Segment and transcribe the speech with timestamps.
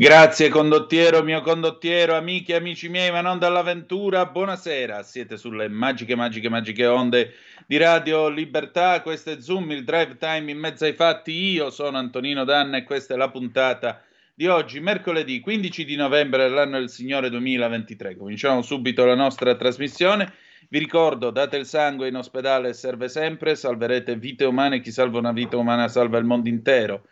[0.00, 6.48] Grazie condottiero, mio condottiero, amiche amici miei, ma non dall'avventura, buonasera, siete sulle magiche, magiche,
[6.48, 7.34] magiche onde
[7.66, 11.98] di Radio Libertà, questo è Zoom, il drive time in mezzo ai fatti, io sono
[11.98, 14.00] Antonino Danna e questa è la puntata
[14.32, 20.32] di oggi, mercoledì 15 di novembre dell'anno del Signore 2023, cominciamo subito la nostra trasmissione,
[20.70, 25.32] vi ricordo, date il sangue in ospedale serve sempre, salverete vite umane, chi salva una
[25.32, 27.02] vita umana salva il mondo intero.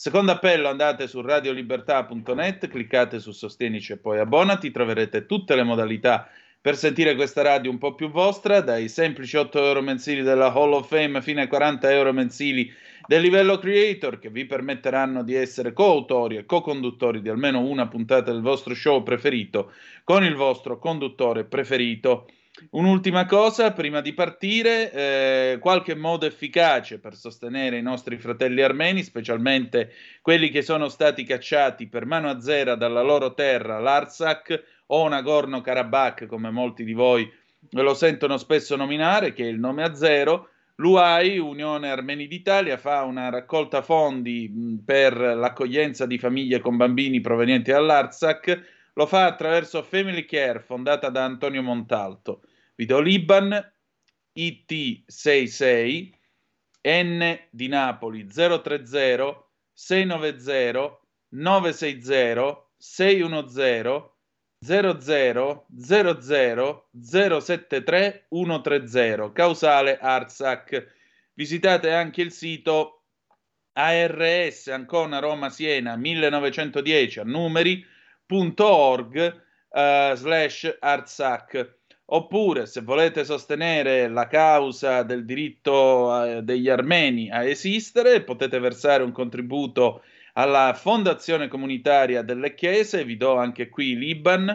[0.00, 6.30] Secondo appello andate su radiolibertà.net, cliccate su Sostienici e poi abbonati, troverete tutte le modalità
[6.60, 10.74] per sentire questa radio un po' più vostra, dai semplici 8 euro mensili della Hall
[10.74, 12.72] of Fame fino ai 40 euro mensili
[13.08, 18.30] del livello creator che vi permetteranno di essere coautori e co-conduttori di almeno una puntata
[18.30, 19.72] del vostro show preferito
[20.04, 22.28] con il vostro conduttore preferito.
[22.70, 29.02] Un'ultima cosa, prima di partire, eh, qualche modo efficace per sostenere i nostri fratelli armeni,
[29.02, 29.92] specialmente
[30.22, 36.26] quelli che sono stati cacciati per mano a zero dalla loro terra, l'Artsakh o Nagorno-Karabakh,
[36.26, 37.30] come molti di voi
[37.70, 40.50] lo sentono spesso nominare, che è il nome a zero.
[40.76, 47.72] L'UAI, Unione Armeni d'Italia, fa una raccolta fondi per l'accoglienza di famiglie con bambini provenienti
[47.72, 52.42] dall'Artsakh, lo fa attraverso Family Care, fondata da Antonio Montalto.
[52.80, 53.50] Video Liban
[54.36, 56.12] IT66
[56.86, 61.00] N di Napoli 030 690
[61.30, 64.12] 960 610
[64.60, 70.94] 00 00 073 130 causale Artsakh.
[71.34, 73.06] Visitate anche il sito
[73.72, 77.86] ARS Ancona Roma Siena 1910 a numeri.org
[79.68, 81.77] uh, slash Artsakh
[82.10, 89.02] Oppure, se volete sostenere la causa del diritto eh, degli armeni a esistere, potete versare
[89.02, 94.48] un contributo alla Fondazione Comunitaria delle Chiese, vi do anche qui l'Iban,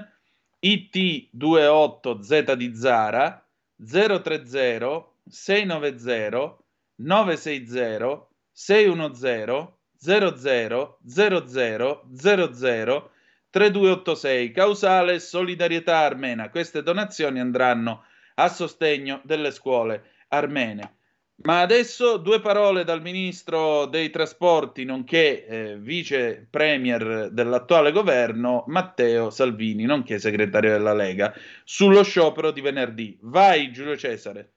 [0.64, 3.46] IT28Z di Zara,
[3.78, 6.58] 030 690
[6.96, 9.68] 960 610
[10.00, 13.12] 00 00 00
[13.54, 16.50] 3286 causale solidarietà armena.
[16.50, 18.04] Queste donazioni andranno
[18.34, 20.96] a sostegno delle scuole armene.
[21.44, 29.30] Ma adesso due parole dal ministro dei trasporti, nonché eh, vice premier dell'attuale governo, Matteo
[29.30, 31.32] Salvini, nonché segretario della Lega,
[31.64, 33.20] sullo sciopero di venerdì.
[33.22, 34.54] Vai Giulio Cesare.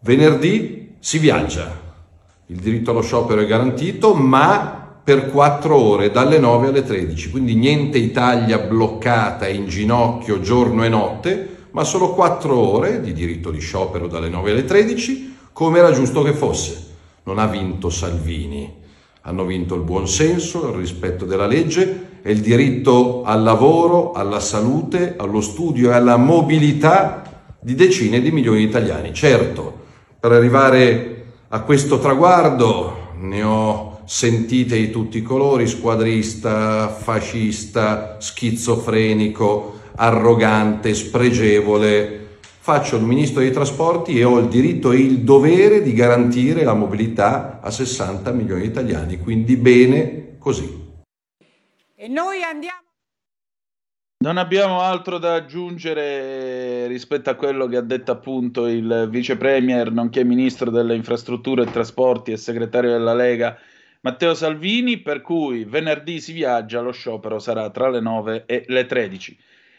[0.00, 1.86] Venerdì si viaggia.
[2.46, 7.54] Il diritto allo sciopero è garantito, ma per quattro ore dalle 9 alle 13, quindi
[7.54, 13.58] niente Italia bloccata in ginocchio giorno e notte, ma solo quattro ore di diritto di
[13.58, 16.88] sciopero dalle 9 alle 13, come era giusto che fosse.
[17.22, 18.70] Non ha vinto Salvini,
[19.22, 25.14] hanno vinto il buonsenso, il rispetto della legge e il diritto al lavoro, alla salute,
[25.16, 29.14] allo studio e alla mobilità di decine di milioni di italiani.
[29.14, 29.72] Certo,
[30.20, 39.80] per arrivare a questo traguardo ne ho sentite di tutti i colori, squadrista, fascista, schizofrenico,
[39.96, 42.38] arrogante, spregevole.
[42.40, 46.72] Faccio il ministro dei trasporti e ho il diritto e il dovere di garantire la
[46.72, 50.86] mobilità a 60 milioni di italiani, quindi bene così.
[51.94, 52.86] E noi andiamo.
[54.24, 59.92] Non abbiamo altro da aggiungere rispetto a quello che ha detto appunto il vice premier,
[59.92, 63.56] nonché ministro delle infrastrutture e trasporti e segretario della Lega
[64.00, 68.86] Matteo Salvini, per cui venerdì si viaggia, lo sciopero sarà tra le 9 e le
[68.86, 69.36] 13.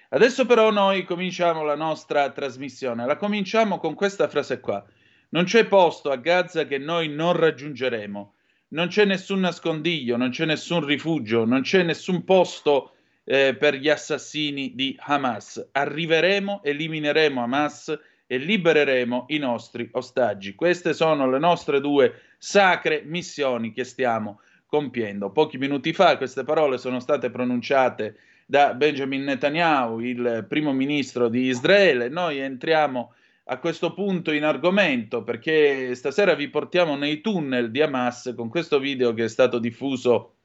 [0.10, 4.84] Adesso però noi cominciamo la nostra trasmissione, la cominciamo con questa frase qua.
[5.30, 8.34] Non c'è posto a Gaza che noi non raggiungeremo,
[8.70, 13.88] non c'è nessun nascondiglio, non c'è nessun rifugio, non c'è nessun posto eh, per gli
[13.88, 15.70] assassini di Hamas.
[15.72, 20.56] Arriveremo, elimineremo Hamas e libereremo i nostri ostaggi.
[20.56, 25.30] Queste sono le nostre due sacre missioni che stiamo compiendo.
[25.32, 28.16] Pochi minuti fa queste parole sono state pronunciate
[28.46, 32.10] da Benjamin Netanyahu, il primo ministro di Israele.
[32.10, 33.14] Noi entriamo
[33.52, 38.80] a questo punto in argomento perché stasera vi portiamo nei tunnel di Hamas con questo
[38.80, 40.36] video che è stato diffuso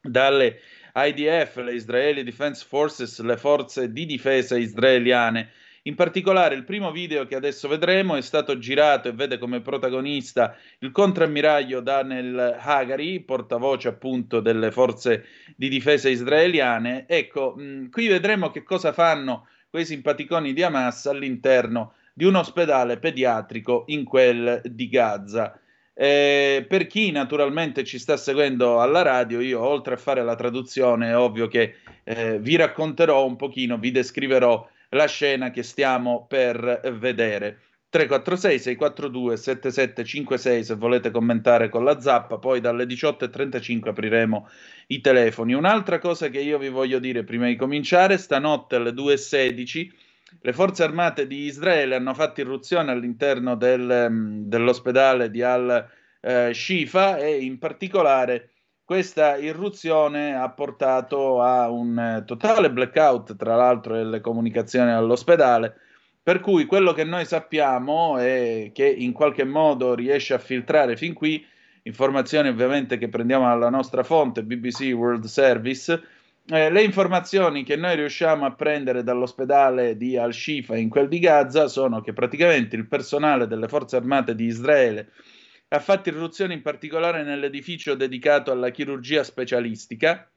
[0.00, 0.60] dalle
[0.94, 5.50] IDF, le Israeli Defense Forces, le forze di difesa israeliane.
[5.84, 10.54] In particolare il primo video che adesso vedremo è stato girato e vede come protagonista
[10.80, 15.24] il contrammiraglio Daniel Hagari, portavoce appunto delle forze
[15.56, 17.06] di difesa israeliane.
[17.08, 22.98] Ecco, mh, qui vedremo che cosa fanno quei simpaticoni di Hamas all'interno di un ospedale
[22.98, 25.58] pediatrico in quel di Gaza.
[25.94, 31.08] Eh, per chi naturalmente ci sta seguendo alla radio, io oltre a fare la traduzione,
[31.08, 36.80] è ovvio che eh, vi racconterò un pochino, vi descriverò la scena che stiamo per
[36.98, 37.60] vedere.
[37.90, 44.48] 346 642 7756 se volete commentare con la zappa, poi dalle 18.35 apriremo
[44.88, 45.54] i telefoni.
[45.54, 49.90] Un'altra cosa che io vi voglio dire prima di cominciare, stanotte alle 2.16
[50.42, 57.38] le forze armate di Israele hanno fatto irruzione all'interno del, mm, dell'ospedale di Al-Shifa e
[57.38, 58.50] in particolare
[58.90, 65.76] questa irruzione ha portato a un eh, totale blackout, tra l'altro, delle comunicazioni all'ospedale,
[66.20, 71.14] per cui quello che noi sappiamo è che in qualche modo riesce a filtrare fin
[71.14, 71.46] qui
[71.84, 76.02] informazioni ovviamente che prendiamo dalla nostra fonte BBC World Service,
[76.46, 81.68] eh, le informazioni che noi riusciamo a prendere dall'ospedale di Al-Shifa in quel di Gaza
[81.68, 85.10] sono che praticamente il personale delle forze armate di Israele
[85.72, 90.28] ha fatto irruzione in particolare nell'edificio dedicato alla chirurgia specialistica.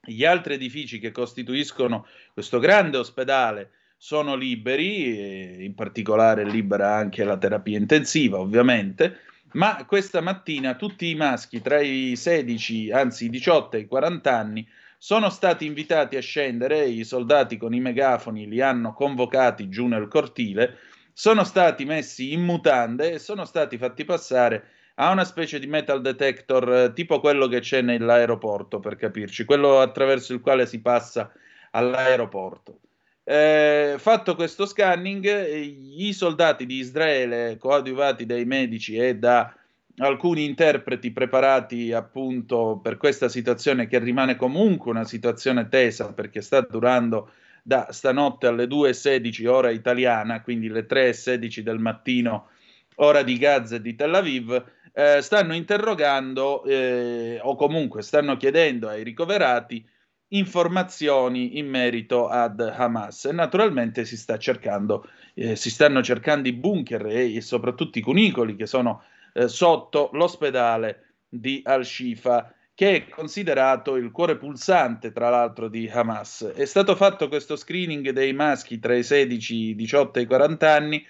[0.00, 7.38] Gli altri edifici che costituiscono questo grande ospedale sono liberi, in particolare libera anche la
[7.38, 9.20] terapia intensiva, ovviamente,
[9.52, 14.36] ma questa mattina tutti i maschi tra i 16, anzi i 18 e i 40
[14.36, 19.86] anni sono stati invitati a scendere, i soldati con i megafoni li hanno convocati giù
[19.86, 20.76] nel cortile
[21.18, 24.64] sono stati messi in mutande e sono stati fatti passare
[24.98, 29.80] a una specie di metal detector eh, tipo quello che c'è nell'aeroporto, per capirci, quello
[29.80, 31.32] attraverso il quale si passa
[31.70, 32.80] all'aeroporto.
[33.24, 39.54] Eh, fatto questo scanning, eh, i soldati di Israele, coadiuvati dai medici e da
[39.98, 46.60] alcuni interpreti preparati appunto per questa situazione che rimane comunque una situazione tesa perché sta
[46.60, 47.30] durando
[47.62, 52.48] da stanotte alle 2.16 ora italiana, quindi le 3.16 del mattino
[52.96, 54.64] ora di Gaza e di Tel Aviv,
[54.98, 59.86] eh, stanno interrogando eh, o comunque stanno chiedendo ai ricoverati
[60.28, 66.54] informazioni in merito ad Hamas e naturalmente si, sta cercando, eh, si stanno cercando i
[66.54, 69.02] bunker e, e soprattutto i cunicoli che sono
[69.34, 76.52] eh, sotto l'ospedale di Al-Shifa che è considerato il cuore pulsante, tra l'altro, di Hamas.
[76.54, 80.72] È stato fatto questo screening dei maschi tra i 16, i 18 e i 40
[80.74, 81.06] anni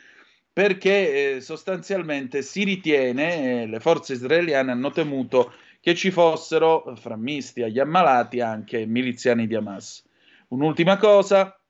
[0.57, 7.15] perché eh, sostanzialmente si ritiene, eh, le forze israeliane hanno temuto che ci fossero, fra
[7.15, 10.03] misti agli ammalati, anche miliziani di Hamas.
[10.49, 11.61] Un'ultima cosa,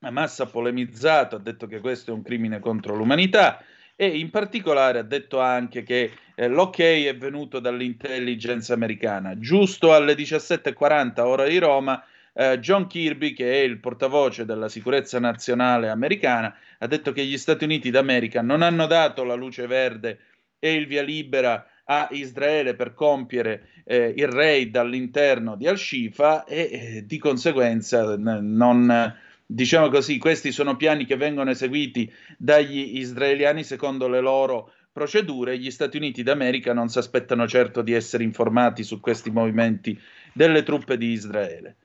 [0.00, 3.64] Hamas ha polemizzato, ha detto che questo è un crimine contro l'umanità,
[3.96, 9.38] e in particolare ha detto anche che eh, l'ok è venuto dall'intelligence americana.
[9.38, 12.04] Giusto alle 17.40 ora di Roma,
[12.38, 17.36] eh, John Kirby, che è il portavoce della sicurezza nazionale americana, ha detto che gli
[17.36, 20.20] Stati Uniti d'America non hanno dato la luce verde
[20.60, 26.68] e il via libera a Israele per compiere eh, il raid all'interno di Al-Shifa e
[26.70, 33.64] eh, di conseguenza n- non diciamo così, questi sono piani che vengono eseguiti dagli israeliani
[33.64, 35.58] secondo le loro procedure.
[35.58, 39.98] Gli Stati Uniti d'America non si aspettano certo di essere informati su questi movimenti
[40.32, 41.76] delle truppe di Israele.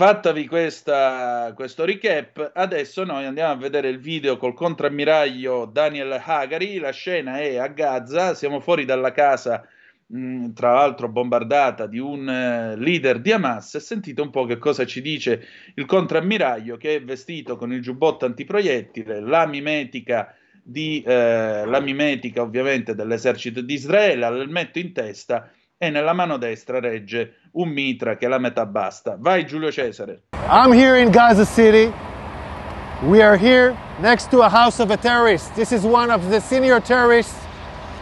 [0.00, 6.78] Fattavi questa, questo recap, adesso noi andiamo a vedere il video col contrammiraglio Daniel Hagari.
[6.78, 9.62] La scena è a Gaza, siamo fuori dalla casa
[10.06, 14.86] mh, tra l'altro bombardata di un uh, leader di Hamas, sentite un po' che cosa
[14.86, 21.66] ci dice il contrammiraglio che è vestito con il giubbotto antiproiettile, la mimetica, di, eh,
[21.66, 25.50] la mimetica ovviamente dell'esercito di Israele, l'elmetto in testa
[25.82, 29.16] e nella mano destra regge un mitra che la metà basta.
[29.18, 30.24] Vai Giulio Cesare.
[30.46, 31.90] I'm here in Gaza City.
[33.04, 35.54] We are here next to a house of a terrorist.
[35.54, 37.34] This is one of the senior terrorists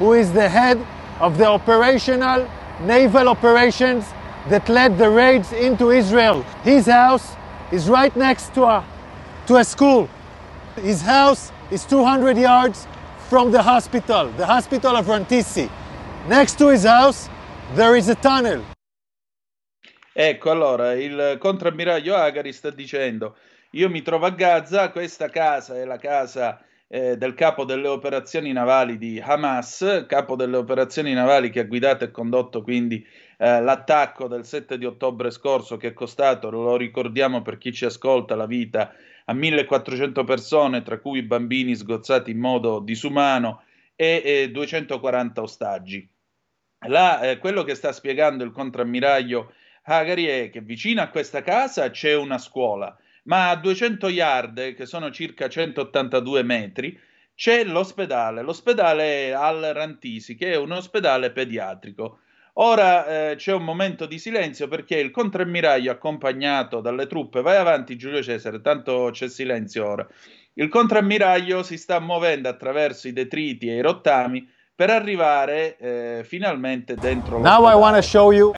[0.00, 0.76] who is the head
[1.20, 2.48] of the operational
[2.80, 4.04] naval operations
[4.48, 6.42] that led the raids into Israel.
[6.64, 7.36] His house
[7.70, 8.84] is right next to a,
[9.46, 10.08] to a school.
[10.82, 12.88] His house is 200 yards
[13.28, 15.70] from the hospital, the hospital of Rantisi.
[16.26, 17.28] Next to his house,
[17.74, 18.62] there is a tunnel.
[20.12, 23.36] Ecco, allora, il contrammiraglio Agari sta dicendo,
[23.72, 28.50] io mi trovo a Gaza, questa casa è la casa eh, del capo delle operazioni
[28.52, 33.06] navali di Hamas, capo delle operazioni navali che ha guidato e condotto quindi
[33.36, 37.84] eh, l'attacco del 7 di ottobre scorso che è costato, lo ricordiamo per chi ci
[37.84, 38.92] ascolta, la vita
[39.26, 43.62] a 1400 persone, tra cui bambini sgozzati in modo disumano
[43.94, 46.10] e, e 240 ostaggi.
[46.86, 51.90] La, eh, quello che sta spiegando il contrammiraglio Hagari è che vicino a questa casa
[51.90, 52.96] c'è una scuola
[53.28, 56.98] ma a 200 yard, che sono circa 182 metri,
[57.34, 62.20] c'è l'ospedale, l'ospedale al Rantisi, che è un ospedale pediatrico.
[62.54, 67.96] Ora eh, c'è un momento di silenzio perché il contrammiraglio accompagnato dalle truppe, vai avanti
[67.96, 70.08] Giulio Cesare, tanto c'è silenzio ora.
[70.54, 76.94] Il contrammiraglio si sta muovendo attraverso i detriti e i rottami per arrivare eh, finalmente
[76.94, 78.54] dentro Now I want to show you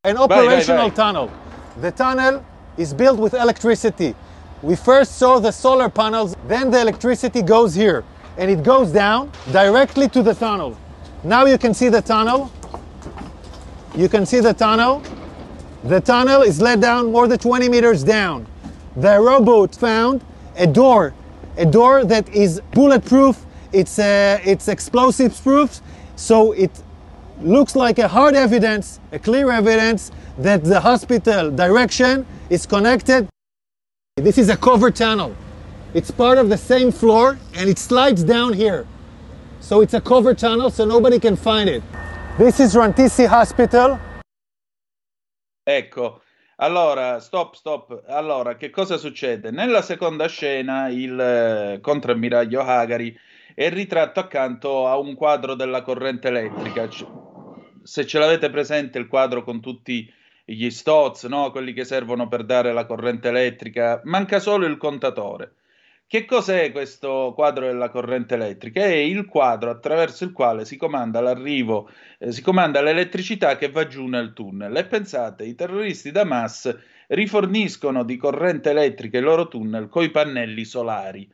[0.00, 1.12] an operational vai, vai.
[1.12, 1.30] tunnel.
[1.78, 2.42] The tunnel
[2.76, 4.14] is built with electricity.
[4.62, 8.02] We first saw the solar panels, then the electricity goes here
[8.38, 10.74] and it goes down directly to the tunnel.
[11.22, 12.50] Now you can see the tunnel.
[13.94, 15.02] You can see the tunnel.
[15.82, 18.46] The tunnel is let down more than 20 meters down.
[18.96, 20.24] The rowboat found
[20.56, 21.12] a door,
[21.58, 23.43] a door that is bulletproof.
[23.74, 25.80] It's uh, it's explosives proof,
[26.14, 26.70] so it
[27.42, 33.28] looks like a hard evidence, a clear evidence that the hospital direction is connected.
[34.16, 35.34] This is a cover tunnel.
[35.92, 38.86] It's part of the same floor and it slides down here.
[39.58, 41.82] So it's a cover tunnel so nobody can find it.
[42.38, 43.98] This is Rantisi Hospital.
[45.66, 46.20] Ecco,
[46.56, 48.04] allora, stop, stop.
[48.06, 49.50] Allora, che cosa succede?
[49.50, 53.18] Nella seconda scena il eh, contrammiraglio Hagari
[53.54, 56.88] è ritratto accanto a un quadro della corrente elettrica.
[57.82, 60.12] Se ce l'avete presente il quadro con tutti
[60.44, 61.50] gli STOTS, no?
[61.50, 65.54] quelli che servono per dare la corrente elettrica, manca solo il contatore.
[66.06, 68.82] Che cos'è questo quadro della corrente elettrica?
[68.82, 73.86] È il quadro attraverso il quale si comanda l'arrivo, eh, si comanda l'elettricità che va
[73.86, 74.76] giù nel tunnel.
[74.76, 76.76] E pensate, i terroristi d'Hamas
[77.08, 81.28] riforniscono di corrente elettrica i loro tunnel coi pannelli solari.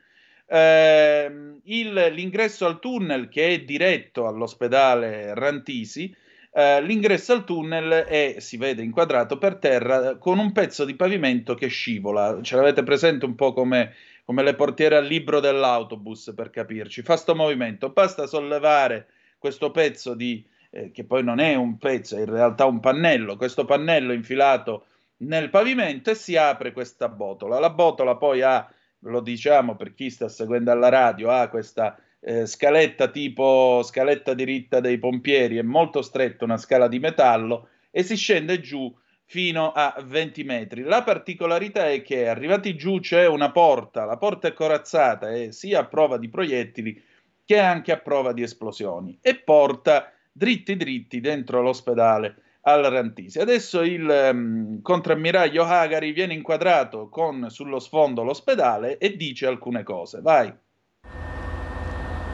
[0.52, 1.30] Eh,
[1.62, 6.12] il, l'ingresso al tunnel che è diretto all'ospedale Rantisi
[6.52, 11.54] Uh, l'ingresso al tunnel è, si vede inquadrato per terra con un pezzo di pavimento
[11.54, 12.40] che scivola.
[12.42, 17.02] Ce l'avete presente un po' come, come le portiere al libro dell'autobus per capirci.
[17.02, 19.06] Fa sto movimento, basta sollevare
[19.38, 23.36] questo pezzo di, eh, che poi non è un pezzo, è in realtà un pannello,
[23.36, 24.86] questo pannello infilato
[25.18, 27.60] nel pavimento e si apre questa botola.
[27.60, 28.68] La botola poi ha,
[29.00, 34.80] lo diciamo per chi sta seguendo alla radio, ha questa eh, scaletta tipo scaletta diritta
[34.80, 39.96] dei pompieri, è molto stretta, una scala di metallo e si scende giù fino a
[40.04, 40.82] 20 metri.
[40.82, 45.80] La particolarità è che arrivati giù c'è una porta, la porta è corazzata e sia
[45.80, 47.02] a prova di proiettili
[47.44, 53.38] che anche a prova di esplosioni e porta dritti dritti dentro l'ospedale al Rantisi.
[53.38, 60.20] Adesso il um, contrammiraglio Hagari viene inquadrato con sullo sfondo l'ospedale e dice alcune cose.
[60.20, 60.52] Vai.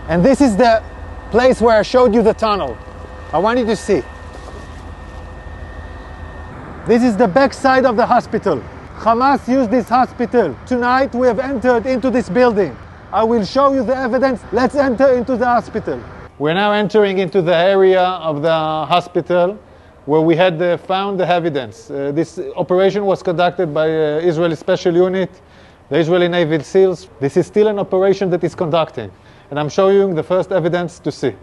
[0.09, 0.83] And this is the
[1.31, 2.77] place where I showed you the tunnel.
[3.33, 4.03] I want you to see.
[6.87, 8.63] This is the back side of the hospital.
[8.99, 10.55] Hamas used this hospital.
[10.67, 12.77] Tonight we have entered into this building.
[13.13, 14.41] I will show you the evidence.
[14.53, 16.01] Let's enter into the hospital.
[16.39, 19.59] We're now entering into the area of the hospital
[20.07, 21.91] where we had uh, found the evidence.
[21.91, 25.31] Uh, this operation was conducted by uh, Israeli Special Unit,
[25.91, 27.09] the Israeli Navy SEALs.
[27.21, 29.11] This is still an operation that is conducting,
[29.51, 31.35] and I'm showing the first evidence to see.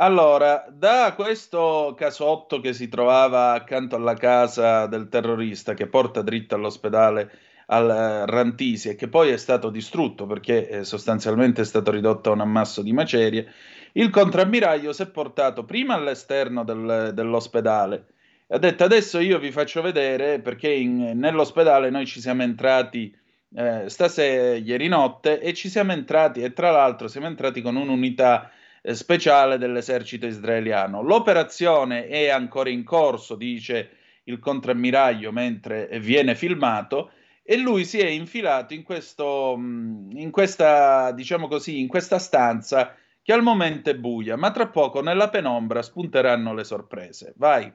[0.00, 6.54] Allora, da questo casotto che si trovava accanto alla casa del terrorista che porta dritto
[6.54, 7.30] all'ospedale
[7.66, 12.30] al eh, Rantisi e che poi è stato distrutto perché eh, sostanzialmente è stato ridotto
[12.30, 13.52] a un ammasso di macerie,
[13.98, 18.06] il contrammiraglio si è portato prima all'esterno del- dell'ospedale
[18.46, 23.14] e ha detto adesso io vi faccio vedere perché in- nell'ospedale noi ci siamo entrati
[23.54, 28.50] eh, stasera, ieri notte, e ci siamo entrati e tra l'altro siamo entrati con un'unità
[28.82, 31.02] eh, speciale dell'esercito israeliano.
[31.02, 33.90] L'operazione è ancora in corso, dice
[34.24, 37.10] il contrammiraglio mentre viene filmato
[37.42, 42.94] e lui si è infilato in, questo, mh, in questa, diciamo così, in questa stanza
[43.28, 47.34] che al momento è buia, ma tra poco nella penombra spunteranno le sorprese.
[47.36, 47.70] Vai.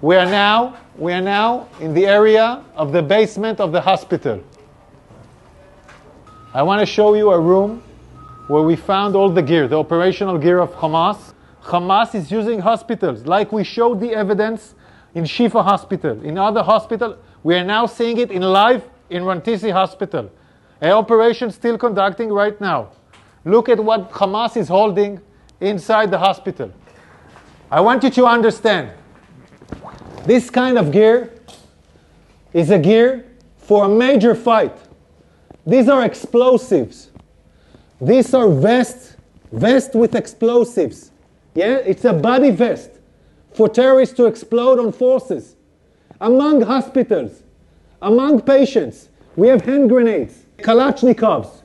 [0.00, 4.42] We are now, we are now in the area of the basement of the hospital.
[6.52, 7.84] I want to show you a room
[8.48, 11.34] where we found all the gear, the operational gear of Hamas.
[11.62, 14.74] Hamas is using hospitals, like we showed the evidence
[15.14, 16.20] in Shifa Hospital.
[16.24, 20.32] In other hospital, we are now seeing it in live in Rantisi Hospital.
[20.80, 22.90] An operation still conducting right now.
[23.44, 25.20] Look at what Hamas is holding
[25.60, 26.72] inside the hospital.
[27.70, 28.90] I want you to understand
[30.24, 31.32] this kind of gear
[32.52, 33.24] is a gear
[33.58, 34.76] for a major fight.
[35.66, 37.10] These are explosives.
[38.00, 39.16] These are vests,
[39.52, 41.10] vests with explosives.
[41.54, 42.90] Yeah, it's a body vest
[43.52, 45.56] for terrorists to explode on forces.
[46.20, 47.42] Among hospitals,
[48.00, 51.62] among patients, we have hand grenades, Kalashnikovs,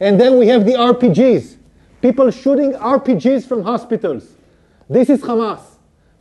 [0.00, 1.56] and then we have the RPGs.
[2.00, 4.36] People shooting RPGs from hospitals.
[4.88, 5.74] This is Hamas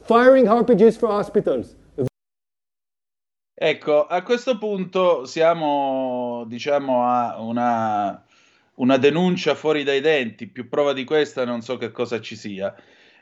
[0.03, 1.75] firing RPGs for hospitals.
[3.55, 8.21] Ecco, a questo punto siamo, diciamo, a una,
[8.75, 12.75] una denuncia fuori dai denti, più prova di questa non so che cosa ci sia.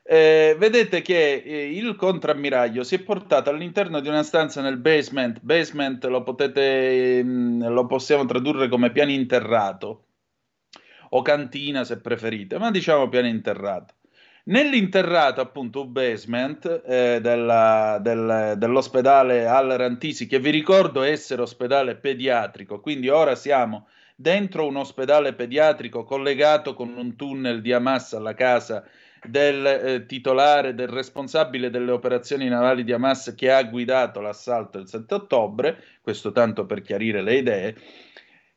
[0.04, 5.40] Eh, vedete che eh, il contrammiraglio si è portato all'interno di una stanza nel basement.
[5.42, 10.06] Basement lo potete, mm, lo possiamo tradurre come piano interrato
[11.10, 13.96] o cantina se preferite, ma diciamo piano interrato.
[14.46, 21.96] Nell'interrato, appunto, un basement eh, della- del- dell'ospedale Al Rantisi, che vi ricordo essere ospedale
[21.96, 28.34] pediatrico, quindi ora siamo dentro un ospedale pediatrico collegato con un tunnel di Hamas alla
[28.34, 28.84] casa
[29.24, 34.88] del eh, titolare, del responsabile delle operazioni navali di Hamas che ha guidato l'assalto il
[34.88, 37.76] 7 ottobre, questo tanto per chiarire le idee.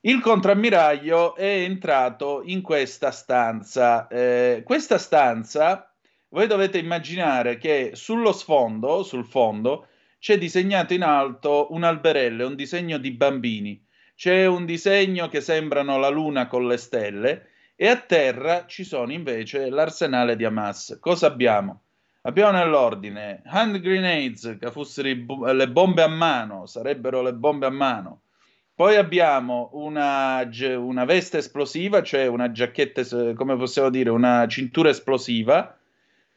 [0.00, 4.06] Il contrammiraglio è entrato in questa stanza.
[4.08, 5.94] Eh, questa stanza,
[6.28, 12.54] voi dovete immaginare che sullo sfondo, sul fondo, c'è disegnato in alto un alberello, un
[12.54, 13.82] disegno di bambini.
[14.14, 19.12] C'è un disegno che sembrano la luna con le stelle e a terra ci sono
[19.12, 20.98] invece l'arsenale di Hamas.
[21.00, 21.80] Cosa abbiamo?
[22.22, 28.20] Abbiamo nell'ordine hand grenades, che fossero le bombe a mano, sarebbero le bombe a mano.
[28.74, 35.76] Poi abbiamo una, una veste esplosiva, cioè una giacchetta, come possiamo dire, una cintura esplosiva,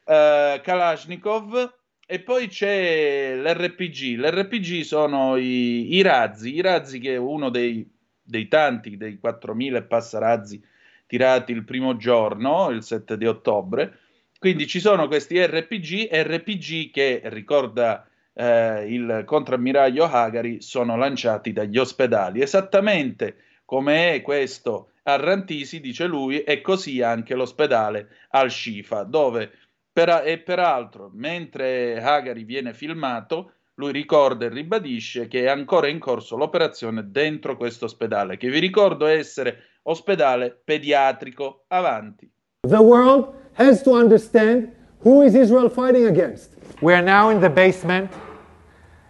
[0.04, 1.74] eh, Kalashnikov,
[2.06, 4.18] e poi c'è l'RPG.
[4.18, 7.88] L'RPG sono i, i razzi, i razzi che è uno dei,
[8.22, 10.62] dei tanti, dei 4.000 e passa razzi
[11.08, 13.98] tirati il primo giorno, il 7 di ottobre.
[14.38, 21.78] Quindi ci sono questi RPG, RPG che ricorda eh, il contrammiraglio Hagari, sono lanciati dagli
[21.78, 22.40] ospedali.
[22.40, 29.50] Esattamente come è questo a Rantisi, dice lui, è così anche l'ospedale al Shifa, dove
[29.92, 35.98] per- e peraltro, mentre Hagari viene filmato, lui ricorda e ribadisce che è ancora in
[35.98, 41.60] corso l'operazione dentro questo ospedale, che vi ricordo essere ospedale pediatrico.
[41.70, 42.28] Avanti.
[42.62, 46.50] The world has to understand who is Israel fighting against.
[46.82, 48.12] We are now in the basement,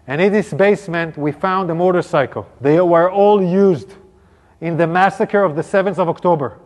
[0.06, 2.46] and in this basement we found a motorcycle.
[2.60, 3.94] They were all used
[4.60, 6.58] in the massacre of the 7th of October.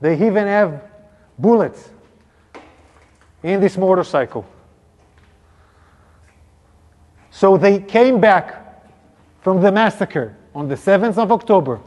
[0.00, 0.82] They even have
[1.38, 1.90] bullets
[3.42, 4.44] in this motorcycle.
[7.30, 8.84] So they came back
[9.40, 11.80] from the massacre on the 7th of October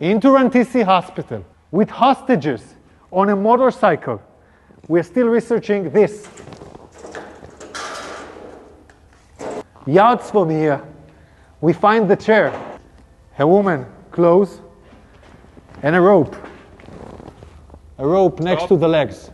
[0.00, 2.74] into Rantisi Hospital with hostages
[3.12, 4.20] on a motorcycle.
[4.88, 6.26] We're still researching this.
[9.86, 10.82] Yards from here,
[11.60, 12.50] we find the chair,
[13.38, 14.60] a woman, clothes,
[15.82, 16.34] and a rope.
[17.98, 19.30] A rope next to the legs.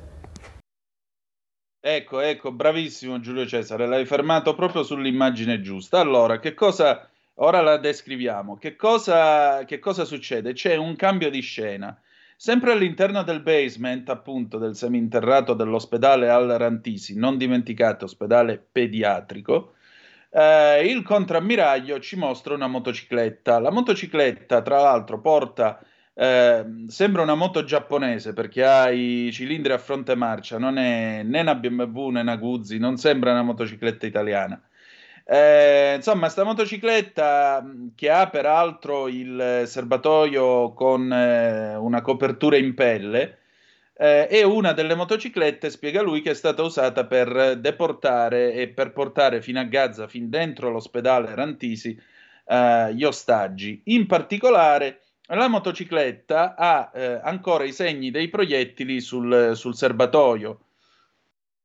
[1.81, 6.01] Ecco, ecco, bravissimo Giulio Cesare, l'hai fermato proprio sull'immagine giusta.
[6.01, 7.09] Allora, che cosa...
[7.39, 8.57] Ora la descriviamo.
[8.57, 10.53] Che cosa, che cosa succede?
[10.53, 11.99] C'è un cambio di scena.
[12.37, 19.75] Sempre all'interno del basement, appunto, del seminterrato dell'ospedale Al Rantisi, non dimenticate, ospedale pediatrico,
[20.31, 23.59] eh, il contrammiraglio ci mostra una motocicletta.
[23.59, 25.81] La motocicletta, tra l'altro, porta
[26.15, 31.41] eh, sembra una moto giapponese perché ha i cilindri a fronte marcia, non è né
[31.41, 34.61] una BMW né una Guzzi, non sembra una motocicletta italiana.
[35.29, 37.65] Eh, insomma, sta motocicletta
[37.97, 43.39] che ha peraltro il serbatoio con eh, una copertura in pelle
[43.99, 48.93] eh, è una delle motociclette, spiega lui, che è stata usata per deportare e per
[48.93, 51.99] portare fino a Gaza, fin dentro l'ospedale Rantisi,
[52.47, 53.81] eh, gli ostaggi.
[53.87, 60.61] In particolare la motocicletta ha eh, ancora i segni dei proiettili sul, sul serbatoio.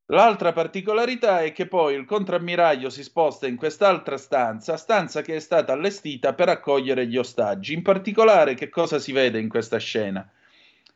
[0.06, 5.38] L'altra particolarità è che poi il contrammiraglio si sposta in quest'altra stanza, stanza che è
[5.38, 7.72] stata allestita per accogliere gli ostaggi.
[7.72, 10.28] In particolare, che cosa si vede in questa scena?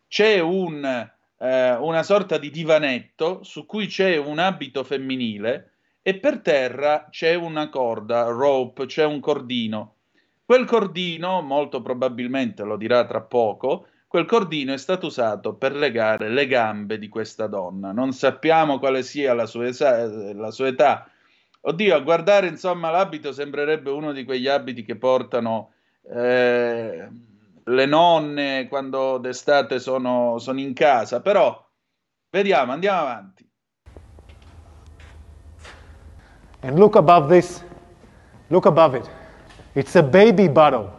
[0.09, 5.71] C'è un, eh, una sorta di divanetto su cui c'è un abito femminile
[6.03, 9.95] e per terra c'è una corda, rope, c'è un cordino.
[10.45, 16.29] Quel cordino, molto probabilmente lo dirà tra poco, quel cordino è stato usato per legare
[16.29, 17.93] le gambe di questa donna.
[17.93, 21.11] Non sappiamo quale sia la sua, esa- la sua età.
[21.61, 25.73] Oddio, a guardare insomma l'abito sembrerebbe uno di quegli abiti che portano
[26.09, 27.09] eh,
[27.65, 31.69] le nonne quando d'estate sono, sono in casa, però
[32.31, 33.45] vediamo, andiamo avanti.
[36.61, 37.65] And look above this.
[38.49, 39.11] Look above it.
[39.75, 40.91] It's a baby bottle.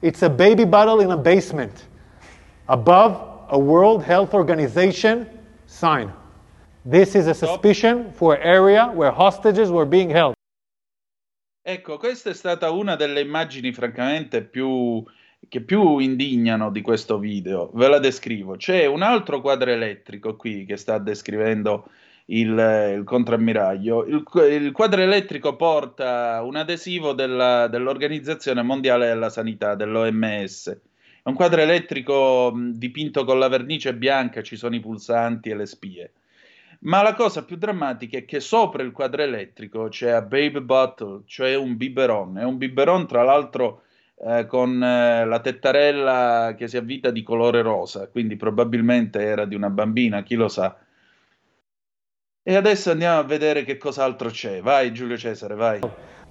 [0.00, 1.87] It's a baby bottle in a basement.
[2.70, 3.16] Above
[3.48, 5.26] a World Health Organization
[5.64, 6.12] sign.
[6.84, 10.34] This is a suspicion for area where hostages were being held.
[11.62, 15.02] Ecco, questa è stata una delle immagini francamente più
[15.48, 17.70] che più indignano di questo video.
[17.72, 18.56] Ve la descrivo.
[18.56, 21.88] C'è un altro quadro elettrico qui che sta descrivendo
[22.26, 22.50] il,
[22.98, 24.04] il contrammiraglio.
[24.04, 30.80] Il, il, quadro elettrico porta un adesivo della, dell'Organizzazione Mondiale della Sanità, dell'OMS.
[31.22, 35.66] È un quadro elettrico dipinto con la vernice bianca, ci sono i pulsanti e le
[35.66, 36.12] spie.
[36.80, 41.22] Ma la cosa più drammatica è che sopra il quadro elettrico c'è a baby bottle,
[41.26, 42.38] cioè un biberon.
[42.38, 43.82] È un biberon, tra l'altro,
[44.20, 49.56] eh, con eh, la tettarella che si avvita di colore rosa, quindi probabilmente era di
[49.56, 50.76] una bambina, chi lo sa.
[52.42, 54.62] E adesso andiamo a vedere che cos'altro c'è.
[54.62, 55.80] Vai Giulio Cesare, vai.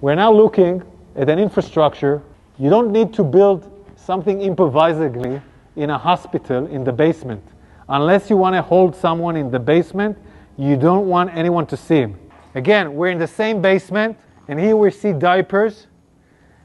[0.00, 0.82] We're now looking
[1.14, 2.20] at an infrastructure.
[2.56, 3.77] You don't need to build
[4.08, 5.38] something improvisedly
[5.76, 7.42] in a hospital in the basement.
[7.90, 10.16] Unless you want to hold someone in the basement,
[10.56, 12.16] you don't want anyone to see him.
[12.54, 14.16] Again, we're in the same basement,
[14.48, 15.88] and here we see diapers,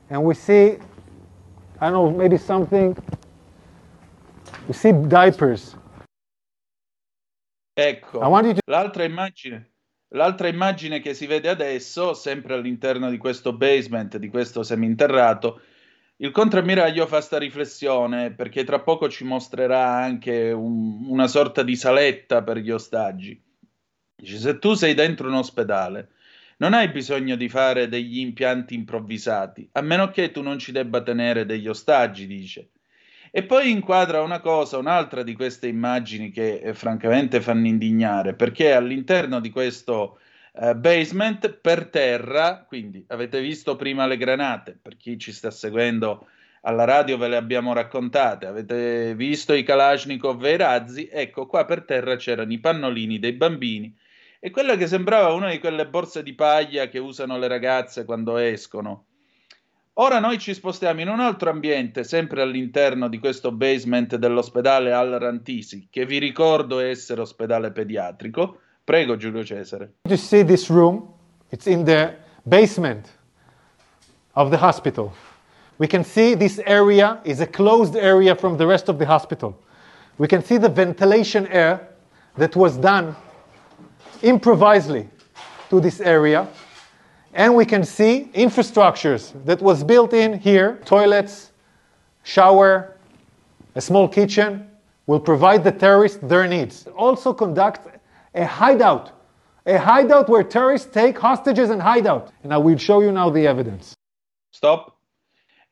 [0.10, 0.78] and we see,
[1.82, 2.96] I don't know, maybe something.
[4.70, 5.76] We see diapers.
[7.76, 9.70] Ecco, I want you to- l'altra immagine,
[10.16, 15.60] l'altra immagine che si vede adesso, sempre all'interno di questo basement, di questo seminterrato,
[16.18, 21.76] il contrammiraglio fa sta riflessione perché tra poco ci mostrerà anche un- una sorta di
[21.76, 23.42] saletta per gli ostaggi.
[24.16, 26.10] Dice, se tu sei dentro un ospedale,
[26.58, 31.02] non hai bisogno di fare degli impianti improvvisati, a meno che tu non ci debba
[31.02, 32.70] tenere degli ostaggi, dice.
[33.32, 38.74] E poi inquadra una cosa, un'altra di queste immagini che eh, francamente fanno indignare, perché
[38.74, 40.20] all'interno di questo
[40.54, 46.28] eh, basement, per terra, quindi avete visto prima le granate, per chi ci sta seguendo
[46.62, 51.66] alla radio ve le abbiamo raccontate, avete visto i Kalashnikov e i razzi, ecco qua
[51.66, 53.94] per terra c'erano i pannolini dei bambini
[54.40, 58.38] e quella che sembrava una di quelle borse di paglia che usano le ragazze quando
[58.38, 59.06] escono.
[59.98, 65.12] Ora noi ci spostiamo in un altro ambiente, sempre all'interno di questo basement dell'ospedale Al
[65.12, 68.63] Rantisi, che vi ricordo essere ospedale pediatrico.
[68.86, 69.90] Prego Giulio Cesare.
[70.08, 71.08] to see this room.
[71.52, 72.16] It's in the
[72.48, 73.12] basement
[74.36, 75.14] of the hospital.
[75.78, 79.58] We can see this area is a closed area from the rest of the hospital.
[80.18, 81.88] We can see the ventilation air
[82.38, 83.16] that was done
[84.22, 85.08] improvisely
[85.70, 86.48] to this area.
[87.34, 91.52] And we can see infrastructures that was built in here, toilets,
[92.24, 92.98] shower,
[93.76, 94.70] a small kitchen,
[95.08, 96.88] will provide the terrorists their needs.
[96.96, 97.94] Also conduct
[98.34, 99.12] a hideout,
[99.66, 102.32] a hideout where terrorists take hostages and hideout.
[102.44, 103.94] And I will show you now the evidence.
[104.50, 104.92] Stop.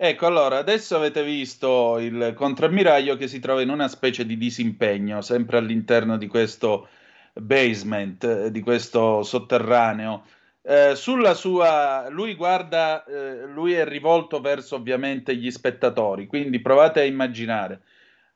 [0.03, 5.21] Ecco, allora, adesso avete visto il contrammiraglio che si trova in una specie di disimpegno,
[5.21, 6.87] sempre all'interno di questo
[7.33, 10.23] basement, eh, di questo sotterraneo.
[10.63, 17.01] Eh, sulla sua, lui guarda, eh, lui è rivolto verso ovviamente gli spettatori, quindi provate
[17.01, 17.81] a immaginare.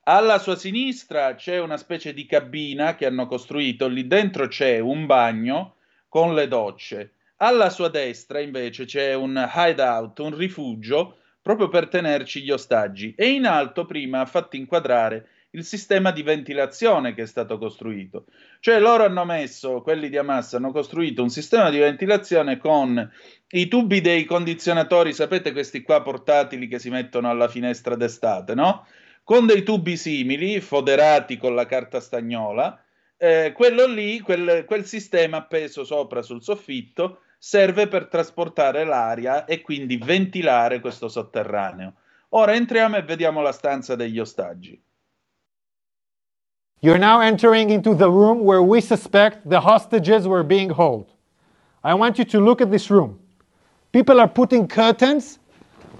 [0.07, 5.07] Alla sua sinistra c'è una specie di cabina che hanno costruito, lì dentro c'è un
[5.07, 5.77] bagno
[6.09, 7.13] con le docce.
[7.37, 13.29] Alla sua destra invece c'è un hideout, un rifugio proprio per tenerci gli ostaggi e
[13.29, 18.25] in alto prima ha fatto inquadrare il sistema di ventilazione che è stato costruito.
[18.59, 23.11] Cioè loro hanno messo, quelli di Hamas hanno costruito un sistema di ventilazione con
[23.49, 28.85] i tubi dei condizionatori, sapete questi qua portatili che si mettono alla finestra d'estate, no?
[29.25, 32.79] Con dei tubi simili, foderati con la carta stagnola,
[33.17, 39.61] eh, quello lì, quel, quel sistema appeso sopra sul soffitto, serve per trasportare l'aria e
[39.61, 41.93] quindi ventilare questo sotterraneo.
[42.29, 44.79] Ora entriamo e vediamo la stanza degli ostaggi.
[46.81, 51.07] You're now entering into the room where we suspect the hostages were being held.
[51.83, 53.17] I want you to look at this room.
[53.91, 55.39] People are putting curtains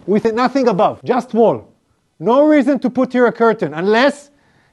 [0.05, 1.74] with nothing above, just wall.
[2.19, 4.31] No reason to put here a curtain unless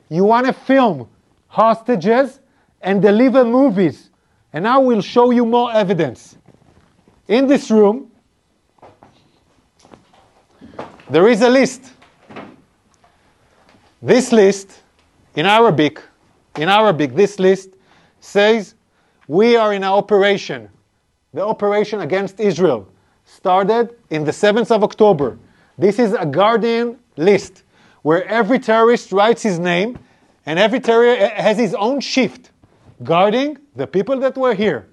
[0.09, 1.09] you want to film
[1.48, 2.40] hostages
[2.81, 4.11] and deliver movies.
[4.52, 6.37] And now we'll show you more evidence.
[7.28, 8.11] In this room,
[11.09, 11.92] there is a list.
[14.00, 14.81] This list,
[15.35, 16.00] in Arabic,
[16.57, 17.70] in Arabic, this list
[18.20, 18.74] says
[19.28, 20.68] we are in an operation.
[21.33, 22.88] The operation against Israel
[23.24, 25.38] started in the 7th of October.
[25.78, 27.64] This is a Guardian list
[28.03, 29.98] where every terrorist writes his name
[30.44, 32.51] and every terrorist has his own shift
[33.03, 34.88] guarding the people that were here.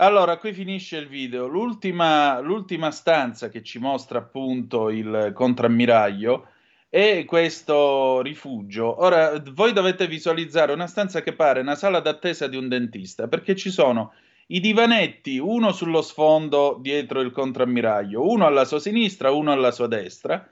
[0.00, 1.46] Allora, qui finisce il video.
[1.46, 6.46] L'ultima, l'ultima stanza che ci mostra appunto il contrammiraglio
[6.88, 9.02] è questo rifugio.
[9.02, 13.54] Ora, voi dovete visualizzare una stanza che pare una sala d'attesa di un dentista, perché
[13.54, 14.14] ci sono
[14.52, 19.86] i divanetti, uno sullo sfondo dietro il contrammiraglio, uno alla sua sinistra, uno alla sua
[19.86, 20.48] destra.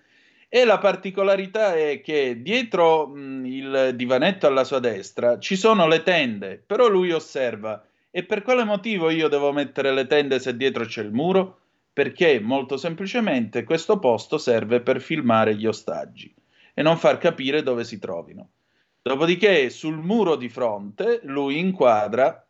[0.48, 6.02] E la particolarità è che dietro mh, il divanetto alla sua destra ci sono le
[6.02, 10.87] tende, però lui osserva e per quale motivo io devo mettere le tende se dietro
[10.87, 11.58] c'è il muro?
[11.92, 16.32] Perché molto semplicemente questo posto serve per filmare gli ostaggi
[16.72, 18.50] e non far capire dove si trovino.
[19.02, 22.47] Dopodiché sul muro di fronte lui inquadra,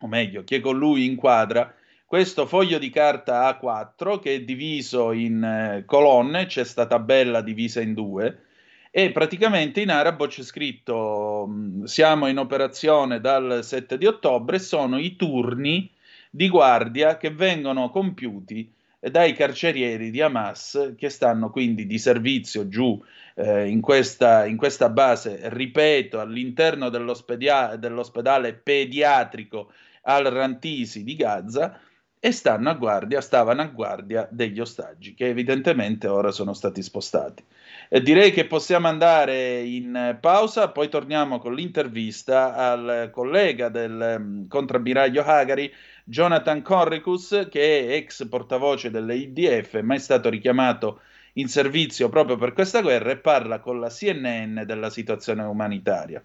[0.00, 1.74] o meglio, chi è con lui inquadra
[2.10, 7.80] questo foglio di carta A4 che è diviso in eh, colonne, c'è stata bella divisa
[7.80, 8.46] in due,
[8.90, 11.48] e praticamente in arabo c'è scritto
[11.84, 15.88] siamo in operazione dal 7 di ottobre, sono i turni
[16.28, 23.00] di guardia che vengono compiuti dai carcerieri di Hamas che stanno quindi di servizio giù
[23.36, 29.70] eh, in, questa, in, questa, base, ripeto, all'interno dell'ospedale pediatrico
[30.02, 31.80] al-Rantisi di Gaza
[32.22, 37.42] e stanno a guardia, stavano a guardia degli ostaggi che evidentemente ora sono stati spostati.
[37.88, 44.46] E direi che possiamo andare in pausa, poi torniamo con l'intervista al collega del um,
[44.48, 45.72] contrabbiraglio Hagari,
[46.04, 51.00] Jonathan Corricus, che è ex portavoce dell'IDF, ma è stato richiamato
[51.34, 56.22] in servizio proprio per questa guerra e parla con la CNN della situazione umanitaria.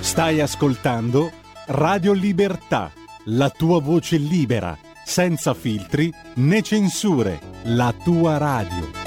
[0.00, 1.32] Stai ascoltando
[1.66, 2.92] Radio Libertà,
[3.24, 9.04] la tua voce libera, senza filtri né censure, la tua radio.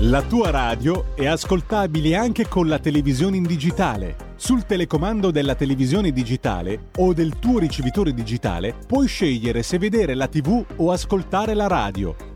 [0.00, 4.34] La tua radio è ascoltabile anche con la televisione in digitale.
[4.36, 10.28] Sul telecomando della televisione digitale o del tuo ricevitore digitale puoi scegliere se vedere la
[10.28, 12.35] TV o ascoltare la radio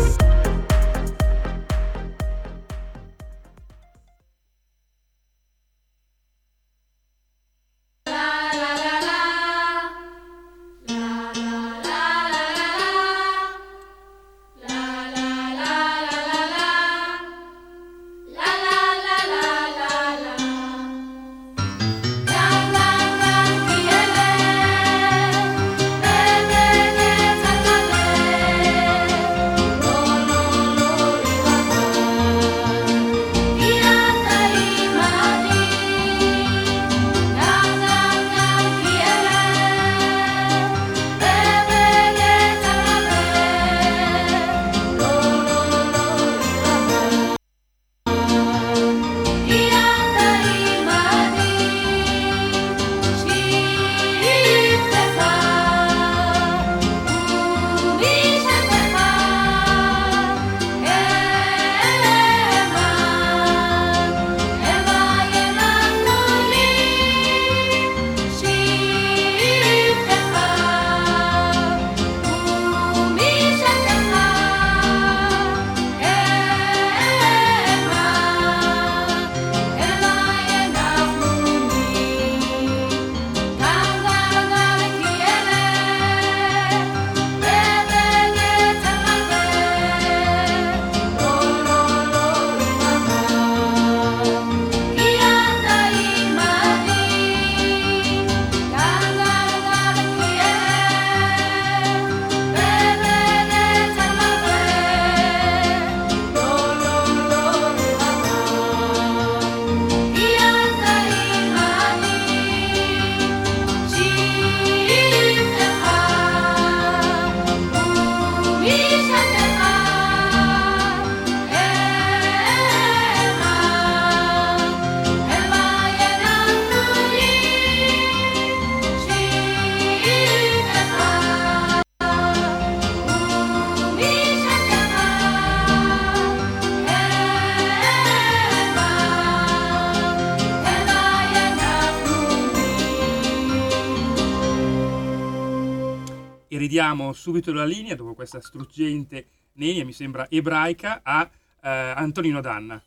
[146.91, 151.29] Ridiamo subito la linea dopo questa struggente nenia, mi sembra ebraica, a
[151.63, 152.81] eh, Antonino Danna.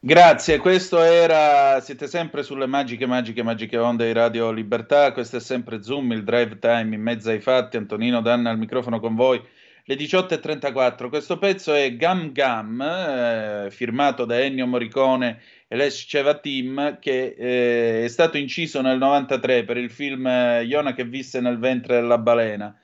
[0.00, 5.40] Grazie, questo era, siete sempre sulle magiche, magiche, magiche onde di Radio Libertà, questo è
[5.40, 9.42] sempre Zoom, il drive time in mezzo ai fatti, Antonino Danna al microfono con voi,
[9.84, 16.98] le 18.34, questo pezzo è Gam Gam, eh, firmato da Ennio Morricone e Les Chevatim,
[16.98, 21.58] che eh, è stato inciso nel 93 per il film eh, Iona che visse nel
[21.58, 22.74] ventre della balena.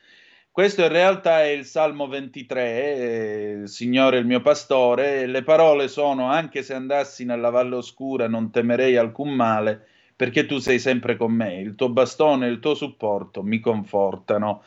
[0.52, 6.26] Questo in realtà è il Salmo 23, eh, Signore il mio pastore, le parole sono
[6.26, 9.86] anche se andassi nella valle oscura non temerei alcun male,
[10.16, 14.64] perché tu sei sempre con me, il tuo bastone e il tuo supporto mi confortano.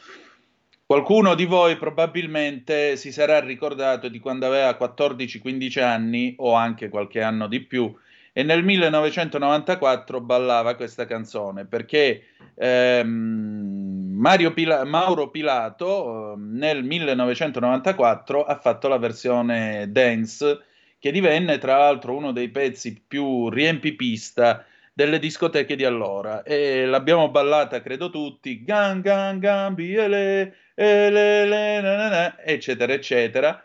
[0.85, 7.21] Qualcuno di voi probabilmente si sarà ricordato di quando aveva 14-15 anni o anche qualche
[7.21, 7.93] anno di più
[8.33, 12.23] e nel 1994 ballava questa canzone perché
[12.55, 14.19] ehm,
[14.53, 20.61] Pila- Mauro Pilato eh, nel 1994 ha fatto la versione dance
[20.97, 26.43] che divenne tra l'altro uno dei pezzi più riempipista delle discoteche di allora.
[26.43, 32.93] E l'abbiamo ballata credo tutti gan gan gambi ele, ele, ele, na, na, na, eccetera
[32.93, 33.63] eccetera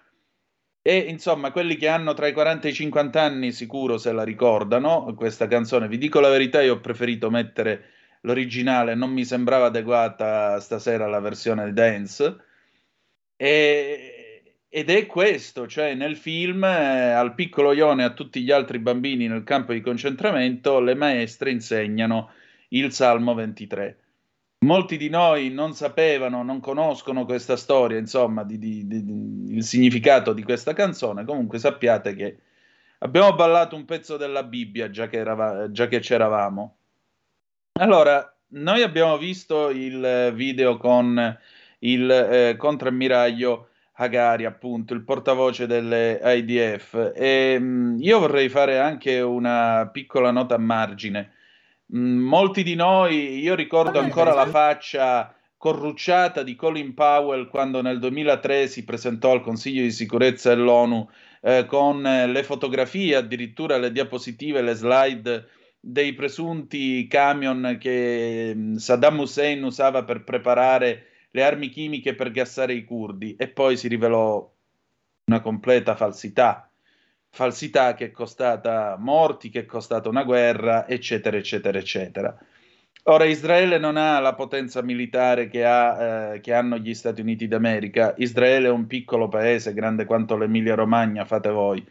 [0.89, 4.23] e insomma, quelli che hanno tra i 40 e i 50 anni sicuro se la
[4.23, 5.87] ricordano questa canzone.
[5.87, 7.91] Vi dico la verità, io ho preferito mettere
[8.23, 12.37] l'originale, non mi sembrava adeguata stasera la versione dance.
[13.37, 18.51] E, ed è questo, cioè nel film eh, al piccolo Ione e a tutti gli
[18.51, 22.31] altri bambini nel campo di concentramento le maestre insegnano
[22.69, 24.08] il Salmo 23
[24.61, 30.33] molti di noi non sapevano, non conoscono questa storia, insomma, di, di, di, il significato
[30.33, 31.25] di questa canzone.
[31.25, 32.39] Comunque sappiate che
[32.99, 36.77] abbiamo ballato un pezzo della Bibbia già che, erava, già che c'eravamo.
[37.81, 41.39] Allora, noi abbiamo visto il video con
[41.81, 43.69] il eh, contrammiraglio
[44.01, 47.13] Hagari, appunto, il portavoce delle IDF.
[47.15, 51.33] E mh, mm, io vorrei fare anche una piccola nota a margine
[51.91, 58.69] molti di noi, io ricordo ancora la faccia corrucciata di Colin Powell quando nel 2003
[58.69, 61.09] si presentò al Consiglio di sicurezza dell'ONU
[61.41, 65.49] eh, con eh, le fotografie, addirittura le diapositive, le slide
[65.81, 72.75] dei presunti camion che mm, Saddam Hussein usava per preparare le armi chimiche per gassare
[72.75, 73.35] i curdi.
[73.37, 74.49] E poi si rivelò
[75.25, 76.68] una completa falsità
[77.31, 82.39] falsità che è costata morti, che è costata una guerra, eccetera, eccetera, eccetera.
[83.05, 87.49] Ora Israele non ha la potenza militare che, ha, eh, che hanno gli Stati Uniti
[87.49, 88.15] d'America.
[88.19, 91.83] Israele è un piccolo paese, grande quanto l'Emilia Romagna, fate voi.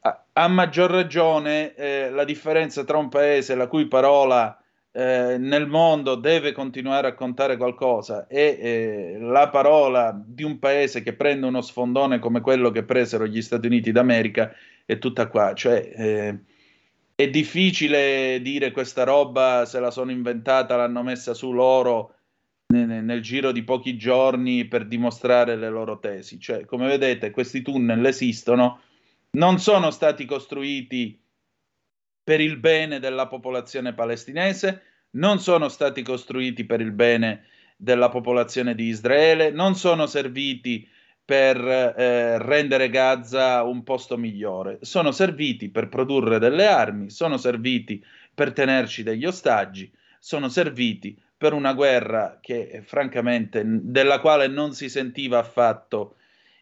[0.00, 4.56] A, a maggior ragione eh, la differenza tra un paese la cui parola
[4.96, 11.02] eh, nel mondo deve continuare a contare qualcosa e eh, la parola di un paese
[11.02, 14.54] che prende uno sfondone come quello che presero gli Stati Uniti d'America
[14.86, 15.52] è tutta qua.
[15.52, 16.38] Cioè, eh,
[17.14, 22.14] è difficile dire questa roba se la sono inventata, l'hanno messa su loro
[22.68, 26.40] nel, giro di pochi giorni per dimostrare le loro tesi.
[26.40, 28.80] Cioè, come vedete, questi tunnel esistono,
[29.32, 31.20] non sono stati costruiti
[32.26, 37.44] per il bene della popolazione palestinese, non sono stati costruiti per il bene
[37.76, 40.88] della popolazione di Israele, non sono serviti
[41.24, 48.04] per eh, rendere Gaza un posto migliore, sono serviti per produrre delle armi, sono serviti
[48.34, 54.88] per tenerci degli ostaggi, sono serviti per una guerra che francamente della quale non si
[54.88, 56.16] sentiva affatto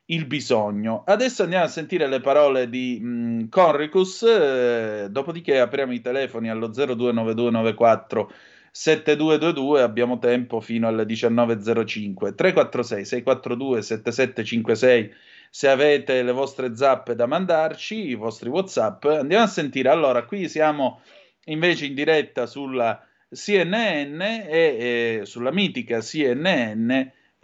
[0.07, 1.03] il bisogno.
[1.07, 6.51] Adesso andiamo a sentire le parole di mh, mm, Conricus, eh, dopodiché apriamo i telefoni
[6.51, 8.33] allo 029294
[8.71, 12.35] 7222, abbiamo tempo fino alle 19.05.
[12.35, 15.13] 346 642 7756
[15.49, 19.05] se avete le vostre zappe da mandarci, i vostri WhatsApp.
[19.05, 19.89] Andiamo a sentire.
[19.89, 21.01] Allora, qui siamo
[21.45, 23.01] invece in diretta sulla
[23.31, 26.91] CNN e, e sulla mitica CNN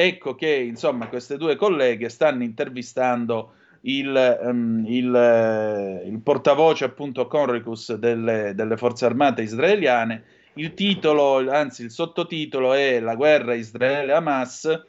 [0.03, 7.26] ecco che insomma queste due colleghe stanno intervistando il, um, il, uh, il portavoce appunto
[7.26, 10.24] Conricus delle, delle, forze armate israeliane.
[10.55, 14.86] Il titolo, anzi il sottotitolo è La guerra Israele-Hamas,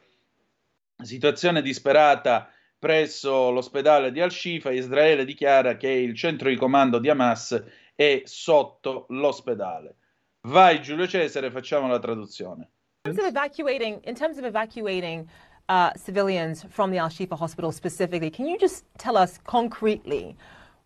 [1.02, 4.72] situazione disperata presso l'ospedale di Al-Shifa.
[4.72, 7.62] Israele dichiara che il centro di comando di Hamas
[7.94, 9.94] è sotto l'ospedale.
[10.48, 12.71] Vai Giulio Cesare, facciamo la traduzione.
[13.04, 15.28] In terms of evacuating, in terms of evacuating
[15.68, 20.36] uh, civilians from the Al Shifa hospital specifically, can you just tell us concretely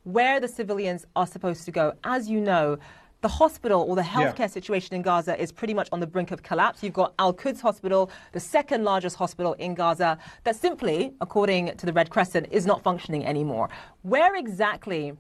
[0.05, 1.93] where the civilians are supposed to go?
[2.05, 2.79] As you know,
[3.21, 4.47] the hospital or the healthcare Yeah.
[4.47, 6.83] situation in Gaza is pretty much on the brink of collapse.
[6.83, 11.85] You've got Al Quds Hospital, the second largest hospital in Gaza, that simply, according to
[11.85, 13.69] the Red Crescent, is not functioning anymore.
[14.01, 15.13] Where exactly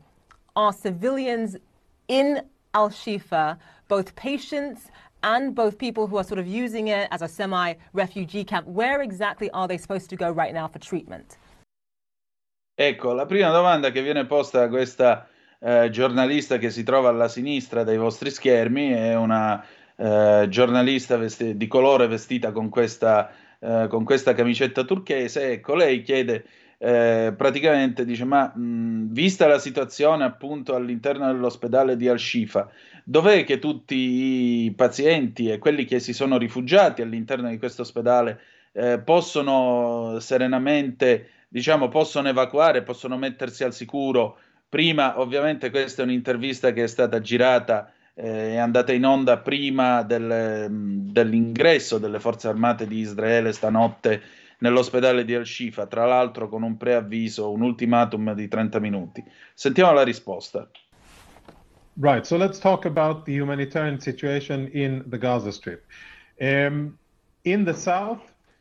[0.54, 1.58] are civilians
[2.08, 2.40] in
[2.72, 4.90] Al Shifa, both patients
[5.26, 8.66] and both people who are sort of using it as a semi refugee camp?
[8.66, 11.36] Where exactly are they supposed to go right now for treatment?
[12.78, 15.26] Ecco, la prima domanda che viene posta da questa
[15.58, 19.64] eh, giornalista che si trova alla sinistra dei vostri schermi è una
[19.96, 25.52] eh, giornalista vesti- di colore vestita con questa, eh, con questa camicetta turchese.
[25.52, 26.44] Ecco, lei chiede
[26.78, 32.68] eh, praticamente, dice, ma mh, vista la situazione appunto all'interno dell'ospedale di Al-Shifa,
[33.04, 38.40] dov'è che tutti i pazienti e quelli che si sono rifugiati all'interno di questo ospedale
[38.72, 44.38] eh, possono serenamente, diciamo, possono evacuare, possono mettersi al sicuro.
[44.68, 50.02] Prima, ovviamente, questa è un'intervista che è stata girata, eh, è andata in onda prima
[50.02, 54.20] del- dell'ingresso delle forze armate di Israele stanotte
[54.58, 59.24] nell'ospedale di Al-Shifa, tra l'altro con un preavviso, un ultimatum di 30 minuti.
[59.54, 60.68] Sentiamo la risposta.
[61.98, 62.24] Right.
[62.24, 65.82] So let's talk about the humanitarian situation in the Gaza Strip.
[66.40, 66.98] Um,
[67.44, 68.20] in the south,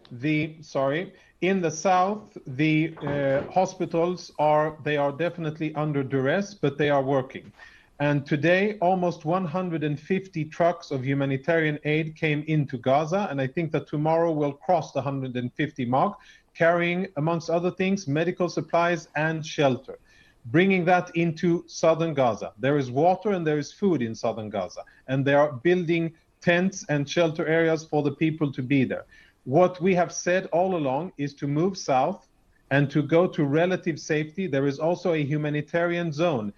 [0.10, 6.78] the sorry, in the south, the uh, hospitals are they are definitely under duress, but
[6.78, 7.52] they are working.
[8.00, 13.88] And today, almost 150 trucks of humanitarian aid came into Gaza, and I think that
[13.88, 16.18] tomorrow will cross the 150 mark,
[16.54, 19.98] carrying, amongst other things, medical supplies and shelter
[20.46, 22.54] bringing that into southern Gaza.
[22.60, 26.86] There is water and there is food in southern Gaza, and they are building tents
[26.90, 29.06] and shelter areas for the people to be there.
[29.46, 32.28] What we have said all along is to move south
[32.72, 34.48] and to go to relative safety.
[34.48, 36.54] There is also a humanitarian zone.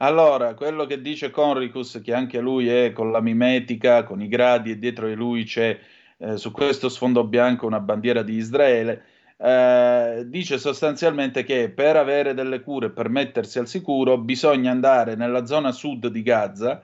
[0.00, 4.70] Allora, quello che dice Conricus, che anche lui è con la mimetica, con i gradi,
[4.70, 5.76] e dietro di lui c'è
[6.18, 9.04] eh, su questo sfondo bianco una bandiera di Israele,
[9.36, 15.44] eh, dice sostanzialmente che per avere delle cure, per mettersi al sicuro, bisogna andare nella
[15.46, 16.80] zona sud di Gaza,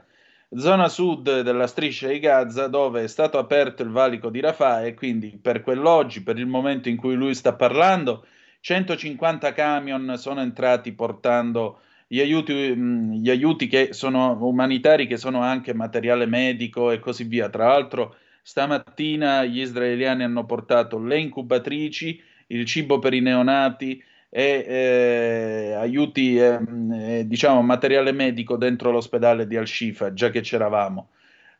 [0.56, 4.94] zona sud della striscia di Gaza, dove è stato aperto il valico di Rafah e
[4.94, 8.26] quindi per quell'oggi, per il momento in cui lui sta parlando,
[8.58, 11.78] 150 camion sono entrati portando
[12.14, 17.24] gli aiuti, mh, gli aiuti che sono umanitari, che sono anche materiale medico e così
[17.24, 17.48] via.
[17.48, 24.64] Tra l'altro, stamattina gli israeliani hanno portato le incubatrici, il cibo per i neonati e
[24.68, 31.08] eh, aiuti, ehm, eh, diciamo, materiale medico dentro l'ospedale di Al-Shifa, già che c'eravamo.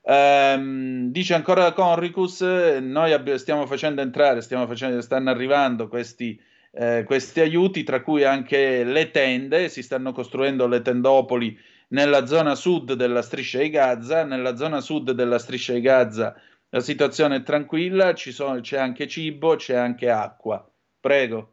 [0.02, 6.40] Ehm, dice ancora Conricus, eh, noi abbi- stiamo facendo entrare, stiamo facendo, stanno arrivando questi,
[6.76, 11.56] eh, questi aiuti, tra cui anche le tende, si stanno costruendo le tendopoli
[11.88, 16.34] nella zona sud della striscia di Gaza, nella zona sud della striscia di Gaza
[16.74, 20.68] la situazione è tranquilla, sono- c'è anche cibo, c'è anche acqua.
[21.00, 21.50] Prego.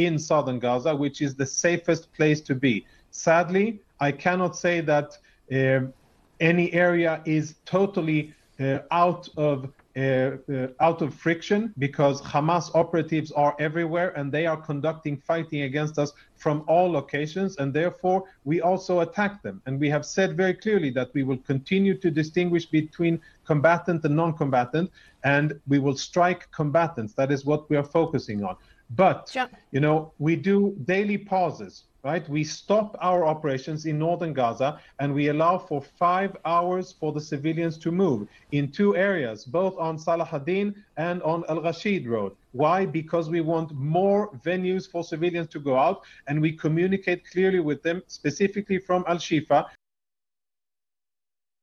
[0.00, 2.86] in southern Gaza, which is the safest place to be.
[3.10, 5.18] Sadly, I cannot say that
[5.50, 5.92] um
[6.38, 12.22] any area is totally uh, out of uh, uh, Uh, uh, out of friction because
[12.22, 17.56] Hamas operatives are everywhere and they are conducting fighting against us from all locations.
[17.56, 19.60] And therefore we also attack them.
[19.66, 24.14] And we have said very clearly that we will continue to distinguish between combatant and
[24.14, 24.88] non-combatant
[25.24, 27.14] and we will strike combatants.
[27.14, 28.54] That is what we are focusing on.
[28.90, 29.34] But
[29.72, 32.28] you know we do daily pauses right?
[32.28, 37.20] We stop our operations in northern gaza and we allow for five hours for the
[37.20, 42.32] civilians to move in two areas both on salahuddin and on al rashid road.
[42.52, 42.86] Why?
[42.86, 47.82] Because we want more venues for civilians to go out and we communicate clearly with
[47.82, 49.66] them specifically from al shifa.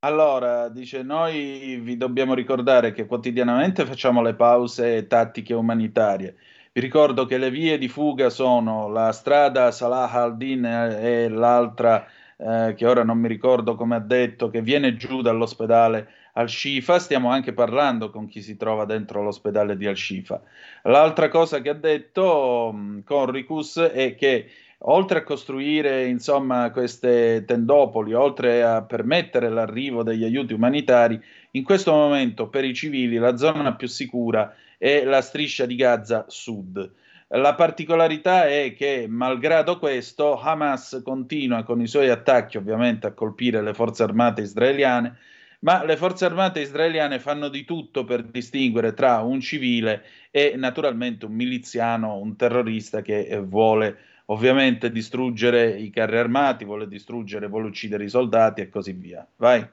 [0.06, 6.36] Allora, dice, noi vi dobbiamo ricordare che quotidianamente facciamo le pause tattiche umanitarie.
[6.76, 12.06] Vi ricordo che le vie di fuga sono la strada Salah al-Din e l'altra,
[12.36, 17.00] eh, che ora non mi ricordo come ha detto, che viene giù dall'ospedale Al-Shifa.
[17.00, 20.42] Stiamo anche parlando con chi si trova dentro l'ospedale di Al-Shifa.
[20.82, 24.50] L'altra cosa che ha detto mh, Conricus è che
[24.80, 31.18] oltre a costruire insomma queste tendopoli, oltre a permettere l'arrivo degli aiuti umanitari,
[31.52, 36.26] in questo momento per i civili la zona più sicura è la striscia di Gaza
[36.28, 36.92] Sud.
[37.30, 43.62] La particolarità è che, malgrado questo, Hamas continua con i suoi attacchi ovviamente a colpire
[43.62, 45.18] le forze armate israeliane,
[45.62, 51.26] ma le forze armate israeliane fanno di tutto per distinguere tra un civile e naturalmente
[51.26, 57.68] un miliziano, un terrorista che eh, vuole ovviamente distruggere i carri armati, vuole distruggere, vuole
[57.68, 59.28] uccidere i soldati e così via.
[59.38, 59.68] Vai.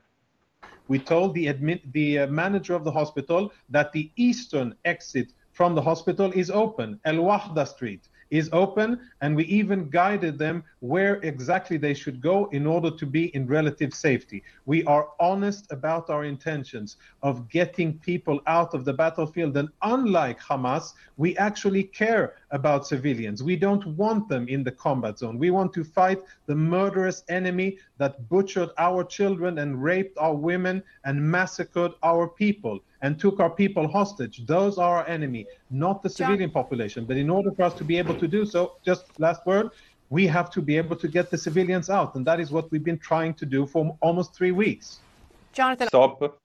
[0.88, 5.82] We told the, the uh, manager of the hospital that the eastern exit from the
[5.82, 11.76] hospital is open, El Wahda Street is open, and we even guided them where exactly
[11.76, 14.42] they should go in order to be in relative safety.
[14.64, 20.40] We are honest about our intentions of getting people out of the battlefield, and unlike
[20.40, 23.42] Hamas, we actually care about civilians.
[23.42, 25.38] We don't want them in the combat zone.
[25.38, 30.82] We want to fight the murderous enemy that butchered our children and raped our women
[31.04, 34.46] and massacred our people and took our people hostage.
[34.46, 37.04] Those are our enemy, not the civilian population.
[37.04, 39.70] But in order for us to be able to do so, just last word,
[40.08, 42.14] we have to be able to get the civilians out.
[42.14, 45.00] And that is what we've been trying to do for almost three weeks.
[45.52, 46.38] Jonathan, Stop.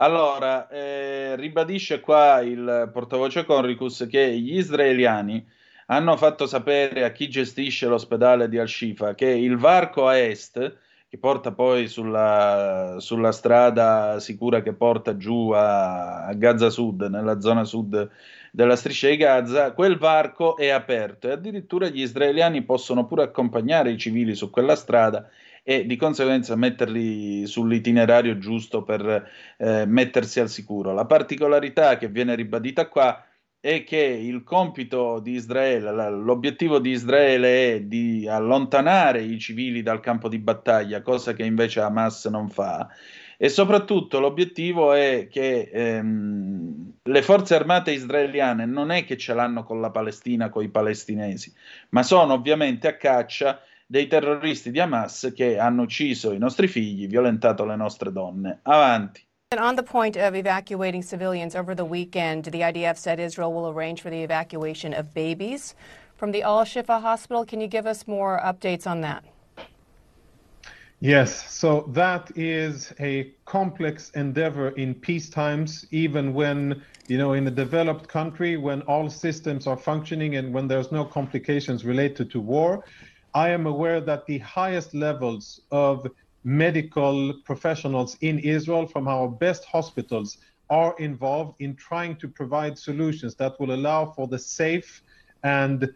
[0.00, 5.44] Allora, eh, ribadisce qua il portavoce Conricus che gli israeliani
[5.86, 10.76] hanno fatto sapere a chi gestisce l'ospedale di Al-Shifa che il varco a est,
[11.10, 17.40] che porta poi sulla, sulla strada sicura che porta giù a, a Gaza Sud, nella
[17.40, 18.10] zona sud
[18.52, 23.90] della striscia di Gaza, quel varco è aperto e addirittura gli israeliani possono pure accompagnare
[23.90, 25.28] i civili su quella strada
[25.62, 30.92] e di conseguenza metterli sull'itinerario giusto per eh, mettersi al sicuro.
[30.92, 33.22] La particolarità che viene ribadita qua
[33.60, 40.00] è che il compito di Israele, l'obiettivo di Israele è di allontanare i civili dal
[40.00, 42.88] campo di battaglia, cosa che invece Hamas non fa.
[43.36, 49.62] E soprattutto l'obiettivo è che ehm, le forze armate israeliane non è che ce l'hanno
[49.62, 51.52] con la Palestina, con i palestinesi,
[51.90, 57.06] ma sono ovviamente a caccia dei terroristi di Hamas che hanno ucciso i nostri figli,
[57.06, 58.60] violentato le nostre donne.
[58.62, 59.27] Avanti.
[59.50, 63.70] And on the point of evacuating civilians over the weekend, the IDF said Israel will
[63.70, 65.74] arrange for the evacuation of babies
[66.18, 67.46] from the Al Shifa hospital.
[67.46, 69.24] Can you give us more updates on that?
[71.00, 77.46] Yes, so that is a complex endeavor in peace times, even when, you know, in
[77.46, 82.40] a developed country, when all systems are functioning and when there's no complications related to
[82.42, 82.84] war.
[83.32, 86.06] I am aware that the highest levels of
[86.48, 90.38] medical professionals in Israel from our best hospitals
[90.70, 95.02] are involved in trying to provide solutions that will allow for the safe
[95.44, 95.92] and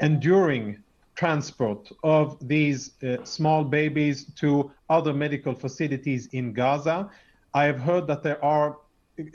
[0.00, 0.82] enduring
[1.14, 7.08] transport of these uh, small babies to other medical facilities in Gaza.
[7.54, 8.78] I have heard that there are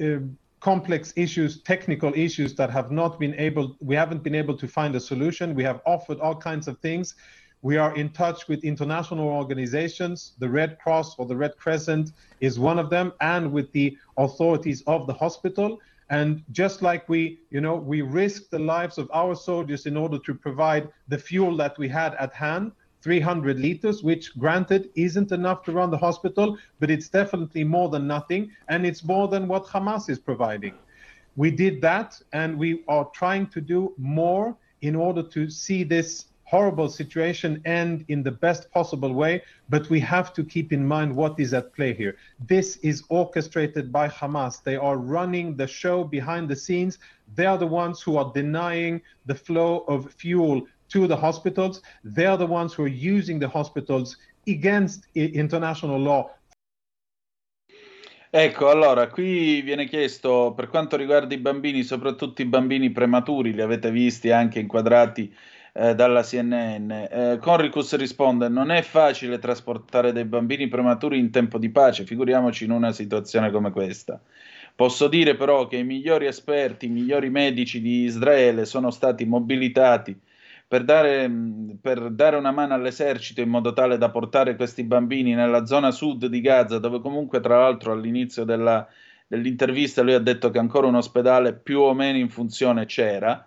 [0.02, 0.18] uh,
[0.60, 4.96] complex issues, technical issues that have not been able, we haven't been able to find
[4.98, 5.56] a solution.
[5.56, 7.16] We have offered all kinds of things.
[7.64, 10.34] We are in touch with international organizations.
[10.40, 14.82] The Red Cross or the Red Crescent is one of them, and with the authorities
[14.88, 15.80] of the hospital.
[16.10, 20.18] And just like we, you know, we risked the lives of our soldiers in order
[20.20, 22.72] to provide the fuel that we had at hand,
[23.04, 28.08] 300 liters, which granted isn't enough to run the hospital, but it's definitely more than
[28.08, 28.52] nothing.
[28.70, 30.74] And it's more than what Hamas is providing.
[31.36, 36.26] We did that, and we are trying to do more in order to see this
[36.52, 41.16] horrible situation end in the best possible way, but we have to keep in mind
[41.16, 42.18] what is at play here.
[42.54, 44.62] This is orchestrated by Hamas.
[44.62, 47.00] They are running the show behind the scenes.
[47.36, 51.82] They are the ones who are denying the flow of fuel to the hospitals.
[52.04, 56.32] They are the ones who are using the hospitals against international law
[58.34, 63.60] Ecco, allora, qui viene chiesto per quanto riguarda i bambini, soprattutto i bambini prematuri, li
[63.60, 65.30] avete visti anche inquadrati
[65.74, 66.92] eh, dalla CNN.
[66.92, 72.66] Eh, Conricus risponde: Non è facile trasportare dei bambini prematuri in tempo di pace, figuriamoci
[72.66, 74.20] in una situazione come questa.
[74.76, 80.20] Posso dire però che i migliori esperti, i migliori medici di Israele sono stati mobilitati
[80.68, 85.34] per dare, mh, per dare una mano all'esercito in modo tale da portare questi bambini
[85.34, 88.88] nella zona sud di Gaza, dove comunque tra l'altro all'inizio della-
[89.28, 93.46] dell'intervista lui ha detto che ancora un ospedale più o meno in funzione c'era.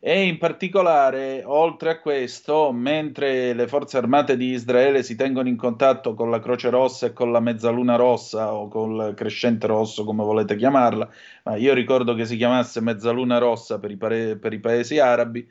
[0.00, 5.56] E in particolare, oltre a questo, mentre le forze armate di Israele si tengono in
[5.56, 10.22] contatto con la Croce Rossa e con la Mezzaluna Rossa o col Crescente Rosso, come
[10.24, 11.08] volete chiamarla,
[11.44, 15.46] ma io ricordo che si chiamasse Mezzaluna Rossa per i, pare- per i paesi arabi,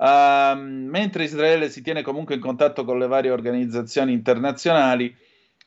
[0.00, 5.14] Ehm, mentre Israele si tiene comunque in contatto con le varie organizzazioni internazionali,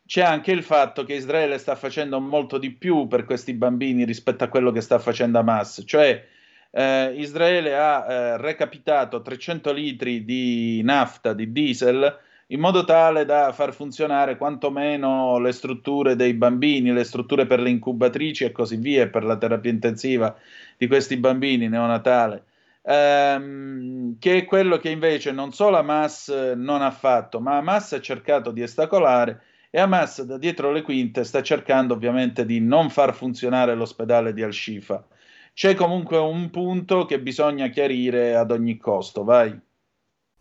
[0.05, 4.43] c'è anche il fatto che Israele sta facendo molto di più per questi bambini rispetto
[4.43, 6.25] a quello che sta facendo Hamas, cioè
[6.71, 12.17] eh, Israele ha eh, recapitato 300 litri di nafta, di diesel,
[12.47, 17.69] in modo tale da far funzionare quantomeno le strutture dei bambini, le strutture per le
[17.69, 20.35] incubatrici e così via, per la terapia intensiva
[20.77, 22.45] di questi bambini neonatale
[22.83, 28.01] ehm, che è quello che invece non solo Hamas non ha fatto, ma Hamas ha
[28.01, 33.13] cercato di ostacolare e Hamas da dietro le quinte sta cercando ovviamente di non far
[33.13, 35.05] funzionare l'ospedale di Al-Shifa.
[35.53, 39.59] C'è comunque un punto che bisogna chiarire ad ogni costo, vai.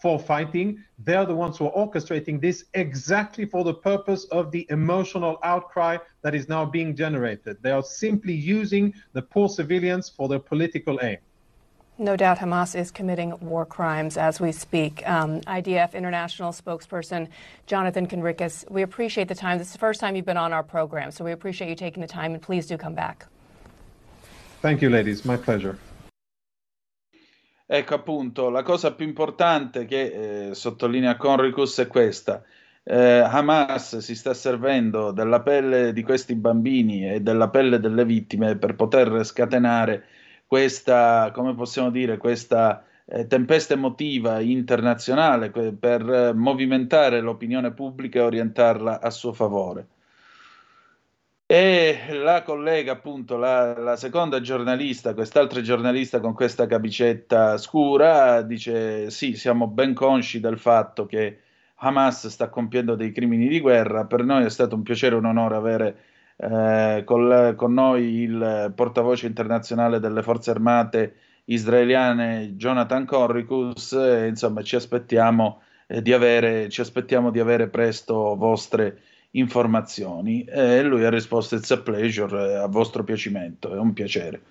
[0.00, 0.78] for fighting.
[0.98, 5.98] They're the ones who are orchestrating this exactly for the purpose of the emotional outcry
[6.22, 7.58] that is now being generated.
[7.62, 11.18] They are simply using the poor civilians for their political aim.
[11.98, 15.06] No doubt Hamas is committing war crimes as we speak.
[15.06, 17.28] Um, IDF International spokesperson
[17.66, 19.58] Jonathan Conricus, we appreciate the time.
[19.58, 22.00] This is the first time you've been on our program, so we appreciate you taking
[22.00, 23.26] the time, and please do come back.
[24.60, 25.22] Thank you, ladies.
[25.22, 25.76] My pleasure.
[27.66, 32.42] Ecco appunto, la cosa più importante che eh, sottolinea Conricus è questa.
[32.82, 38.56] Eh, Hamas si sta servendo della pelle di questi bambini e della pelle delle vittime
[38.56, 40.04] per poter scatenare
[40.46, 48.22] questa, come possiamo dire, questa eh, tempesta emotiva internazionale per eh, movimentare l'opinione pubblica e
[48.22, 49.86] orientarla a suo favore.
[51.52, 59.10] E la collega, appunto, la, la, seconda giornalista, quest'altra giornalista con questa camicetta scura, dice:
[59.10, 61.40] Sì, siamo ben consci del fatto che
[61.78, 64.04] Hamas sta compiendo dei crimini di guerra.
[64.04, 65.96] Per noi è stato un piacere e un onore avere
[66.36, 71.14] eh, con, con, noi il portavoce internazionale delle forze armate
[71.46, 73.92] israeliane, Jonathan Corricus.
[73.94, 79.00] E, insomma, ci aspettiamo, eh, di avere, ci aspettiamo di avere presto vostre
[79.32, 84.42] informazioni e lui ha risposto it's a pleasure, a vostro piacimento, è un piacere.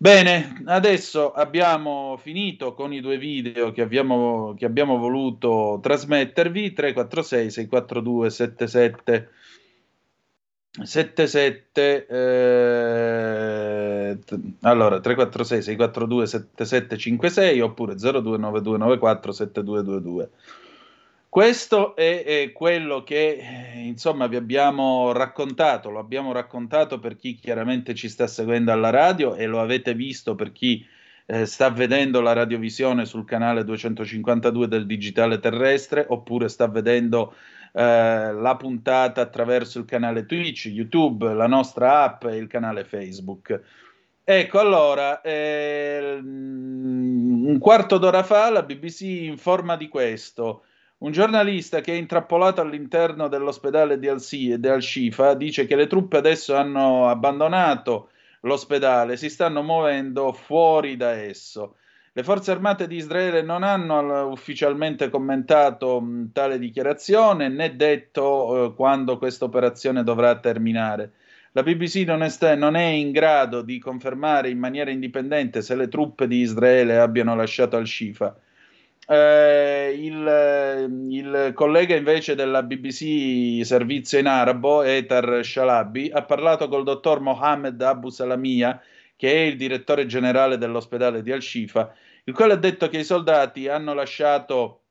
[0.00, 7.50] Bene, adesso abbiamo finito con i due video che abbiamo, che abbiamo voluto trasmettervi 346
[7.50, 9.28] 642 77
[10.84, 14.18] 77 eh,
[14.60, 20.30] allora 346 642 7756 oppure 029294 7222
[21.38, 27.36] questo è, è, quello che eh, insomma vi abbiamo raccontato, lo abbiamo raccontato per chi
[27.36, 30.84] chiaramente ci sta seguendo alla radio e lo avete visto per chi
[31.26, 37.32] eh, sta vedendo la radiovisione sul canale 252 del digitale terrestre oppure sta vedendo
[37.72, 43.60] eh, la puntata attraverso il canale Twitch, YouTube, la nostra app e il canale Facebook.
[44.24, 50.64] Ecco, allora, eh, un quarto d'ora fa la BBC informa di questo.
[51.00, 57.08] Un giornalista che è intrappolato all'interno dell'ospedale di Al-Shifa dice che le truppe adesso hanno
[57.08, 61.76] abbandonato l'ospedale, si stanno muovendo fuori da esso.
[62.12, 69.18] Le forze armate di Israele non hanno ufficialmente commentato tale dichiarazione né detto eh, quando
[69.18, 71.12] questa operazione dovrà terminare.
[71.52, 75.76] La BBC non è, sta- non è, in grado di confermare in maniera indipendente se
[75.76, 78.36] le truppe di Israele abbiano lasciato Al-Shifa.
[79.10, 86.84] Eh, il, il, collega invece della BBC servizio in arabo, Etar Shalabi, ha parlato col
[86.84, 88.78] dottor Mohammed Abu Salamia,
[89.16, 91.90] che è il direttore generale dell'ospedale di Al-Shifa,
[92.24, 94.82] il quale ha detto che i soldati hanno lasciato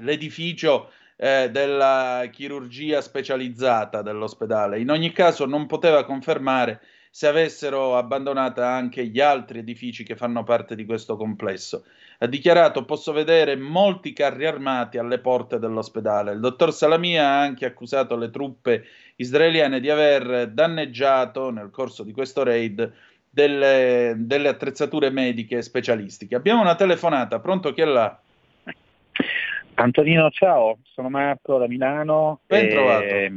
[0.00, 4.80] l'edificio eh, della chirurgia specializzata dell'ospedale.
[4.80, 10.44] In ogni caso non poteva confermare se avessero abbandonato anche gli altri edifici che fanno
[10.44, 11.84] parte di questo complesso
[12.22, 16.32] ha dichiarato posso vedere molti carri armati alle porte dell'ospedale.
[16.32, 18.84] Il dottor Salamia ha anche accusato le truppe
[19.16, 22.92] israeliane di aver danneggiato nel corso di questo raid
[23.28, 26.34] delle, delle attrezzature mediche specialistiche.
[26.34, 28.20] Abbiamo una telefonata, pronto chi è là?
[29.74, 32.40] Antonino, ciao, sono Marco da Milano.
[32.46, 33.02] Ben trovato.
[33.02, 33.32] E,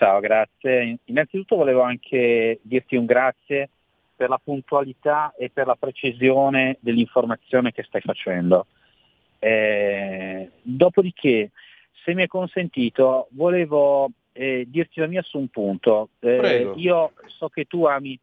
[0.00, 0.96] ciao, grazie.
[1.04, 3.68] Innanzitutto volevo anche dirti un grazie
[4.16, 8.66] per la puntualità e per la precisione dell'informazione che stai facendo.
[9.38, 11.50] Eh, dopodiché,
[12.02, 16.08] se mi è consentito, volevo eh, dirti la mia su un punto.
[16.20, 18.18] Eh, io so che tu ami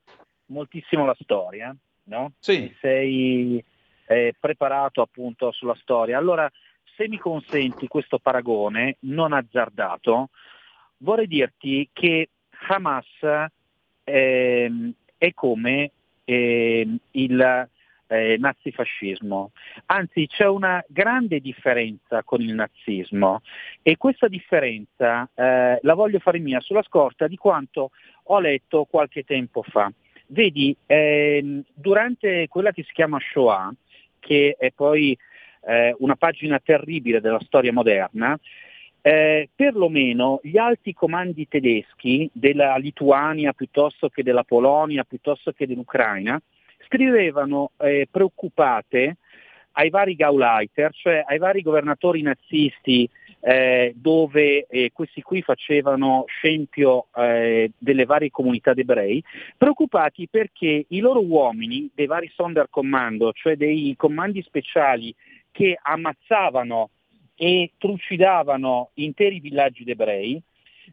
[0.48, 1.76] moltissimo la storia,
[2.06, 2.32] no?
[2.40, 2.76] Sì.
[2.82, 3.64] sei
[4.08, 6.18] eh, preparato appunto sulla storia.
[6.18, 6.52] Allora,
[6.96, 10.30] se mi consenti questo paragone non azzardato,
[10.98, 12.30] vorrei dirti che
[12.68, 13.06] Hamas
[14.04, 15.92] eh, è come
[16.24, 17.70] eh, il
[18.08, 19.52] eh, nazifascismo.
[19.88, 23.42] Anzi, c'è una grande differenza con il nazismo
[23.82, 27.92] e questa differenza eh, la voglio fare mia sulla scorta di quanto
[28.24, 29.92] ho letto qualche tempo fa.
[30.28, 33.74] Vedi, ehm, durante quella che si chiama Shoah,
[34.20, 35.18] che è poi
[35.66, 38.38] eh, una pagina terribile della storia moderna,
[39.08, 46.38] eh, perlomeno gli alti comandi tedeschi della Lituania piuttosto che della Polonia, piuttosto che dell'Ucraina,
[46.86, 49.16] scrivevano eh, preoccupate
[49.74, 57.06] ai vari Gauleiter, cioè ai vari governatori nazisti eh, dove eh, questi qui facevano scempio
[57.16, 59.24] eh, delle varie comunità ebrei,
[59.56, 65.16] preoccupati perché i loro uomini dei vari Sonderkommando, cioè dei comandi speciali
[65.50, 66.90] che ammazzavano
[67.38, 70.42] e trucidavano interi villaggi ebrei,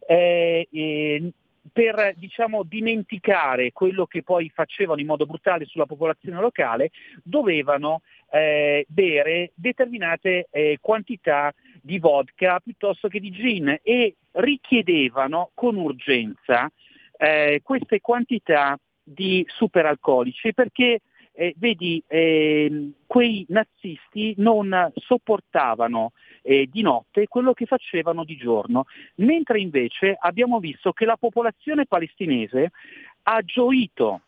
[0.06, 1.32] eh, eh,
[1.72, 6.90] per diciamo, dimenticare quello che poi facevano in modo brutale sulla popolazione locale,
[7.22, 15.76] dovevano eh, bere determinate eh, quantità di vodka piuttosto che di gin e richiedevano con
[15.76, 16.70] urgenza
[17.16, 21.00] eh, queste quantità di superalcolici perché
[21.36, 26.12] eh, vedi, eh, quei nazisti non sopportavano
[26.44, 28.84] eh, di notte quello che facevano di giorno,
[29.16, 32.70] mentre invece abbiamo visto che la popolazione palestinese
[33.22, 34.20] ha gioito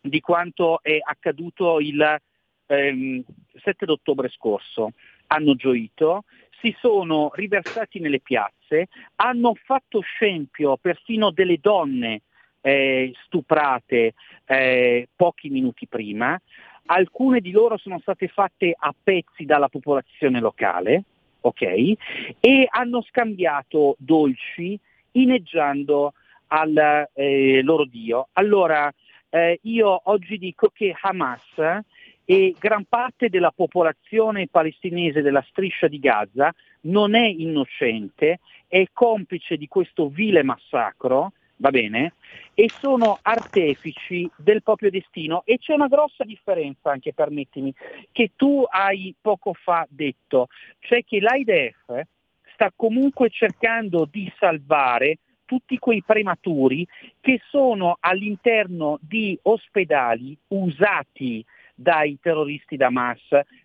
[0.00, 2.20] di quanto è accaduto il
[2.66, 3.24] ehm,
[3.62, 4.92] 7 ottobre scorso.
[5.28, 6.24] Hanno gioito,
[6.60, 12.20] si sono riversati nelle piazze, hanno fatto scempio persino delle donne
[12.60, 14.12] eh, stuprate
[14.44, 16.38] eh, pochi minuti prima,
[16.86, 21.04] alcune di loro sono state fatte a pezzi dalla popolazione locale,
[21.46, 21.92] ok?
[22.40, 24.78] E hanno scambiato dolci
[25.12, 26.14] inneggiando
[26.48, 28.28] al eh, loro Dio.
[28.32, 28.92] Allora,
[29.28, 31.82] eh, io oggi dico che Hamas
[32.24, 39.56] e gran parte della popolazione palestinese della striscia di Gaza non è innocente, è complice
[39.56, 42.14] di questo vile massacro, va bene?
[42.54, 45.42] E sono artefici del proprio destino.
[45.44, 47.72] E c'è una grossa differenza, anche permettimi,
[48.12, 50.48] che tu hai poco fa detto,
[50.80, 52.06] cioè che l'AIDF
[52.52, 56.86] sta comunque cercando di salvare tutti quei prematuri
[57.20, 61.44] che sono all'interno di ospedali usati
[61.74, 63.20] dai terroristi d'Hamas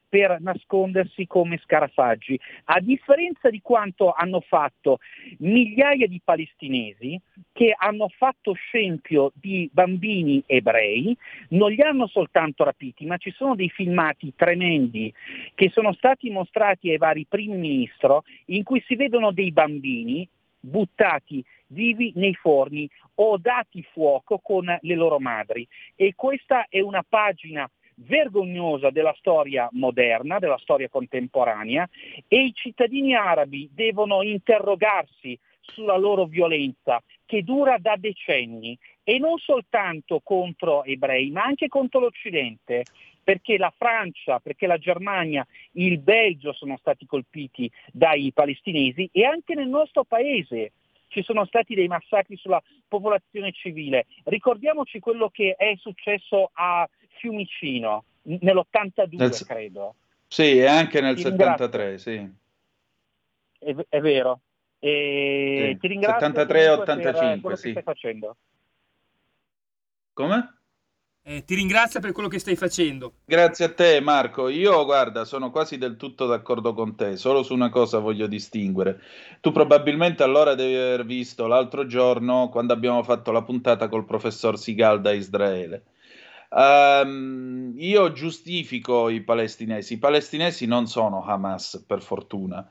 [0.09, 4.97] per nascondersi come scarafaggi, a differenza di quanto hanno fatto
[5.37, 7.21] migliaia di palestinesi
[7.53, 11.15] che hanno fatto scempio di bambini ebrei,
[11.49, 15.13] non li hanno soltanto rapiti, ma ci sono dei filmati tremendi
[15.53, 20.27] che sono stati mostrati ai vari primi ministro in cui si vedono dei bambini
[20.59, 25.67] buttati vivi nei forni o dati fuoco con le loro madri.
[25.95, 27.69] E questa è una pagina
[28.05, 31.87] vergognosa della storia moderna, della storia contemporanea
[32.27, 39.37] e i cittadini arabi devono interrogarsi sulla loro violenza che dura da decenni e non
[39.37, 42.85] soltanto contro ebrei ma anche contro l'Occidente
[43.23, 49.53] perché la Francia, perché la Germania, il Belgio sono stati colpiti dai palestinesi e anche
[49.53, 50.71] nel nostro paese
[51.09, 54.05] ci sono stati dei massacri sulla popolazione civile.
[54.23, 56.87] Ricordiamoci quello che è successo a
[57.19, 59.45] Fiumicino nell'82, nel...
[59.45, 59.95] credo.
[60.27, 62.29] Sì, e anche nel ti 73, sì.
[63.59, 64.41] È, è vero.
[64.79, 65.79] E sì.
[65.79, 67.69] Ti ringrazio 73 e 85, sì.
[67.71, 68.37] stai facendo.
[70.13, 70.59] Come?
[71.21, 73.13] Eh, ti ringrazio per quello che stai facendo.
[73.25, 74.47] Grazie a te Marco.
[74.47, 79.01] Io guarda, sono quasi del tutto d'accordo con te, solo su una cosa voglio distinguere.
[79.41, 84.57] Tu probabilmente allora devi aver visto l'altro giorno quando abbiamo fatto la puntata col professor
[84.57, 85.83] Sigal da Israele.
[86.49, 89.93] Um, io giustifico i palestinesi.
[89.93, 92.67] I palestinesi non sono Hamas, per fortuna.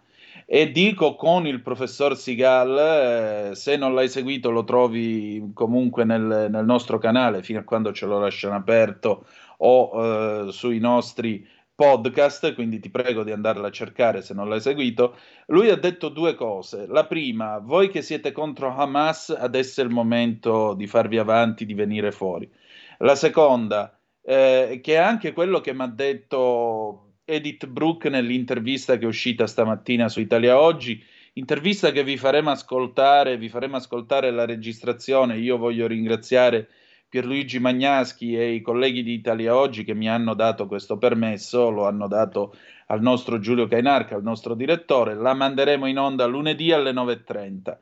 [0.46, 6.48] E dico con il professor Sigal, eh, se non l'hai seguito lo trovi comunque nel,
[6.50, 9.26] nel, nostro canale fino a quando ce lo lasciano aperto
[9.58, 14.60] o eh, sui nostri podcast, quindi ti prego di andarla a cercare se non l'hai
[14.60, 15.16] seguito.
[15.46, 16.86] Lui ha detto due cose.
[16.88, 21.74] La prima, voi che siete contro Hamas, adesso è il momento di farvi avanti, di
[21.74, 22.50] venire fuori.
[22.98, 29.04] La seconda, eh, che è anche quello che mi ha detto Edith Brooke nell'intervista che
[29.04, 31.00] è uscita stamattina su Italia Oggi,
[31.34, 35.38] intervista che vi faremo ascoltare, vi faremo ascoltare la registrazione.
[35.38, 36.68] Io voglio ringraziare
[37.08, 41.86] Pierluigi Magnaschi e i colleghi di Italia Oggi che mi hanno dato questo permesso, lo
[41.86, 42.54] hanno dato
[42.86, 47.76] al nostro Giulio Cainarca, al nostro direttore, la manderemo in onda lunedì alle 9.30.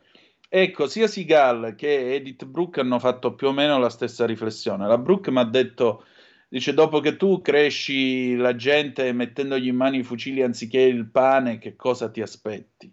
[0.59, 4.87] Ecco, sia Sigal che Edith Brooke hanno fatto più o meno la stessa riflessione.
[4.87, 6.07] La Brooke mi ha detto,
[6.49, 11.59] dice, dopo che tu cresci la gente mettendogli in mano i fucili anziché il pane,
[11.59, 12.91] che cosa ti aspetti?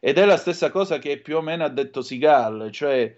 [0.00, 3.16] Ed è la stessa cosa che più o meno ha detto Sigal, cioè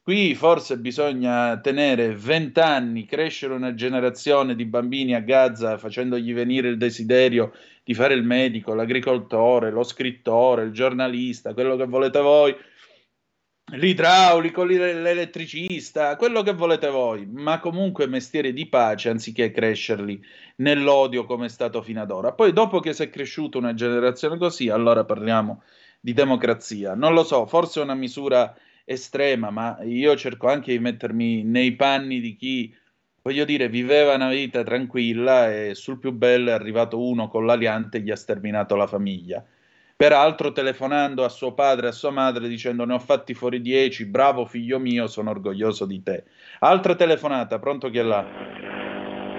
[0.00, 6.78] qui forse bisogna tenere vent'anni, crescere una generazione di bambini a Gaza facendogli venire il
[6.78, 7.52] desiderio
[7.82, 12.56] di fare il medico, l'agricoltore, lo scrittore, il giornalista, quello che volete voi
[13.72, 20.22] l'idraulico, l'i- l'elettricista, quello che volete voi, ma comunque mestieri di pace anziché crescerli
[20.56, 22.32] nell'odio come è stato fino ad ora.
[22.32, 25.62] Poi dopo che si è cresciuta una generazione così, allora parliamo
[26.00, 26.94] di democrazia.
[26.94, 31.74] Non lo so, forse è una misura estrema, ma io cerco anche di mettermi nei
[31.74, 32.72] panni di chi,
[33.22, 37.98] voglio dire, viveva una vita tranquilla e sul più bello è arrivato uno con l'aliante
[37.98, 39.44] e gli ha sterminato la famiglia.
[40.06, 44.04] Peraltro telefonando a suo padre e a sua madre dicendo ne ho fatti fuori dieci,
[44.04, 46.24] bravo figlio mio, sono orgoglioso di te.
[46.58, 48.22] Altra telefonata, pronto chi è là?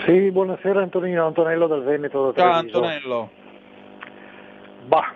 [0.08, 2.32] Sì, buonasera Antonino, Antonello dal Veneto.
[2.32, 2.78] Da Ciao Treviso.
[2.78, 3.30] Antonello.
[4.88, 5.14] Bah,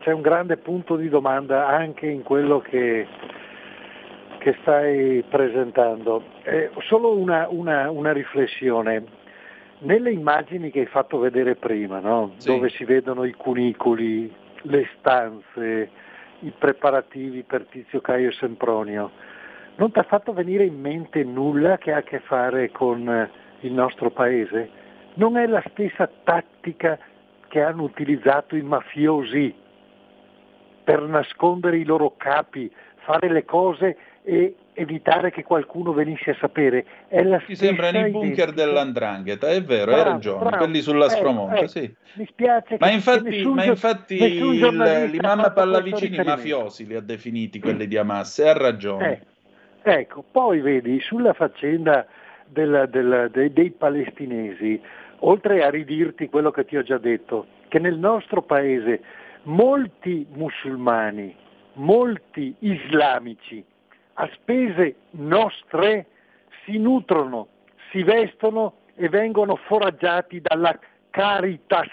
[0.00, 3.06] c'è un grande punto di domanda anche in quello che,
[4.40, 6.22] che stai presentando.
[6.42, 9.02] Eh, solo una, una- una riflessione.
[9.78, 12.34] Nelle immagini che hai fatto vedere prima, no?
[12.36, 12.48] Sì.
[12.48, 14.32] dove si vedono i cunicoli,
[14.62, 15.90] le stanze,
[16.40, 19.10] i preparativi per Tizio Caio e Sempronio,
[19.76, 23.30] non ti ha fatto venire in mente nulla che ha a che fare con eh,
[23.60, 24.68] il nostro paese?
[25.14, 26.98] Non è la stessa tattica
[27.48, 29.54] che hanno utilizzato i mafiosi
[30.84, 32.70] per nascondere i loro capi,
[33.04, 36.84] fare le cose e evitare che qualcuno venisse a sapere.
[37.08, 40.64] È la stessa sembrano i bunker dell'andrangheta, è vero, hai Bravo, ragione, bravo.
[40.64, 41.66] quelli sulla Spromonte, ecco.
[41.68, 41.94] sì.
[42.14, 47.86] Mi spiace Ma infatti, nessun ma infatti il- l'imam Pallavicini mafiosi li ha definiti quelli
[47.86, 49.22] di Hamas, e ha ragione.
[49.82, 52.06] Eh, ecco, poi vedi sulla faccenda
[52.46, 54.80] del- del- dei, dei palestinesi,
[55.20, 59.00] oltre a ridirti quello che ti ho già detto, che nel nostro paese
[59.44, 61.34] molti musulmani,
[61.74, 63.64] molti islamici,
[64.22, 66.06] a spese nostre,
[66.64, 67.48] si nutrono,
[67.90, 70.78] si vestono e vengono foraggiati dalla
[71.10, 71.88] Caritas,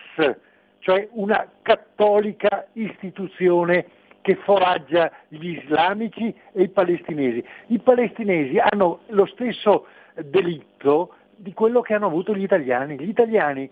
[0.78, 3.88] cioè una cattolica istituzione
[4.22, 7.44] che foraggia gli islamici e i palestinesi.
[7.68, 13.00] I palestinesi hanno lo stesso delitto di quello che hanno avuto gli italiani.
[13.00, 13.68] Gli italiani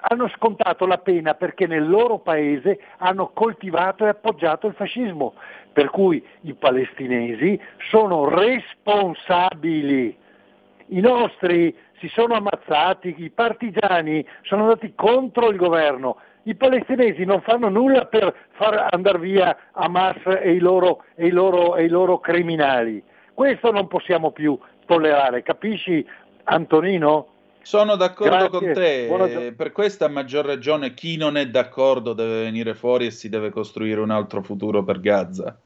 [0.00, 5.34] hanno scontato la pena perché nel loro paese hanno coltivato e appoggiato il fascismo,
[5.72, 10.16] per cui i palestinesi sono responsabili.
[10.92, 17.42] I nostri si sono ammazzati, i partigiani sono andati contro il governo, i palestinesi non
[17.42, 21.88] fanno nulla per far andare via Hamas e i loro, e i loro, e i
[21.88, 23.02] loro criminali.
[23.34, 26.04] Questo non possiamo più tollerare, capisci
[26.44, 27.26] Antonino?
[27.62, 32.74] Sono d'accordo Grazie, con te, per questa maggior ragione chi non è d'accordo deve venire
[32.74, 35.60] fuori e si deve costruire un altro futuro per Gaza.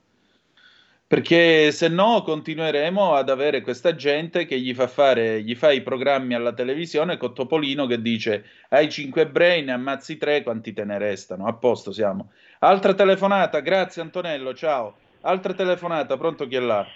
[1.06, 5.82] Perché se no continueremo ad avere questa gente che gli fa fare, gli fa i
[5.82, 10.84] programmi alla televisione con Topolino che dice hai 5 ebrei, ne ammazzi 3, quanti te
[10.84, 11.46] ne restano?
[11.46, 12.32] A posto siamo.
[12.60, 14.96] Altra telefonata, grazie Antonello, ciao.
[15.26, 16.86] Altra telefonata, pronto chi è là?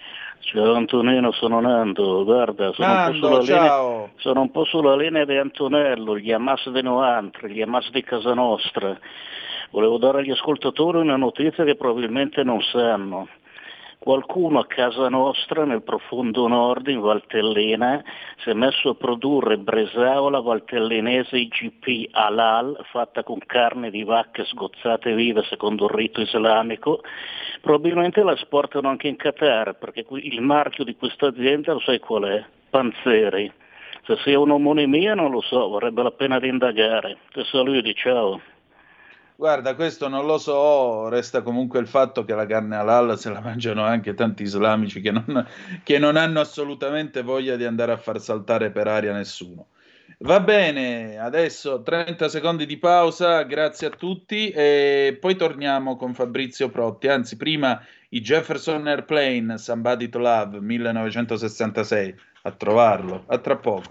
[0.40, 4.96] Ciao Antonino, sono Nando, guarda, sono, un, po Nando, sulla linea, sono un po' sulla
[4.96, 8.98] linea di Antonello, gli Hamas di Noantre, gli Hamas di Casa Nostra.
[9.70, 13.28] Volevo dare agli ascoltatori una notizia che probabilmente non sanno.
[14.08, 18.02] Qualcuno a casa nostra, nel profondo nord, in Valtellina,
[18.38, 25.14] si è messo a produrre bresaola valtellinese IGP halal, fatta con carne di vacche sgozzate
[25.14, 27.02] vive secondo il rito islamico.
[27.60, 32.22] Probabilmente la esportano anche in Qatar, perché il marchio di questa azienda lo sai qual
[32.22, 32.42] è?
[32.70, 33.52] Panzeri.
[34.06, 37.18] Se sia un'omonimia non lo so, varrebbe la pena di indagare.
[37.30, 38.40] Ti saluti, ciao.
[39.38, 43.38] Guarda, questo non lo so, resta comunque il fatto che la carne halal se la
[43.38, 45.46] mangiano anche tanti islamici che non,
[45.84, 49.68] che non hanno assolutamente voglia di andare a far saltare per aria nessuno.
[50.22, 56.68] Va bene, adesso 30 secondi di pausa, grazie a tutti e poi torniamo con Fabrizio
[56.68, 63.90] Protti, anzi prima i Jefferson Airplane, Somebody to Love, 1966, a trovarlo, a tra poco.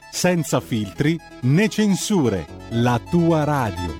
[0.11, 3.97] senza filtri né censure, la tua radio.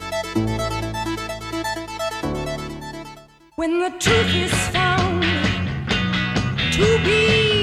[3.56, 5.24] When the truth is found
[6.74, 7.61] to be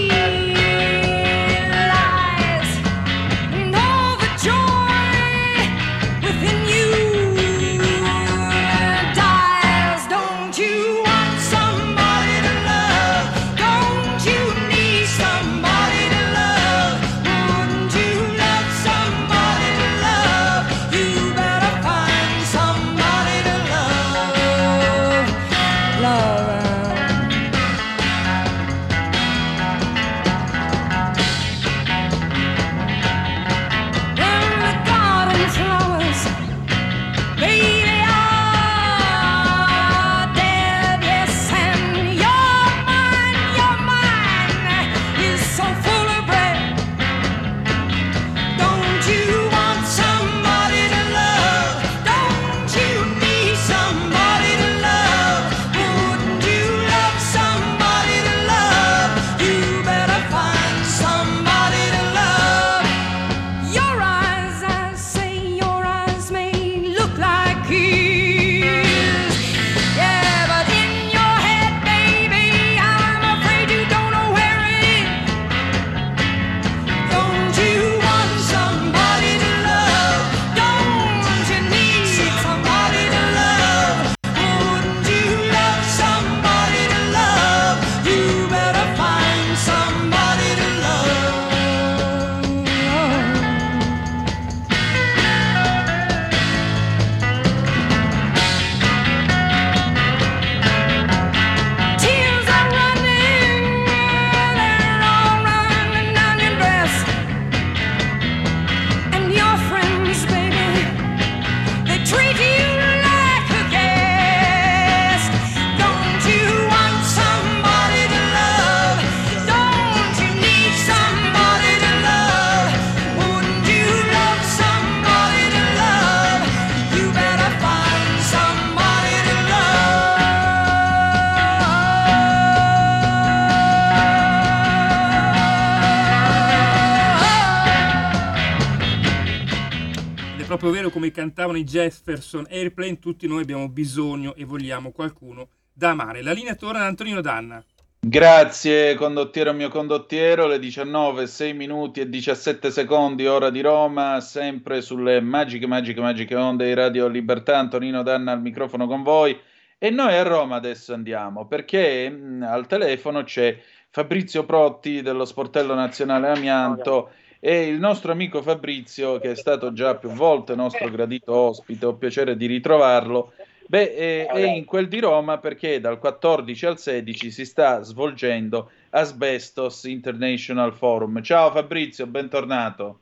[141.18, 146.22] cantavano i Jefferson Airplane, tutti noi abbiamo bisogno e vogliamo qualcuno da amare.
[146.22, 147.60] La linea torna ad Antonino Danna.
[147.98, 154.80] Grazie condottiero mio condottiero, le 19, 6 minuti e 17 secondi, ora di Roma, sempre
[154.80, 159.36] sulle magiche, magiche, magiche onde di Radio Libertà, Antonino Danna al microfono con voi
[159.76, 163.60] e noi a Roma adesso andiamo perché mh, al telefono c'è
[163.90, 167.10] Fabrizio Protti dello Sportello Nazionale Amianto
[167.40, 171.94] e il nostro amico Fabrizio che è stato già più volte nostro gradito ospite, ho
[171.94, 173.32] piacere di ritrovarlo.
[173.66, 178.70] Beh, è, è in quel di Roma perché dal 14 al 16 si sta svolgendo
[178.90, 181.22] Asbestos International Forum.
[181.22, 183.00] Ciao Fabrizio, bentornato.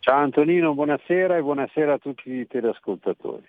[0.00, 3.46] Ciao Antonino, buonasera e buonasera a tutti i teleascoltatori.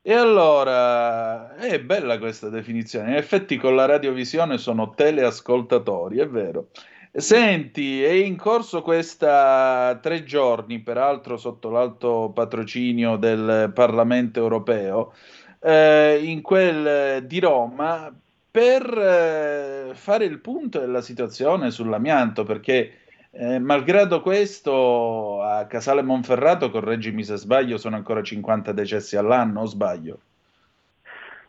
[0.00, 3.10] E allora, è bella questa definizione.
[3.10, 6.68] In effetti con la radiovisione sono teleascoltatori, è vero.
[7.10, 15.14] Senti, è in corso questa tre giorni, peraltro sotto l'alto patrocinio del Parlamento europeo,
[15.60, 18.14] eh, in quel di Roma,
[18.50, 22.92] per eh, fare il punto della situazione sull'amianto, perché
[23.30, 29.64] eh, malgrado questo a Casale Monferrato, correggimi se sbaglio, sono ancora 50 decessi all'anno, o
[29.64, 30.18] sbaglio?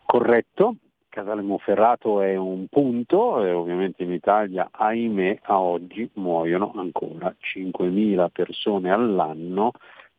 [0.04, 0.76] Corretto,
[1.10, 8.28] Casale Monferrato è un punto e ovviamente in Italia, ahimè, a oggi muoiono ancora 5.000
[8.30, 9.72] persone all'anno,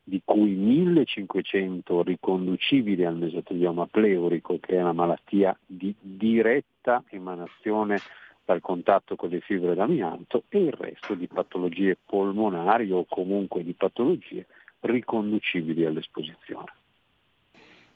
[0.03, 7.97] di cui 1.500 riconducibili al mesotelioma pleurico, che è una malattia di diretta emanazione
[8.43, 13.73] dal contatto con le fibre d'amianto, e il resto di patologie polmonari o comunque di
[13.73, 14.45] patologie
[14.81, 16.80] riconducibili all'esposizione.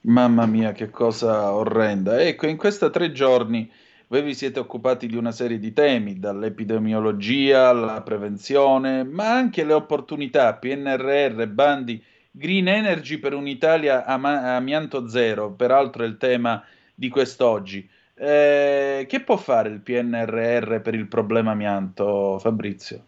[0.07, 2.21] Mamma mia, che cosa orrenda.
[2.21, 3.71] Ecco, in questi tre giorni
[4.07, 9.73] voi vi siete occupati di una serie di temi, dall'epidemiologia alla prevenzione, ma anche le
[9.73, 17.09] opportunità, PNRR, bandi, Green Energy per un'Italia ama- amianto zero, peraltro è il tema di
[17.09, 17.89] quest'oggi.
[18.13, 23.03] Eh, che può fare il PNRR per il problema amianto, Fabrizio?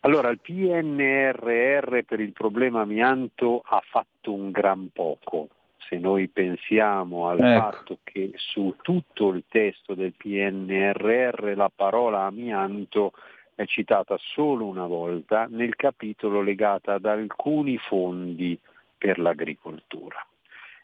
[0.00, 5.50] Allora, il PNRR per il problema amianto ha fatto un gran poco
[5.88, 7.60] se noi pensiamo al Ecco.
[7.60, 13.12] fatto che su tutto il testo del PNRR la parola amianto
[13.54, 18.58] è citata solo una volta nel capitolo legato ad alcuni fondi
[18.96, 20.24] per l'agricoltura.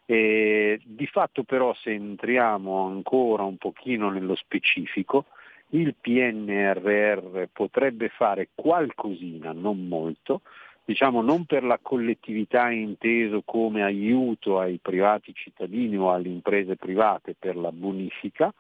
[0.06, 5.26] E di fatto però se entriamo ancora un pochino nello specifico,
[5.70, 10.42] il PNRR potrebbe fare qualcosina, non molto,
[10.84, 17.34] diciamo non per la collettività inteso come aiuto ai privati cittadini o alle imprese private
[17.38, 18.52] per la bonifica,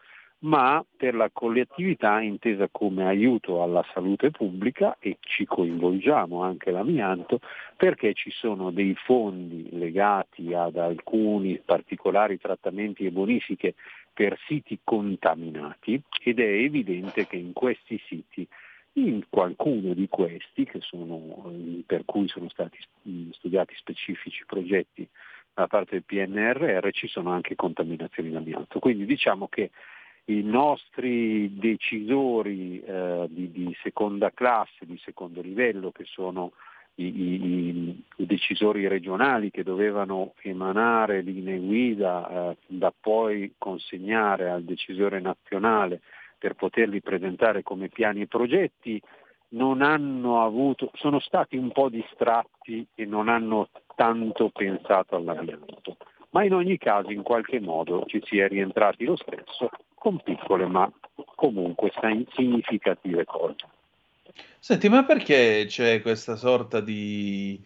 [0.44, 7.40] ma per la collettività intesa come aiuto alla salute pubblica e ci coinvolgiamo anche l'amianto
[7.76, 13.74] perché ci sono dei fondi legati ad alcuni particolari trattamenti e bonifiche
[14.12, 18.46] per siti contaminati ed è evidente che in questi siti
[18.94, 21.52] in qualcuno di questi, sono,
[21.86, 22.78] per cui sono stati
[23.32, 25.08] studiati specifici progetti
[25.52, 28.78] da parte del PNRR, ci sono anche contaminazioni d'amianto.
[28.78, 29.70] Quindi diciamo che
[30.26, 36.52] i nostri decisori eh, di, di, seconda classe, di secondo livello, che sono
[36.96, 44.62] i, i, i decisori regionali che dovevano emanare linee guida eh, da poi consegnare al
[44.62, 46.00] decisore nazionale
[46.44, 49.00] per poterli presentare come piani e progetti,
[49.54, 55.96] non hanno avuto, sono stati un po' distratti e non hanno tanto pensato all'amianto.
[56.32, 60.66] Ma in ogni caso in qualche modo ci si è rientrati lo stesso con piccole
[60.66, 60.92] ma
[61.34, 61.90] comunque
[62.34, 63.64] significative cose.
[64.58, 67.58] Senti, ma perché c'è questa sorta di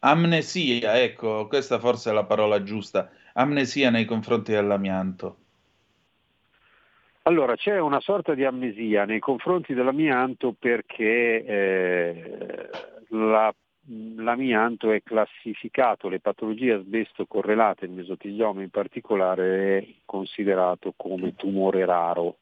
[0.00, 1.00] amnesia?
[1.00, 5.36] Ecco, questa forse è la parola giusta, amnesia nei confronti dell'amianto.
[7.28, 12.70] Allora, c'è una sorta di amnesia nei confronti dell'amianto perché eh,
[13.08, 13.52] la,
[14.18, 21.84] l'amianto è classificato, le patologie asbesto correlate, il mesotelioma in particolare, è considerato come tumore
[21.84, 22.36] raro.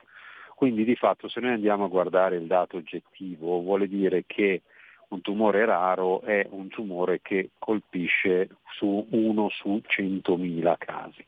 [0.55, 4.61] Quindi di fatto se noi andiamo a guardare il dato oggettivo vuole dire che
[5.09, 11.25] un tumore raro è un tumore che colpisce su uno su 100.000 casi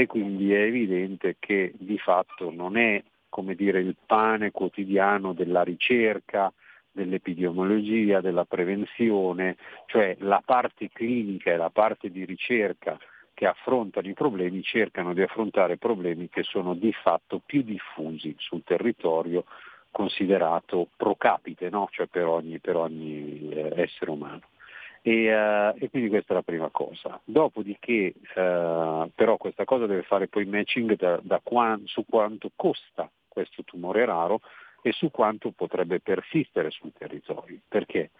[0.00, 5.62] e quindi è evidente che di fatto non è come dire, il pane quotidiano della
[5.62, 6.52] ricerca,
[6.92, 9.56] dell'epidemiologia, della prevenzione,
[9.86, 12.98] cioè la parte clinica e la parte di ricerca
[13.32, 18.62] che affrontano i problemi cercano di affrontare problemi che sono di fatto più diffusi sul
[18.64, 19.44] territorio
[19.90, 21.88] considerato pro capite, no?
[21.90, 24.42] cioè per ogni, per ogni eh, essere umano.
[25.02, 27.20] E, eh, e, quindi questa è la prima cosa.
[27.24, 33.10] Dopodiché eh, però questa cosa deve fare poi matching da, da qua, su quanto costa
[33.28, 34.40] questo tumore raro
[34.82, 37.58] e su quanto potrebbe persistere sul territorio.
[37.68, 38.10] Perché?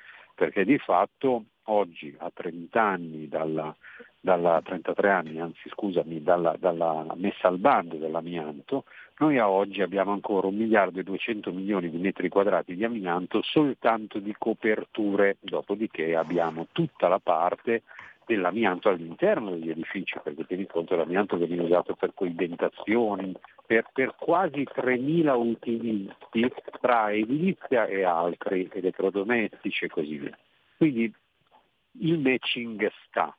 [0.40, 3.76] Perché di fatto oggi a 30 anni dalla,
[4.18, 8.84] dalla 33 anni, anzi scusami, dalla, dalla, messa al bando dell'amianto,
[9.18, 13.42] noi a oggi abbiamo ancora 1 miliardo e 200 milioni di metri quadrati di amianto
[13.42, 17.82] soltanto di coperture, dopodiché abbiamo tutta la parte
[18.24, 23.34] dell'amianto all'interno degli edifici, perché tieni conto l'amianto viene usato per coibentazioni,
[23.70, 30.36] per, per quasi 3.000 utilizzi tra edilizia e altri, elettrodomestici e così via.
[30.76, 31.14] Quindi
[32.00, 33.32] il matching sta.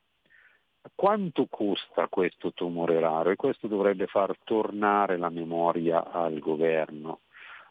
[0.94, 3.28] Quanto costa questo tumore raro?
[3.28, 7.20] E questo dovrebbe far tornare la memoria al governo.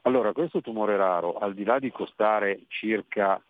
[0.03, 3.41] Allora, questo tumore raro, al di là di costare circa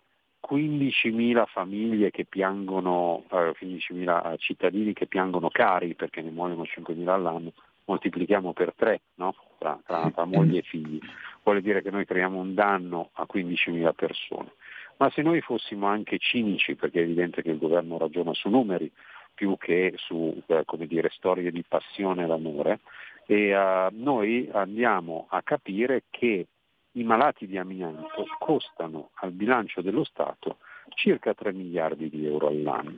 [0.49, 7.51] 15.000 famiglie che piangono, eh, 15.000 cittadini che piangono cari perché ne muoiono 5.000 all'anno,
[7.85, 9.35] moltiplichiamo per 3 no?
[9.57, 10.99] tra, tra, tra moglie e figli.
[11.43, 14.53] Vuole dire che noi creiamo un danno a 15.000 persone.
[14.97, 18.91] Ma se noi fossimo anche cinici, perché è evidente che il governo ragiona su numeri
[19.33, 22.79] più che su eh, dire, storie di passione e d'amore,
[23.25, 26.45] e uh, noi andiamo a capire che
[26.91, 30.57] i malati di amianto costano al bilancio dello Stato
[30.89, 32.95] circa 3 miliardi di euro all'anno.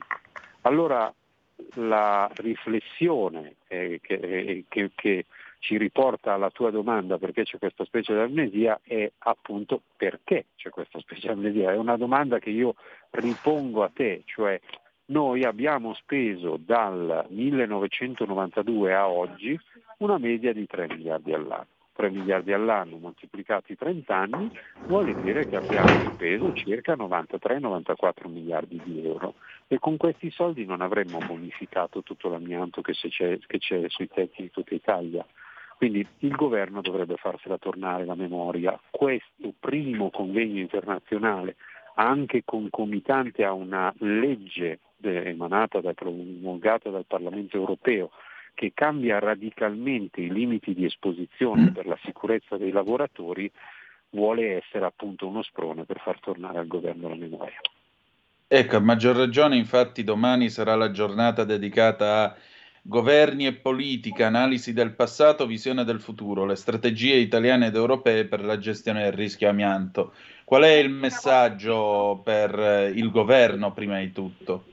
[0.62, 1.12] Allora
[1.74, 5.26] la riflessione eh, che, che, che
[5.64, 10.68] ci riporta alla tua domanda perché c'è questa specie di amnesia è appunto perché c'è
[10.68, 11.72] questa specie di amnesia.
[11.72, 12.74] È una domanda che io
[13.10, 14.60] ripongo a te, cioè
[15.06, 19.58] noi abbiamo speso dal 1992 a oggi
[19.98, 21.66] una media di 3 miliardi all'anno.
[21.94, 24.50] 3 miliardi all'anno moltiplicati 30 anni
[24.86, 29.34] vuol dire che abbiamo speso circa 93-94 miliardi di euro
[29.66, 34.42] e con questi soldi non avremmo bonificato tutto l'amianto che c'è, che c'è sui tetti
[34.42, 35.24] di tutta Italia.
[35.76, 38.78] Quindi il governo dovrebbe farsela tornare la memoria.
[38.90, 41.56] Questo primo convegno internazionale,
[41.96, 48.10] anche concomitante a una legge emanata, da, promulgata dal Parlamento europeo,
[48.54, 53.50] che cambia radicalmente i limiti di esposizione per la sicurezza dei lavoratori,
[54.10, 57.60] vuole essere appunto uno sprone per far tornare al governo la memoria.
[58.56, 62.36] Ecco, a maggior ragione, infatti, domani sarà la giornata dedicata a
[62.82, 68.44] Governi e politica, analisi del passato, visione del futuro, le strategie italiane ed europee per
[68.44, 70.12] la gestione del rischio amianto.
[70.44, 74.66] Qual è il messaggio per eh, il governo prima di tutto?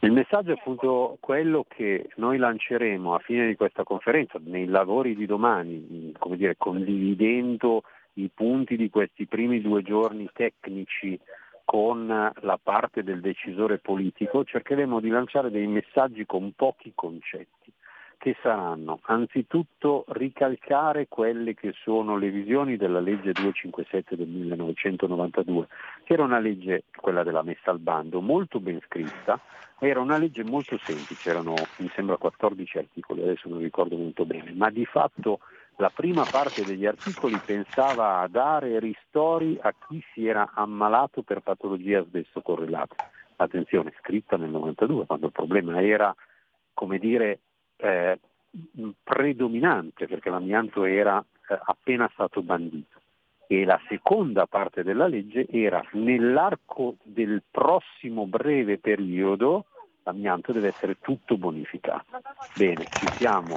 [0.00, 5.14] Il messaggio è appunto quello che noi lanceremo a fine di questa conferenza, nei lavori
[5.14, 7.84] di domani, come dire, condividendo
[8.14, 11.16] i punti di questi primi due giorni tecnici
[11.64, 17.72] con la parte del decisore politico cercheremo di lanciare dei messaggi con pochi concetti.
[18.16, 19.00] Che saranno?
[19.02, 25.66] Anzitutto ricalcare quelle che sono le visioni della legge 257 del 1992,
[26.04, 29.38] che era una legge, quella della messa al bando, molto ben scritta,
[29.78, 34.52] era una legge molto semplice, erano mi sembra 14 articoli, adesso non ricordo molto bene,
[34.54, 35.40] ma di fatto
[35.76, 41.40] la prima parte degli articoli pensava a dare ristori a chi si era ammalato per
[41.40, 42.96] patologie asbesto correlate.
[43.36, 46.14] Attenzione, scritta nel 92, quando il problema era,
[46.72, 47.40] come dire,
[47.76, 48.18] eh,
[49.02, 53.00] predominante, perché l'amianto era eh, appena stato bandito.
[53.46, 59.66] E la seconda parte della legge era nell'arco del prossimo breve periodo
[60.04, 62.04] l'amianto deve essere tutto bonificato.
[62.56, 63.56] Bene, ci siamo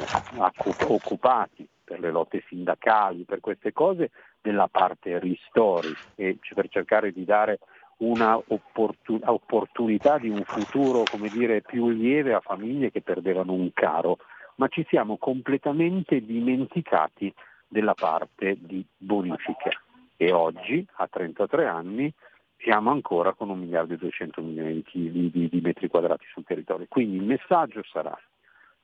[0.88, 4.12] occupati per le lotte sindacali, per queste cose,
[4.42, 7.60] della parte ristori e per cercare di dare
[8.00, 14.18] una opportunità di un futuro dire, più lieve a famiglie che perdevano un caro,
[14.56, 17.34] ma ci siamo completamente dimenticati
[17.66, 19.70] della parte di bonifica
[20.18, 22.14] e oggi, a 33 anni,
[22.58, 26.86] siamo ancora con 1 miliardo e 200 milioni di, di, di metri quadrati sul territorio.
[26.90, 28.18] Quindi il messaggio sarà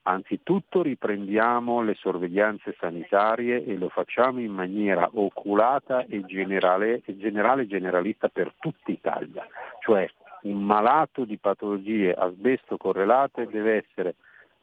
[0.06, 7.68] Anzitutto riprendiamo le sorveglianze sanitarie e lo facciamo in maniera oculata e generale e generale
[7.68, 9.48] generalista per tutta Italia,
[9.80, 10.10] cioè
[10.42, 14.16] un malato di patologie asbesto correlate deve essere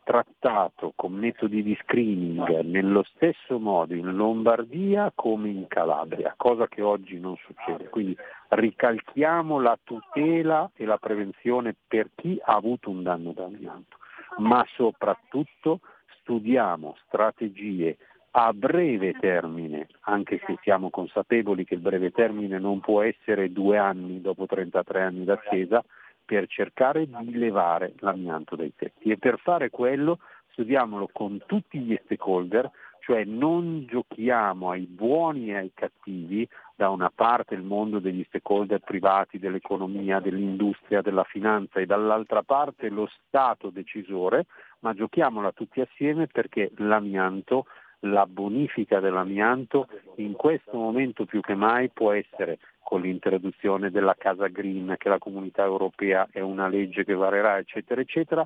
[0.05, 6.83] trattato con metodi di screening nello stesso modo in Lombardia come in Calabria, cosa che
[6.83, 7.89] oggi non succede.
[7.89, 8.15] Quindi
[8.49, 14.00] ricalchiamo la tutela e la prevenzione per chi ha avuto un danno da amianto
[14.39, 15.81] ma soprattutto
[16.21, 17.97] studiamo strategie
[18.33, 23.77] a breve termine, anche se siamo consapevoli che il breve termine non può essere due
[23.77, 25.85] anni dopo 33 anni d'attesa,
[26.25, 29.11] per cercare di levare l'amianto dai tetti.
[29.11, 30.21] E per fare quello
[30.53, 32.71] studiamolo con tutti gli stakeholder,
[33.01, 38.81] cioè non giochiamo ai buoni e ai cattivi, da una parte il mondo degli stakeholder
[38.81, 44.47] privati, dell'economia, dell'industria, della finanza e dall'altra parte lo Stato decisore,
[44.81, 47.67] ma giochiamola tutti assieme perché l'amianto,
[48.01, 54.49] la bonifica dell'amianto in questo momento più che mai può essere con l'introduzione della casa
[54.49, 58.45] green che la comunità europea è una legge che varerà eccetera eccetera,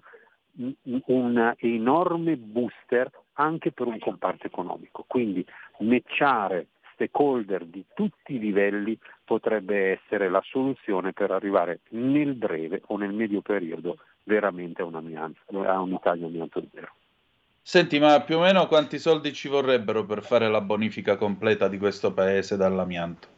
[0.56, 5.04] un enorme booster anche per un comparto economico.
[5.06, 5.44] Quindi
[5.80, 12.96] matchare stakeholder di tutti i livelli potrebbe essere la soluzione per arrivare nel breve o
[12.96, 16.92] nel medio periodo veramente a, a un'Italia amianto zero.
[17.60, 21.78] Senti, ma più o meno quanti soldi ci vorrebbero per fare la bonifica completa di
[21.78, 23.33] questo paese dall'amianto?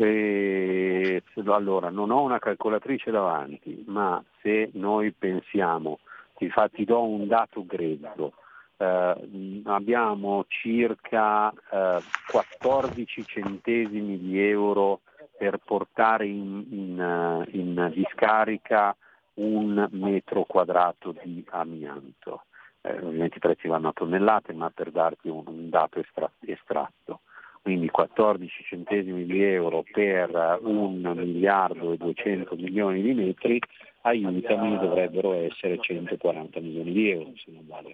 [0.00, 5.98] E, allora, non ho una calcolatrice davanti, ma se noi pensiamo,
[6.38, 8.34] infatti do un dato grezzo,
[8.76, 15.00] eh, abbiamo circa eh, 14 centesimi di euro
[15.36, 18.96] per portare in, in, eh, in discarica
[19.34, 22.44] un metro quadrato di amianto.
[22.82, 27.22] Eh, ovviamente i prezzi vanno a tonnellate, ma per darti un, un dato estra- estratto
[27.62, 33.60] quindi 14 centesimi di euro per un miliardo e 200 milioni di metri,
[34.02, 37.32] aiutami dovrebbero essere 140 milioni di euro.
[37.36, 37.92] Se non vale.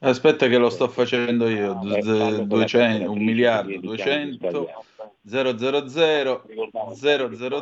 [0.00, 4.70] Aspetta che lo sto facendo io, eh, 200, 1 miliardo 200,
[5.22, 5.56] 000,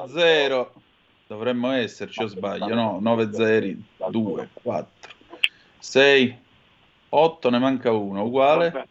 [0.06, 0.72] 000,
[1.26, 5.10] dovremmo esserci o sbaglio, no, 9 zeri, 2, 4,
[5.78, 6.38] 6,
[7.08, 8.88] 8, ne manca uno, uguale.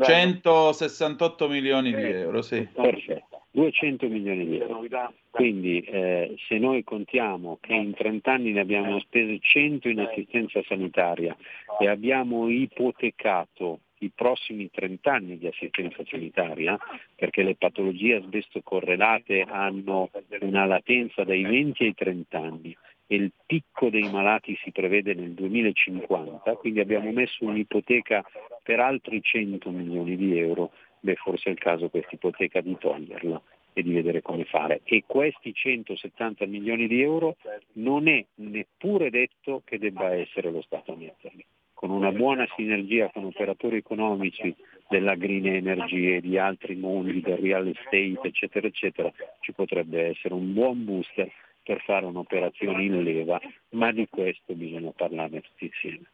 [0.00, 2.66] 168 milioni di euro, sì.
[2.72, 5.12] Perfetto, 200 milioni di euro.
[5.30, 10.62] Quindi eh, se noi contiamo che in 30 anni ne abbiamo spese 100 in assistenza
[10.66, 11.36] sanitaria
[11.78, 16.78] e abbiamo ipotecato i prossimi 30 anni di assistenza sanitaria,
[17.14, 20.10] perché le patologie asbesto correlate hanno
[20.40, 22.76] una latenza dai 20 ai 30 anni
[23.06, 28.24] e il picco dei malati si prevede nel 2050, quindi abbiamo messo un'ipoteca
[28.62, 33.42] per altri 100 milioni di euro, beh forse è il caso questa ipoteca di toglierla
[33.74, 34.80] e di vedere come fare.
[34.84, 37.36] E questi 170 milioni di euro
[37.72, 41.44] non è neppure detto che debba essere lo Stato a metterli.
[41.74, 44.54] Con una buona sinergia con operatori economici
[44.88, 50.32] della green energy e di altri mondi, del real estate, eccetera, eccetera, ci potrebbe essere
[50.32, 51.30] un buon booster
[51.64, 56.04] per fare un'operazione in leva, ma di questo bisogna parlarne tutti insieme.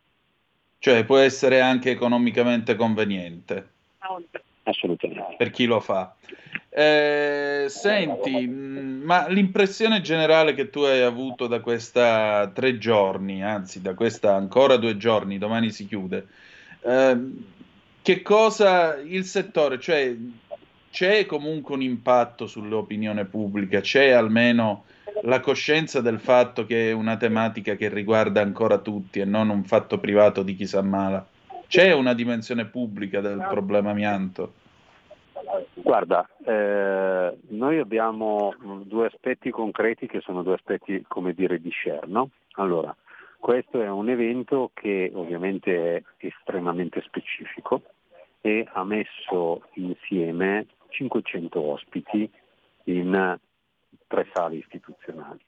[0.78, 3.68] Cioè può essere anche economicamente conveniente.
[4.62, 5.34] Assolutamente.
[5.36, 6.14] Per chi lo fa.
[6.70, 13.94] Eh, senti, ma l'impressione generale che tu hai avuto da questa tre giorni, anzi da
[13.94, 16.28] questa ancora due giorni, domani si chiude,
[16.82, 17.18] eh,
[18.02, 20.14] che cosa il settore, cioè
[20.90, 24.84] c'è comunque un impatto sull'opinione pubblica, c'è almeno
[25.22, 29.64] la coscienza del fatto che è una tematica che riguarda ancora tutti e non un
[29.64, 31.26] fatto privato di chi sa mala.
[31.66, 34.54] C'è una dimensione pubblica del problema amianto?
[35.74, 38.54] Guarda, eh, noi abbiamo
[38.84, 42.06] due aspetti concreti che sono due aspetti, come dire, di share.
[42.06, 42.30] No?
[42.52, 42.94] Allora,
[43.38, 47.82] questo è un evento che ovviamente è estremamente specifico
[48.40, 52.30] e ha messo insieme 500 ospiti
[52.84, 53.38] in
[54.06, 55.40] tre sale istituzionali.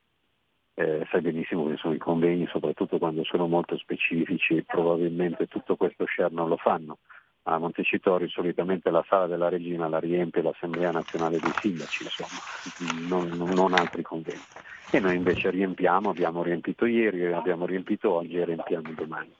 [0.74, 6.06] Eh, sai benissimo che sono i convegni, soprattutto quando sono molto specifici, probabilmente tutto questo
[6.06, 6.98] share non lo fanno.
[7.44, 13.28] A Montecitorio solitamente la sala della regina la riempie l'Assemblea nazionale dei sindaci, insomma, non,
[13.52, 14.40] non altri convegni.
[14.90, 19.32] E noi invece riempiamo, abbiamo riempito ieri, abbiamo riempito oggi e riempiamo domani.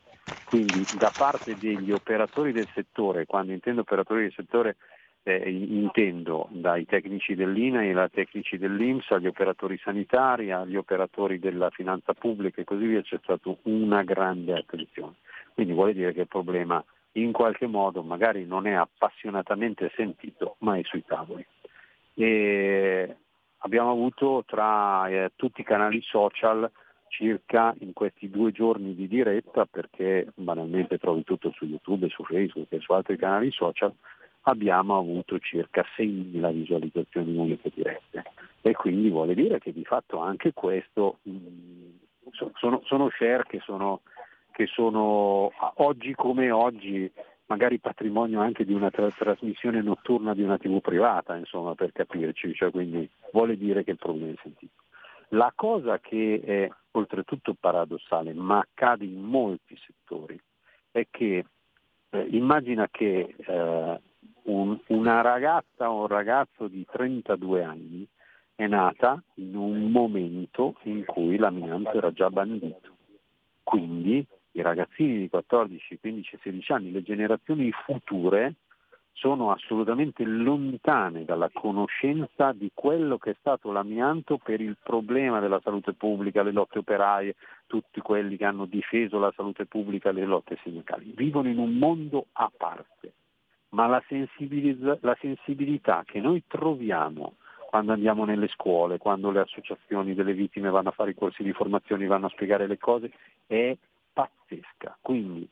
[0.45, 4.77] Quindi da parte degli operatori del settore, quando intendo operatori del settore
[5.24, 12.12] eh, intendo dai tecnici dell'INAI ai tecnici dell'Inps agli operatori sanitari, agli operatori della finanza
[12.12, 15.15] pubblica e così via c'è stata una grande attenzione.
[15.55, 16.82] Quindi vuole dire che il problema
[17.12, 21.44] in qualche modo magari non è appassionatamente sentito, ma è sui tavoli.
[22.15, 23.16] E
[23.59, 26.70] abbiamo avuto tra eh, tutti i canali social
[27.09, 32.73] circa in questi due giorni di diretta, perché banalmente trovi tutto su YouTube, su Facebook
[32.73, 33.93] e su altri canali social,
[34.43, 38.24] abbiamo avuto circa 6.000 visualizzazioni uniche dirette
[38.60, 41.90] e quindi vuole dire che di fatto anche questo mm,
[42.55, 44.01] sono, sono, share che sono,
[44.52, 47.10] che sono oggi come oggi
[47.47, 52.55] magari patrimonio anche di una tra- trasmissione notturna di una tv privata, insomma, per capirci,
[52.55, 54.82] cioè, quindi vuole dire che il problema è sentito.
[55.28, 60.40] La cosa che è oltretutto paradossale, ma accade in molti settori,
[60.90, 61.44] è che
[62.10, 64.01] eh, immagina che eh,
[64.44, 68.07] un, una ragazza o un ragazzo di 32 anni
[68.55, 72.90] è nata in un momento in cui l'amianto era già bandito.
[73.62, 78.55] Quindi i ragazzini di 14, 15, 16 anni, le generazioni future,
[79.12, 85.61] sono assolutamente lontane dalla conoscenza di quello che è stato l'amianto per il problema della
[85.62, 87.35] salute pubblica, le lotte operaie,
[87.66, 91.12] tutti quelli che hanno difeso la salute pubblica, le lotte sindacali.
[91.15, 93.12] Vivono in un mondo a parte,
[93.73, 94.03] ma la,
[95.01, 97.35] la sensibilità che noi troviamo
[97.69, 101.55] quando andiamo nelle scuole, quando le associazioni delle vittime vanno a fare i corsi di
[101.55, 103.11] formazione, vanno a spiegare le cose,
[103.47, 103.74] è
[104.12, 104.99] pazzesca.
[105.01, 105.49] Quindi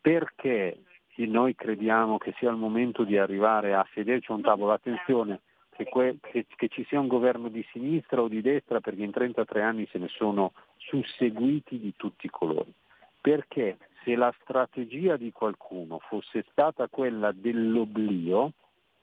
[0.00, 0.78] perché
[1.26, 5.84] noi crediamo che sia il momento di arrivare a sederci a un tavolo, attenzione, che,
[5.84, 9.62] que- che, che, ci sia un governo di sinistra o di destra, perché in 33
[9.62, 12.72] anni se ne sono susseguiti di tutti i colori.
[13.20, 18.52] Perché se la strategia di qualcuno fosse stata quella dell'oblio,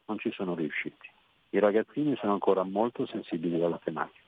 [0.06, 1.10] non ci sono riusciti.
[1.52, 4.26] I ragazzini sono ancora molto sensibili alla tematica.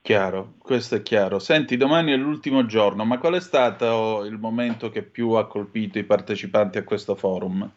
[0.00, 1.38] Chiaro, questo è chiaro.
[1.38, 5.98] Senti, domani è l'ultimo giorno, ma qual è stato il momento che più ha colpito
[5.98, 7.70] i partecipanti a questo forum?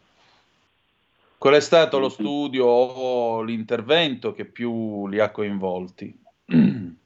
[1.37, 6.17] Qual è stato lo studio o l'intervento che più li ha coinvolti?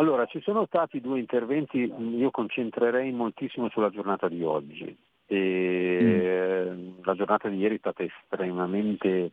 [0.00, 4.96] Allora, ci sono stati due interventi, io concentrerei moltissimo sulla giornata di oggi.
[5.26, 7.02] E mm.
[7.02, 9.32] La giornata di ieri è stata estremamente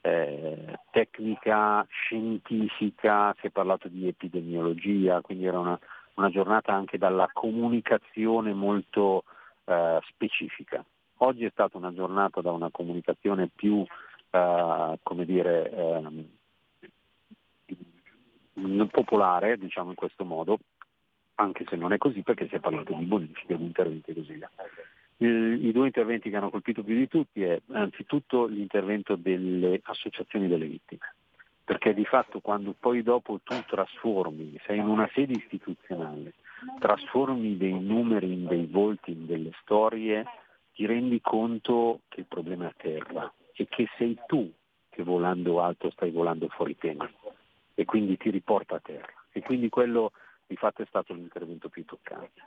[0.00, 5.78] eh, tecnica, scientifica, si è parlato di epidemiologia, quindi era una,
[6.14, 9.24] una giornata anche dalla comunicazione molto
[9.66, 10.82] eh, specifica.
[11.18, 13.84] Oggi è stata una giornata da una comunicazione più,
[14.30, 16.28] eh, come dire, ehm,
[18.90, 20.58] popolare, diciamo in questo modo,
[21.36, 24.32] anche se non è così perché si è parlato di bonifiche, di interventi e così
[24.32, 24.50] via.
[25.18, 30.66] I due interventi che hanno colpito più di tutti è anzitutto l'intervento delle associazioni delle
[30.66, 31.14] vittime,
[31.64, 36.34] perché di fatto quando poi dopo tu trasformi, sei in una sede istituzionale,
[36.78, 40.24] trasformi dei numeri in dei volti, in delle storie,
[40.74, 44.52] ti rendi conto che il problema è a terra e che sei tu
[44.90, 47.10] che volando alto stai volando fuori tema
[47.78, 49.12] e quindi ti riporta a terra.
[49.30, 50.12] E quindi quello
[50.46, 52.42] di fatto è stato l'intervento più toccante.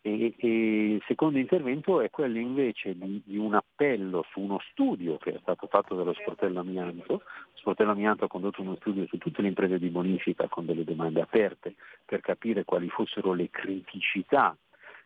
[0.00, 0.48] E, e,
[0.94, 5.38] il secondo intervento è quello invece di, di, un appello su uno studio che è
[5.42, 7.12] stato fatto dallo Sportello Amianto.
[7.12, 7.22] Lo
[7.52, 11.20] Sportello Amianto ha condotto uno studio su tutte le imprese di bonifica con delle domande
[11.20, 11.74] aperte
[12.04, 14.56] per capire quali fossero le criticità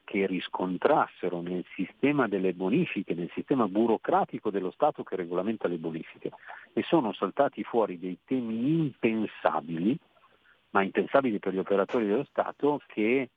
[0.07, 6.31] che riscontrassero nel sistema delle bonifiche, nel sistema burocratico dello Stato che regolamenta le bonifiche.
[6.73, 9.99] E sono saltati fuori dei temi impensabili,
[10.71, 13.31] ma impensabili per gli operatori dello Stato, che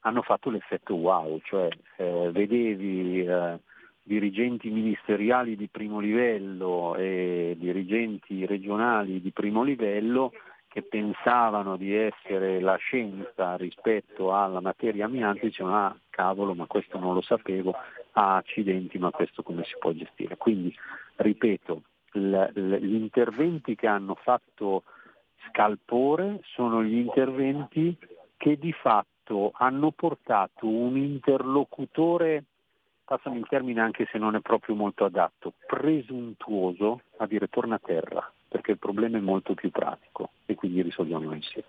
[0.00, 3.58] hanno fatto l'effetto wow, cioè eh, vedevi eh,
[4.02, 10.32] dirigenti ministeriali di primo livello e dirigenti regionali di primo livello
[10.70, 16.96] che pensavano di essere la scienza rispetto alla materia amiante, dicevano ah cavolo ma questo
[16.96, 17.74] non lo sapevo,
[18.12, 20.36] ah accidenti ma questo come si può gestire.
[20.36, 20.72] Quindi
[21.16, 21.82] ripeto,
[22.12, 24.84] l- l- gli interventi che hanno fatto
[25.48, 27.96] scalpore sono gli interventi
[28.36, 32.44] che di fatto hanno portato un interlocutore,
[33.04, 37.80] passami il termine anche se non è proprio molto adatto, presuntuoso a dire torna a
[37.82, 41.68] terra, perché il problema è molto più pratico e quindi risolviamo insieme.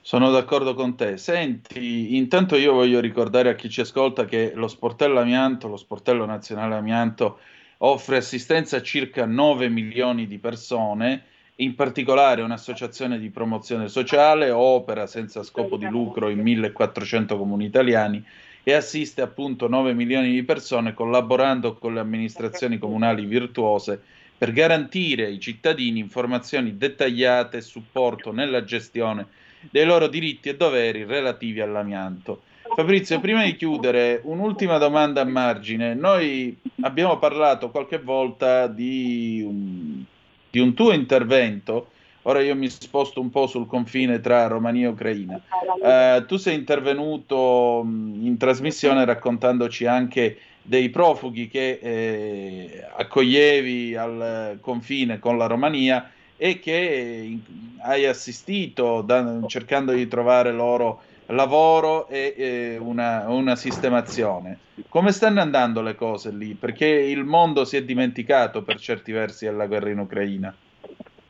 [0.00, 1.16] Sono d'accordo con te.
[1.16, 6.26] Senti, intanto io voglio ricordare a chi ci ascolta che lo sportello amianto, lo sportello
[6.26, 7.38] nazionale amianto,
[7.78, 11.26] offre assistenza a circa 9 milioni di persone
[11.56, 18.24] in particolare un'associazione di promozione sociale, opera senza scopo di lucro in 1400 comuni italiani
[18.64, 24.02] e assiste appunto 9 milioni di persone collaborando con le amministrazioni comunali virtuose
[24.42, 29.28] per garantire ai cittadini informazioni dettagliate e supporto nella gestione
[29.70, 32.42] dei loro diritti e doveri relativi all'amianto.
[32.74, 35.94] Fabrizio, prima di chiudere, un'ultima domanda a margine.
[35.94, 40.04] Noi abbiamo parlato qualche volta di un
[40.50, 41.90] di un tuo intervento,
[42.22, 45.40] ora io mi sposto un po' sul confine tra Romania e Ucraina,
[45.82, 55.18] eh, tu sei intervenuto in trasmissione raccontandoci anche dei profughi che eh, accoglievi al confine
[55.18, 57.38] con la Romania e che
[57.80, 64.58] hai assistito da, cercando di trovare loro lavoro e eh, una, una, sistemazione.
[64.88, 66.54] Come stanno andando le cose lì?
[66.54, 70.54] Perché il mondo si è dimenticato per certi versi della guerra in Ucraina.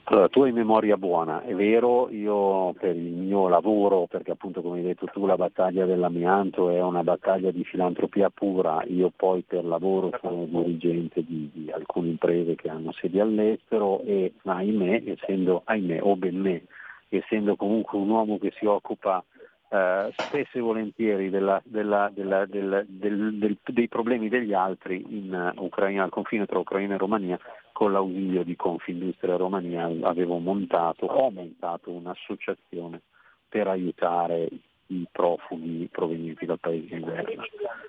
[0.04, 4.78] Allora, tu hai memoria buona, è vero, io per il mio lavoro, perché appunto come
[4.78, 9.64] hai detto tu la battaglia dell'amianto è una battaglia di filantropia pura, io poi per
[9.64, 16.00] lavoro sono dirigente di, di alcune imprese che hanno sedi all'estero e ahimè, essendo, ahimè
[16.02, 16.64] o ben me,
[17.08, 19.22] essendo comunque un uomo che si occupa
[19.72, 25.52] eh, spesso e volentieri della, della, della, del, del, del, dei problemi degli altri in
[25.56, 27.38] Ucraina, al confine tra Ucraina e Romania,
[27.72, 33.00] con l'ausilio di Confindustria Romania avevo montato, ho montato un'associazione
[33.48, 34.48] per aiutare
[34.86, 37.42] i profughi provenienti dal paese in guerra.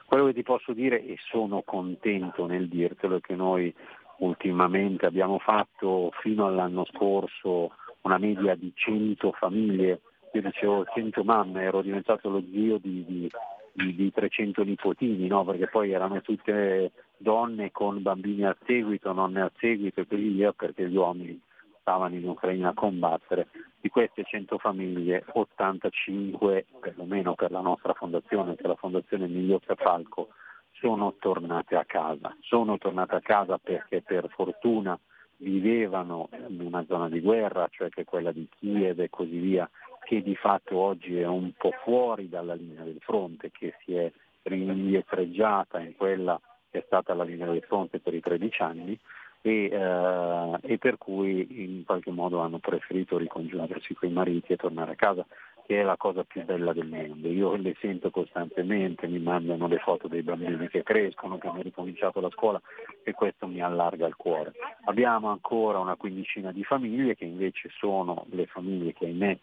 [0.06, 3.74] Quello che ti posso dire, e sono contento nel dirtelo, è che noi
[4.18, 10.02] ultimamente abbiamo fatto fino all'anno scorso una media di 100 famiglie
[10.34, 13.30] io dicevo 100 mamme, ero diventato lo zio di, di,
[13.72, 15.46] di, di 300 nipotini, no?
[15.46, 20.52] perché poi erano tutte donne con bambini a seguito, nonne a seguito e così via,
[20.54, 21.40] perché gli uomini
[21.80, 23.48] stavano in Ucraina a combattere.
[23.80, 29.76] Di queste 100 famiglie, 85, perlomeno per la nostra fondazione, che è la fondazione Migliocca
[29.76, 30.30] Falco,
[30.72, 32.36] sono tornate a casa.
[32.42, 34.98] Sono tornate a casa perché per fortuna
[35.38, 39.70] vivevano in una zona di guerra, cioè che quella di Kiev e così via,
[40.04, 44.12] che di fatto oggi è un po' fuori dalla linea del fronte, che si è
[44.44, 46.40] indietreggiata in quella
[46.80, 48.98] è stata la linea del fronte per i 13 anni
[49.42, 54.58] e, eh, e per cui in qualche modo hanno preferito ricongiungersi con i mariti e
[54.58, 55.26] tornare a casa
[55.66, 57.30] che è la cosa più bella del mondo.
[57.30, 62.20] Io le sento costantemente, mi mandano le foto dei bambini che crescono, che hanno ricominciato
[62.20, 62.62] la scuola
[63.04, 64.52] e questo mi allarga il cuore.
[64.86, 69.38] Abbiamo ancora una quindicina di famiglie che invece sono le famiglie che ahimè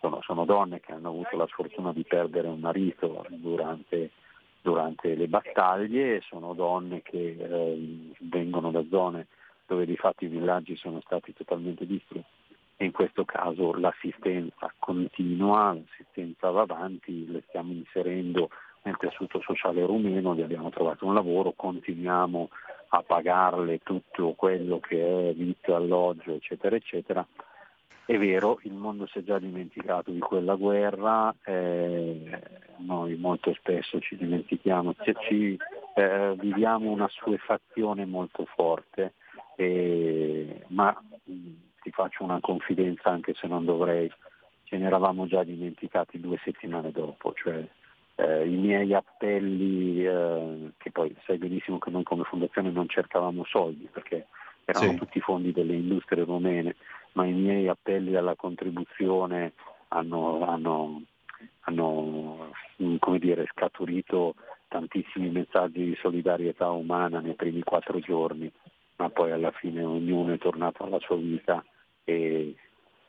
[0.00, 4.10] sono, sono donne che hanno avuto la sfortuna di perdere un marito durante,
[4.64, 9.26] durante le battaglie, sono donne che eh, vengono da zone
[9.66, 12.24] dove di fatto i villaggi sono stati totalmente distrutti
[12.76, 18.48] e in questo caso l'assistenza continua, l'assistenza va avanti, le stiamo inserendo
[18.84, 22.48] nel tessuto sociale rumeno, gli abbiamo trovato un lavoro, continuiamo
[22.88, 27.26] a pagarle tutto quello che è vitto, alloggio, eccetera, eccetera.
[28.06, 32.38] È vero, il mondo si è già dimenticato di quella guerra, eh,
[32.78, 34.94] noi molto spesso ci dimentichiamo,
[35.26, 35.58] ci,
[35.94, 39.14] eh, viviamo una suefazione molto forte,
[39.56, 40.94] eh, ma
[41.80, 44.12] ti faccio una confidenza anche se non dovrei,
[44.64, 47.66] ce ne eravamo già dimenticati due settimane dopo, cioè
[48.16, 53.44] eh, i miei appelli, eh, che poi sai benissimo che noi come fondazione non cercavamo
[53.44, 54.26] soldi perché
[54.64, 54.96] erano sì.
[54.96, 56.76] tutti fondi delle industrie romene,
[57.14, 59.52] ma i miei appelli alla contribuzione
[59.88, 61.02] hanno, hanno,
[61.60, 62.52] hanno
[62.98, 64.34] come dire, scaturito
[64.68, 68.50] tantissimi messaggi di solidarietà umana nei primi quattro giorni,
[68.96, 71.64] ma poi alla fine ognuno è tornato alla sua vita
[72.04, 72.54] e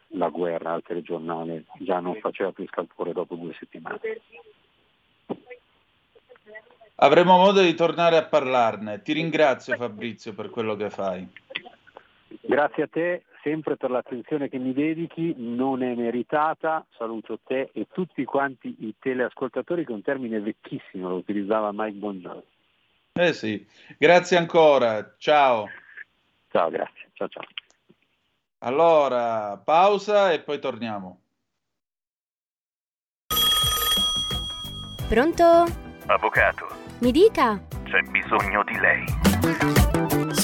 [0.09, 3.99] la guerra al telegiornale già non faceva più scalpore dopo due settimane.
[6.97, 9.01] Avremo modo di tornare a parlarne.
[9.01, 11.27] Ti ringrazio Fabrizio per quello che fai.
[12.41, 16.83] Grazie a te sempre per l'attenzione che mi dedichi, non è meritata.
[16.97, 21.99] Saluto te e tutti quanti i teleascoltatori che è un termine vecchissimo, lo utilizzava Mike
[21.99, 22.43] Bongiorno.
[23.13, 23.63] Eh sì,
[23.99, 25.69] grazie ancora, ciao.
[26.49, 27.43] Ciao, grazie, ciao ciao.
[28.59, 31.19] Allora, pausa e poi torniamo.
[35.07, 35.43] Pronto?
[36.07, 36.67] Avvocato.
[37.01, 37.61] Mi dica.
[37.83, 40.24] C'è bisogno di lei.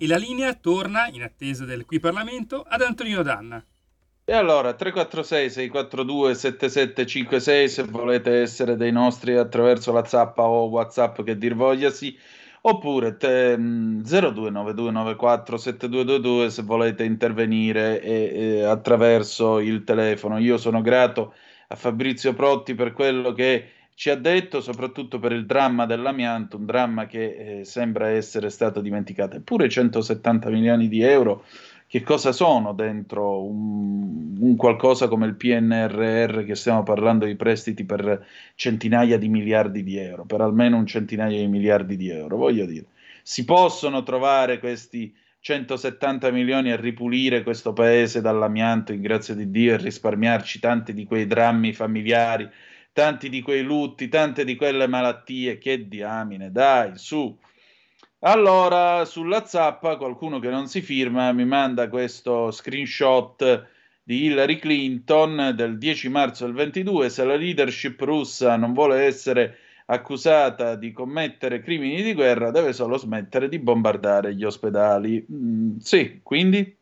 [0.00, 3.64] E la linea torna, in attesa del qui Parlamento, ad Antonino Danna.
[4.24, 11.22] E allora 346 642 7756 se volete essere dei nostri attraverso la zappa o WhatsApp
[11.22, 12.16] che dir vogliasi
[12.60, 20.38] oppure te, mh, 029294 7222 se volete intervenire e, e attraverso il telefono.
[20.38, 21.34] Io sono grato
[21.68, 26.66] a Fabrizio Protti per quello che ci ha detto, soprattutto per il dramma dell'amianto, un
[26.66, 29.34] dramma che eh, sembra essere stato dimenticato.
[29.34, 31.44] Eppure 170 milioni di euro
[31.88, 37.84] che cosa sono dentro un, un, qualcosa come il PNRR che stiamo parlando di prestiti
[37.84, 42.66] per centinaia di miliardi di euro, per almeno un centinaio di miliardi di euro, voglio
[42.66, 42.86] dire.
[43.24, 49.74] Si possono trovare questi 170 milioni a ripulire questo paese dall'amianto, in grazia di Dio,
[49.74, 52.48] e risparmiarci tanti di quei drammi familiari,
[52.98, 57.32] tanti di quei lutti, tante di quelle malattie, che diamine, dai, su
[58.20, 63.68] allora, sulla zappa, qualcuno che non si firma mi manda questo screenshot
[64.02, 67.08] di Hillary Clinton del 10 marzo del 22.
[67.08, 72.96] Se la leadership russa non vuole essere accusata di commettere crimini di guerra, deve solo
[72.96, 75.24] smettere di bombardare gli ospedali.
[75.30, 76.77] Mm, sì, quindi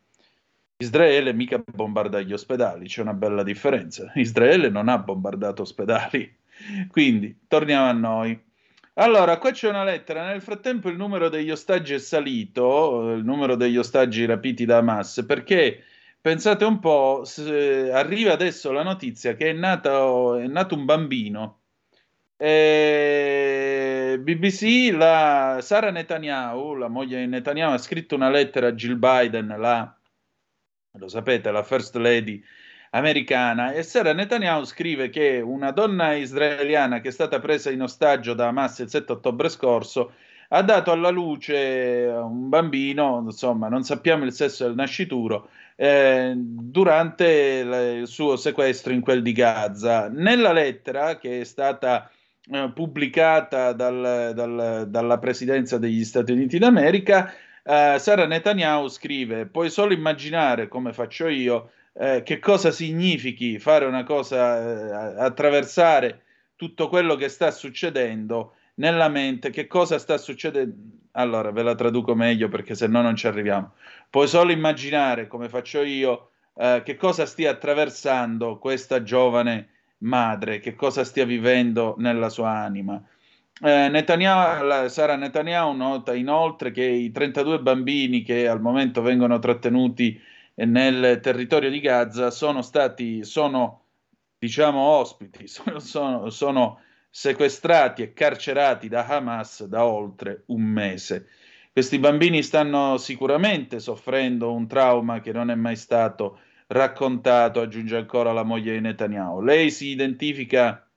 [0.79, 4.11] Israele mica bombarda gli ospedali, c'è una bella differenza.
[4.13, 6.31] Israele non ha bombardato ospedali.
[6.89, 8.39] Quindi, torniamo a noi.
[8.95, 10.27] Allora, qua c'è una lettera.
[10.27, 15.23] Nel frattempo il numero degli ostaggi è salito, il numero degli ostaggi rapiti da Hamas,
[15.27, 15.83] perché
[16.21, 17.23] pensate un po',
[17.91, 21.61] arriva adesso la notizia che è, nato, è nato un bambino.
[22.37, 28.99] E BBC, la Sara Netanyahu, la moglie di Netanyahu, ha scritto una lettera a Jill
[28.99, 29.96] Biden, la,
[30.97, 32.43] lo sapete, la First Lady
[32.91, 38.33] americana e Sara Netanyahu scrive che una donna israeliana che è stata presa in ostaggio
[38.33, 40.13] da Hamas il 7 ottobre scorso
[40.49, 47.27] ha dato alla luce un bambino, insomma non sappiamo il sesso del nascituro, eh, durante
[47.99, 50.07] il suo sequestro in quel di Gaza.
[50.07, 52.09] Nella lettera che è stata
[52.49, 57.33] eh, pubblicata dal, dal, dalla presidenza degli Stati Uniti d'America,
[57.67, 63.85] eh, Sara Netanyahu scrive: Puoi solo immaginare come faccio io eh, che cosa significhi fare
[63.85, 66.23] una cosa, eh, attraversare
[66.55, 70.75] tutto quello che sta succedendo nella mente, che cosa sta succedendo.
[71.11, 73.73] Allora ve la traduco meglio perché se no non ci arriviamo.
[74.09, 79.69] Puoi solo immaginare, come faccio io, eh, che cosa stia attraversando questa giovane
[79.99, 83.01] madre, che cosa stia vivendo nella sua anima.
[83.59, 90.21] Eh, Netanyahu, Sara Netanyahu nota inoltre che i 32 bambini che al momento vengono trattenuti
[90.55, 93.85] nel territorio di Gaza sono stati, sono
[94.37, 101.27] diciamo ospiti, sono, sono, sono sequestrati e carcerati da Hamas da oltre un mese.
[101.71, 108.33] Questi bambini stanno sicuramente soffrendo un trauma che non è mai stato raccontato, aggiunge ancora
[108.33, 109.41] la moglie di Netanyahu.
[109.41, 110.87] Lei si identifica,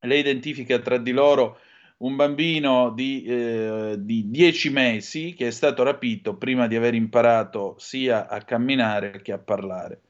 [0.00, 1.58] lei identifica tra di loro
[2.02, 7.76] un bambino di, eh, di 10 mesi che è stato rapito prima di aver imparato
[7.78, 10.02] sia a camminare che a parlare.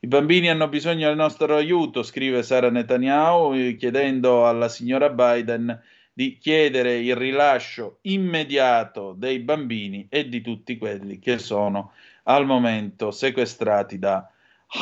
[0.00, 5.80] I bambini hanno bisogno del nostro aiuto, scrive Sara Netanyahu, eh, chiedendo alla signora Biden
[6.12, 11.92] di chiedere il rilascio immediato dei bambini e di tutti quelli che sono
[12.24, 14.28] al momento sequestrati da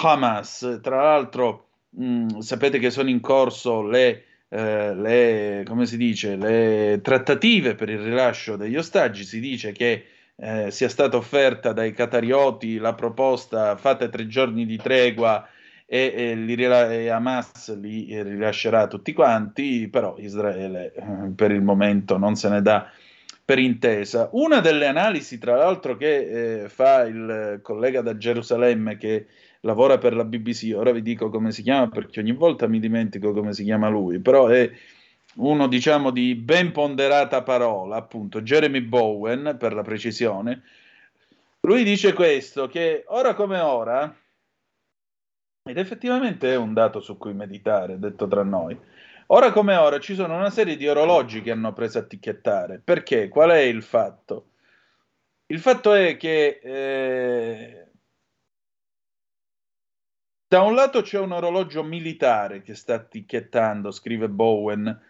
[0.03, 0.81] Hamas.
[0.83, 5.65] Tra l'altro, mh, sapete che sono in corso le eh, le,
[5.97, 10.05] dice, le trattative per il rilascio degli ostaggi, si dice che
[10.37, 15.49] eh, sia stata offerta dai catarioti la proposta fate tre giorni di tregua
[15.87, 21.03] e, e, li, e Hamas li rilascerà tutti quanti, però Israele eh,
[21.35, 22.91] per il momento non se ne dà
[23.45, 24.29] per intesa.
[24.33, 29.27] Una delle analisi, tra l'altro, che eh, fa il collega da Gerusalemme che
[29.61, 33.33] lavora per la BBC, ora vi dico come si chiama perché ogni volta mi dimentico
[33.33, 34.71] come si chiama lui, però è
[35.37, 40.63] uno diciamo di ben ponderata parola, appunto Jeremy Bowen per la precisione.
[41.61, 44.17] Lui dice questo, che ora come ora,
[45.65, 48.79] ed effettivamente è un dato su cui meditare, detto tra noi,
[49.27, 52.81] ora come ora ci sono una serie di orologi che hanno preso a ticchettare.
[52.83, 53.29] Perché?
[53.29, 54.51] Qual è il fatto?
[55.47, 57.86] Il fatto è che eh,
[60.49, 65.01] da un lato c'è un orologio militare che sta ticchettando, scrive Bowen.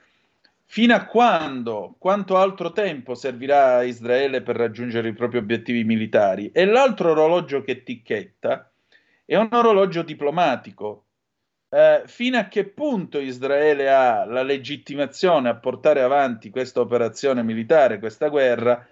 [0.64, 6.50] Fino a quando, quanto altro tempo servirà a Israele per raggiungere i propri obiettivi militari?
[6.52, 8.70] E l'altro orologio che ticchetta
[9.24, 11.04] è un orologio diplomatico.
[11.68, 17.98] Eh, fino a che punto Israele ha la legittimazione a portare avanti questa operazione militare,
[17.98, 18.86] questa guerra,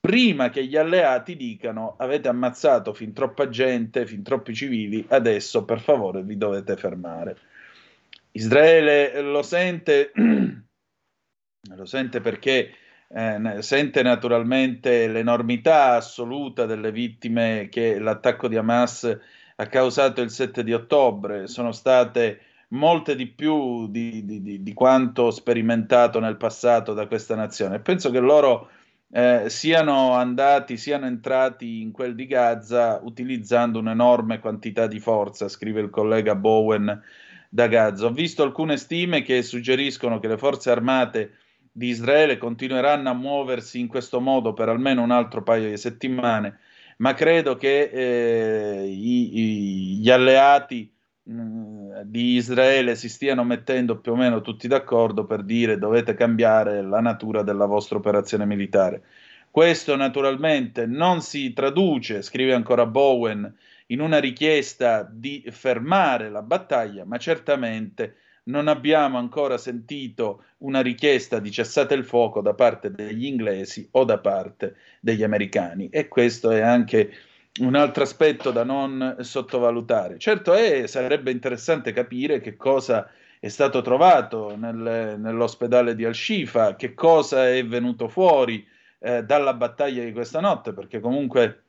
[0.00, 5.80] prima che gli alleati dicano avete ammazzato fin troppa gente, fin troppi civili, adesso per
[5.80, 7.36] favore vi dovete fermare.
[8.32, 10.12] Israele lo sente,
[11.74, 12.74] lo sente perché
[13.08, 19.18] eh, sente naturalmente l'enormità assoluta delle vittime che l'attacco di Hamas
[19.56, 24.72] ha causato il 7 di ottobre, sono state molte di più di, di, di, di
[24.72, 27.80] quanto sperimentato nel passato da questa nazione.
[27.80, 28.70] Penso che loro
[29.12, 35.80] eh, siano andati, siano entrati in quel di Gaza utilizzando un'enorme quantità di forza, scrive
[35.80, 37.02] il collega Bowen
[37.48, 38.06] da Gaza.
[38.06, 41.32] Ho visto alcune stime che suggeriscono che le forze armate
[41.72, 46.58] di Israele continueranno a muoversi in questo modo per almeno un altro paio di settimane,
[46.98, 50.92] ma credo che eh, i, i, gli alleati
[51.24, 56.82] mh, di Israele si stiano mettendo più o meno tutti d'accordo per dire dovete cambiare
[56.82, 59.02] la natura della vostra operazione militare.
[59.50, 63.52] Questo naturalmente non si traduce, scrive ancora Bowen,
[63.86, 68.14] in una richiesta di fermare la battaglia, ma certamente
[68.44, 74.04] non abbiamo ancora sentito una richiesta di cessate il fuoco da parte degli inglesi o
[74.04, 77.12] da parte degli americani e questo è anche
[77.60, 80.18] un altro aspetto da non sottovalutare.
[80.18, 86.94] Certo è, sarebbe interessante capire che cosa è stato trovato nel, nell'ospedale di Al-Shifa, che
[86.94, 88.66] cosa è venuto fuori
[88.98, 91.62] eh, dalla battaglia di questa notte, perché comunque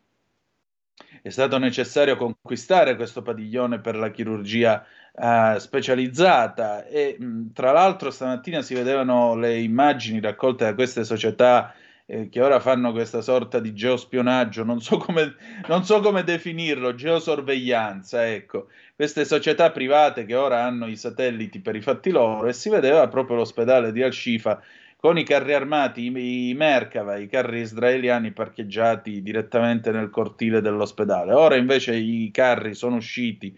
[1.22, 8.12] è stato necessario conquistare questo padiglione per la chirurgia uh, specializzata e mh, tra l'altro
[8.12, 11.74] stamattina si vedevano le immagini raccolte da queste società
[12.12, 15.34] eh, che ora fanno questa sorta di geospionaggio, non so, come,
[15.70, 21.78] non so come definirlo, geosorveglianza, ecco, queste società private che ora hanno i satelliti per
[21.78, 24.62] i fatti loro e si vedeva proprio l'ospedale di Al-Shifa
[24.98, 31.32] con i carri armati, i, i Merkava, i carri israeliani parcheggiati direttamente nel cortile dell'ospedale.
[31.32, 33.58] Ora invece i carri sono usciti,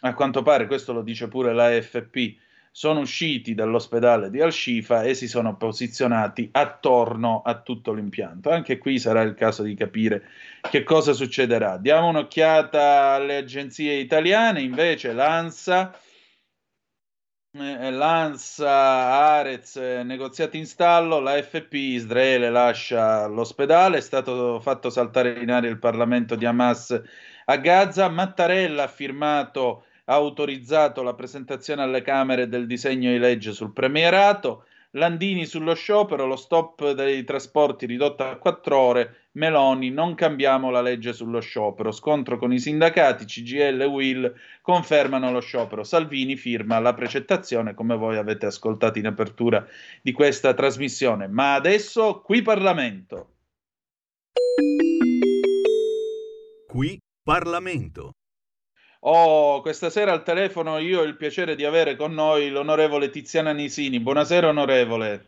[0.00, 2.34] a quanto pare, questo lo dice pure l'AFP,
[2.74, 8.50] sono usciti dall'ospedale di Al-Shifa e si sono posizionati attorno a tutto l'impianto.
[8.50, 10.24] Anche qui sarà il caso di capire
[10.70, 11.76] che cosa succederà.
[11.76, 15.94] Diamo un'occhiata alle agenzie italiane, invece l'ANSA
[17.54, 25.38] eh, Lanza, Arez, negoziati in stallo, la FP Israele lascia l'ospedale, è stato fatto saltare
[25.38, 26.98] in aria il Parlamento di Hamas
[27.44, 33.52] a Gaza, Mattarella ha firmato, ha autorizzato la presentazione alle Camere del disegno di legge
[33.52, 34.64] sul premierato,
[34.94, 40.82] Landini sullo sciopero, lo stop dei trasporti ridotto a 4 ore, Meloni non cambiamo la
[40.82, 46.78] legge sullo sciopero, scontro con i sindacati, CGL e Will confermano lo sciopero, Salvini firma
[46.78, 49.66] la precettazione come voi avete ascoltato in apertura
[50.02, 51.26] di questa trasmissione.
[51.26, 53.30] Ma adesso qui Parlamento.
[56.66, 58.12] Qui Parlamento.
[59.04, 63.50] Oh, questa sera al telefono io ho il piacere di avere con noi l'onorevole Tiziana
[63.50, 63.98] Nisini.
[63.98, 65.24] Buonasera onorevole.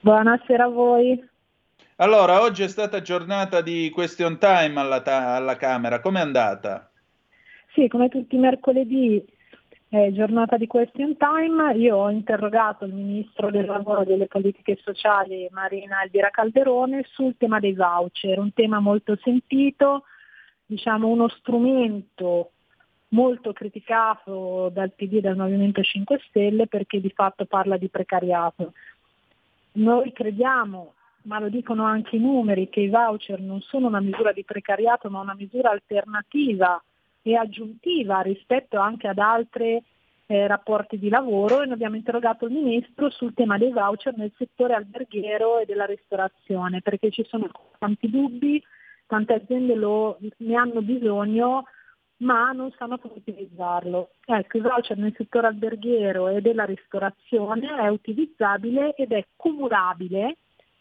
[0.00, 1.26] Buonasera a voi.
[1.96, 6.90] Allora, oggi è stata giornata di question time alla, ta- alla Camera, com'è andata?
[7.72, 9.24] Sì, come tutti i mercoledì
[9.88, 11.74] è giornata di question time.
[11.74, 17.34] Io ho interrogato il Ministro del Lavoro e delle Politiche Sociali, Marina Elvira Calderone, sul
[17.38, 20.02] tema dei voucher, un tema molto sentito,
[20.66, 22.50] diciamo uno strumento
[23.16, 28.74] molto criticato dal PD e dal Movimento 5 Stelle perché di fatto parla di precariato.
[29.72, 34.32] Noi crediamo, ma lo dicono anche i numeri, che i voucher non sono una misura
[34.32, 36.80] di precariato ma una misura alternativa
[37.22, 39.82] e aggiuntiva rispetto anche ad altri
[40.26, 44.32] eh, rapporti di lavoro e noi abbiamo interrogato il Ministro sul tema dei voucher nel
[44.36, 47.48] settore alberghiero e della ristorazione perché ci sono
[47.78, 48.62] tanti dubbi,
[49.06, 51.64] tante aziende lo, ne hanno bisogno
[52.18, 54.10] ma non sanno come utilizzarlo.
[54.24, 60.38] Ecco, il voucher nel settore alberghiero e della ristorazione è utilizzabile ed è cumulabile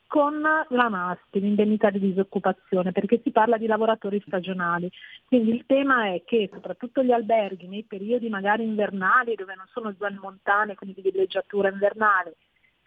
[0.08, 4.90] con la NASPI, l'indennità di disoccupazione, perché si parla di lavoratori stagionali.
[5.26, 9.94] Quindi il tema è che soprattutto gli alberghi nei periodi magari invernali, dove non sono
[9.98, 12.36] zone montane, quindi di villeggiatura invernale,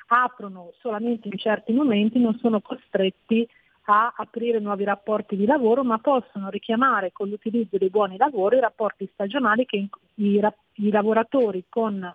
[0.07, 3.47] aprono solamente in certi momenti, non sono costretti
[3.91, 8.61] a aprire nuovi rapporti di lavoro, ma possono richiamare con l'utilizzo dei buoni lavori i
[8.61, 10.41] rapporti stagionali che i,
[10.75, 12.15] i lavoratori con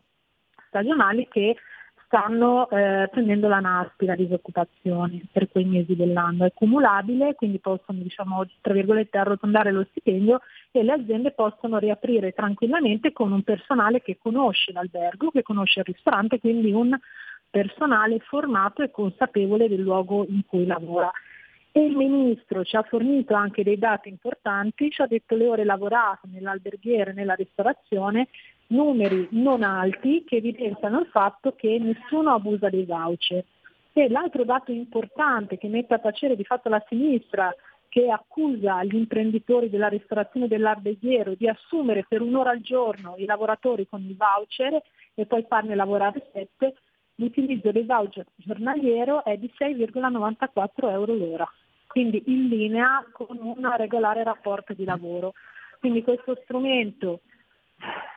[0.67, 1.55] stagionali che
[2.05, 6.45] stanno eh, prendendo la NASPI, la disoccupazione, per quei mesi dell'anno.
[6.45, 12.33] È cumulabile, quindi possono diciamo, tra virgolette, arrotondare lo stipendio e le aziende possono riaprire
[12.33, 16.95] tranquillamente con un personale che conosce l'albergo, che conosce il ristorante, quindi un
[17.49, 21.11] personale formato e consapevole del luogo in cui lavora.
[21.75, 25.63] E il Ministro ci ha fornito anche dei dati importanti, ci ha detto le ore
[25.63, 28.27] lavorate nell'alberghiere e nella ristorazione,
[28.67, 33.43] numeri non alti che evidenziano il fatto che nessuno abusa dei voucher.
[33.91, 37.51] E l'altro dato importante che mette a tacere di fatto la sinistra
[37.89, 43.87] che accusa gli imprenditori della ristorazione dell'alberghiero di assumere per un'ora al giorno i lavoratori
[43.87, 44.79] con il voucher
[45.15, 46.75] e poi farne lavorare sette,
[47.15, 51.51] l'utilizzo dei voucher giornaliero è di 6,94 euro l'ora,
[51.93, 55.33] quindi in linea con un regolare rapporto di lavoro.
[55.79, 57.21] Quindi questo strumento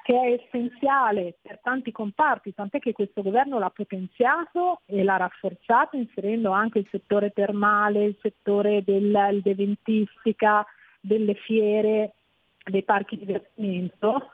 [0.02, 5.96] che è essenziale per tanti comparti, tant'è che questo governo l'ha potenziato e l'ha rafforzato
[5.96, 10.64] inserendo anche il settore termale, il settore dell'eventistica,
[10.98, 12.14] delle fiere,
[12.64, 14.30] dei parchi di divertimento,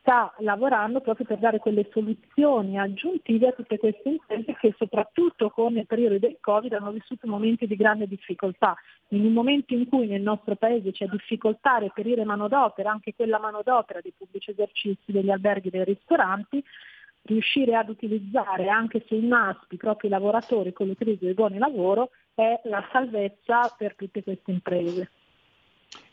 [0.00, 5.76] sta lavorando proprio per dare quelle soluzioni aggiuntive a tutte queste imprese che soprattutto con
[5.76, 8.74] il periodo del Covid hanno vissuto momenti di grande difficoltà.
[9.08, 13.38] In un momento in cui nel nostro Paese c'è difficoltà a reperire manodopera, anche quella
[13.38, 16.64] manodopera dei pubblici esercizi, degli alberghi, dei ristoranti,
[17.22, 22.58] riuscire ad utilizzare anche in NASPI i propri lavoratori con l'utilizzo dei buoni lavoro è
[22.64, 25.10] la salvezza per tutte queste imprese.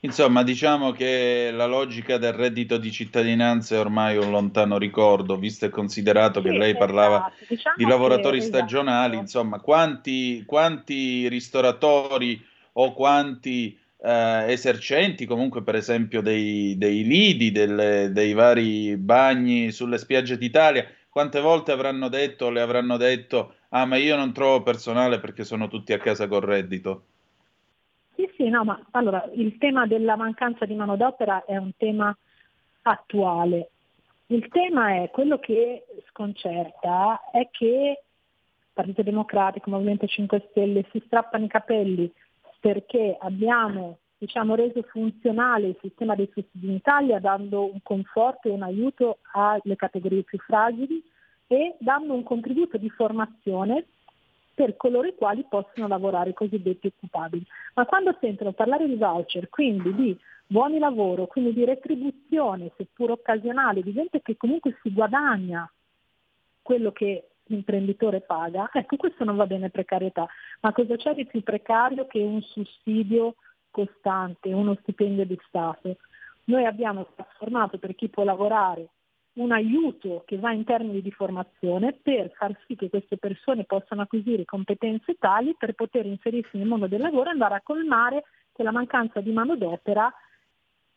[0.02, 5.66] Insomma, diciamo che la logica del reddito di cittadinanza è ormai un lontano ricordo, visto
[5.66, 7.46] e considerato che Sì, lei parlava esatto.
[7.50, 9.22] Diciamo di lavoratori che- stagionali, esatto.
[9.22, 12.40] insomma, quanti, quanti ristoratori
[12.74, 19.98] o quanti eh, esercenti, comunque per esempio dei, dei lidi, delle- dei vari bagni sulle
[19.98, 25.20] spiagge d'Italia, quante volte avranno detto, le avranno detto, ah ma io non trovo personale
[25.20, 27.06] perché sono tutti a casa col reddito.
[28.18, 32.18] Sì, sì, no, ma allora il tema della mancanza di manodopera è un tema
[32.82, 33.70] attuale.
[34.28, 38.02] Il tema è quello che sconcerta è che
[38.74, 42.12] Partito Democratico, Movimento 5 Stelle si strappano i capelli
[42.60, 48.52] perché abbiamo diciamo, reso funzionale il sistema dei sussidi in Italia dando un conforto e
[48.52, 51.04] un aiuto alle categorie più fragili
[51.46, 53.86] e dando un contributo di formazione
[54.58, 57.46] per coloro i quali possono lavorare, i cosiddetti occupabili.
[57.76, 63.84] Ma quando sentono parlare di voucher, quindi di buoni lavoro, quindi di retribuzione, seppur occasionale,
[63.84, 65.72] di gente che comunque si guadagna
[66.64, 70.26] quello che l'imprenditore paga, ecco questo non va bene precarietà,
[70.62, 73.36] ma cosa c'è di più precario che un sussidio
[73.70, 75.98] costante, uno stipendio di Stato?
[76.46, 78.88] Noi abbiamo trasformato per chi può lavorare
[79.38, 84.02] un aiuto che va in termini di formazione per far sì che queste persone possano
[84.02, 88.72] acquisire competenze tali per poter inserirsi nel mondo del lavoro e andare a colmare quella
[88.72, 90.12] mancanza di manodopera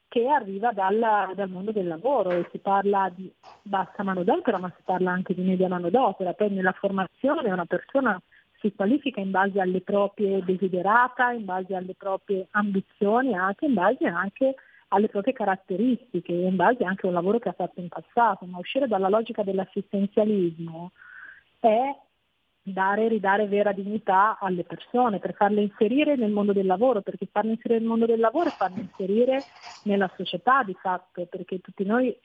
[0.08, 2.30] che arriva dal, dal mondo del lavoro.
[2.30, 3.30] E si parla di
[3.62, 8.20] bassa manodopera ma si parla anche di media manodopera, poi nella formazione una persona
[8.58, 14.06] si qualifica in base alle proprie desiderata, in base alle proprie ambizioni, anche in base
[14.06, 14.54] anche
[14.92, 18.58] alle proprie caratteristiche, in base anche a un lavoro che ha fatto in passato, ma
[18.58, 20.92] uscire dalla logica dell'assistenzialismo
[21.60, 21.96] è
[22.62, 27.28] dare e ridare vera dignità alle persone, per farle inserire nel mondo del lavoro, perché
[27.30, 29.42] farle inserire nel mondo del lavoro è farle inserire
[29.84, 32.16] nella società di fatto, perché tutti noi,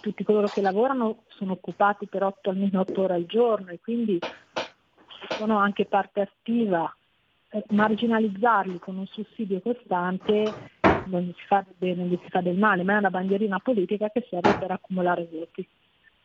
[0.00, 4.18] tutti coloro che lavorano sono occupati per 8 almeno 8 ore al giorno e quindi
[5.30, 6.92] sono anche parte attiva.
[7.50, 10.52] Eh, marginalizzarli con un sussidio costante
[11.08, 13.10] non gli si fa del bene, non gli si fa del male, ma è una
[13.10, 15.66] bandierina politica che serve per accumulare voti.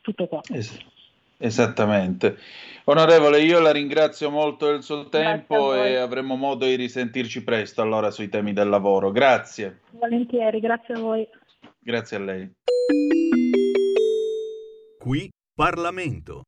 [0.01, 0.41] Tutto qua.
[0.49, 0.77] Es-
[1.37, 2.37] esattamente.
[2.85, 8.11] Onorevole, io la ringrazio molto del suo tempo e avremo modo di risentirci presto allora
[8.11, 9.11] sui temi del lavoro.
[9.11, 11.27] Grazie, Volentieri, grazie a voi.
[11.79, 12.51] grazie a lei.
[14.99, 16.43] Qui Parlamento.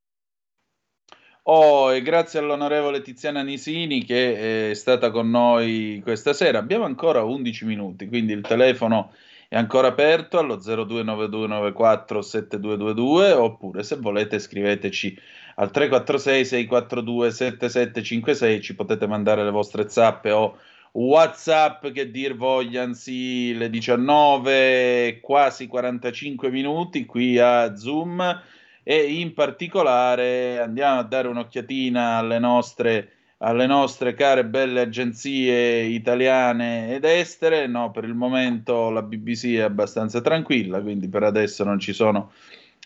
[1.48, 6.58] Oh, e grazie all'onorevole Tiziana Nisini che è stata con noi questa sera.
[6.58, 9.14] Abbiamo ancora 11 minuti, quindi il telefono
[9.48, 15.16] è ancora aperto allo 0292947222 oppure se volete scriveteci
[15.58, 20.58] al 346 642 7756, ci potete mandare le vostre zappe o
[20.94, 28.42] WhatsApp che dir vogliansi le 19 quasi 45 minuti qui a Zoom
[28.88, 33.10] e in particolare andiamo a dare un'occhiatina alle nostre,
[33.40, 37.66] alle nostre care belle agenzie italiane ed estere.
[37.66, 42.32] No, per il momento la BBC è abbastanza tranquilla, quindi per adesso non ci sono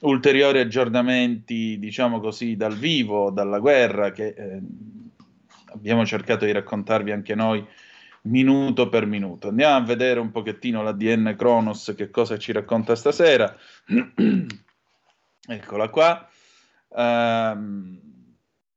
[0.03, 4.61] ulteriori aggiornamenti, diciamo così, dal vivo, dalla guerra che eh,
[5.73, 7.61] abbiamo cercato di raccontarvi anche noi
[8.21, 9.49] minuto per minuto.
[9.49, 13.53] Andiamo a vedere un pochettino l'ADN Kronos che cosa ci racconta stasera.
[15.51, 16.29] Eccola qua.
[16.95, 17.99] Ehm,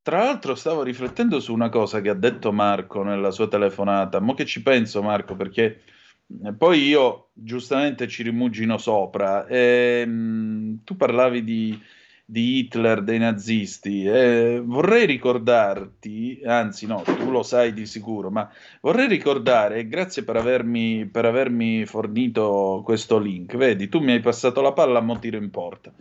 [0.02, 4.20] tra l'altro stavo riflettendo su una cosa che ha detto Marco nella sua telefonata.
[4.20, 5.82] Mo che ci penso, Marco, perché
[6.44, 9.46] eh, poi io giustamente ci rimugino sopra.
[9.46, 11.78] Ehm, tu parlavi di,
[12.24, 14.04] di Hitler, dei nazisti.
[14.06, 18.50] e vorrei ricordarti, anzi no, tu lo sai di sicuro, ma
[18.80, 23.56] vorrei ricordare, e grazie per avermi, per avermi fornito questo link.
[23.56, 25.92] Vedi, tu mi hai passato la palla, mo tiro in porta.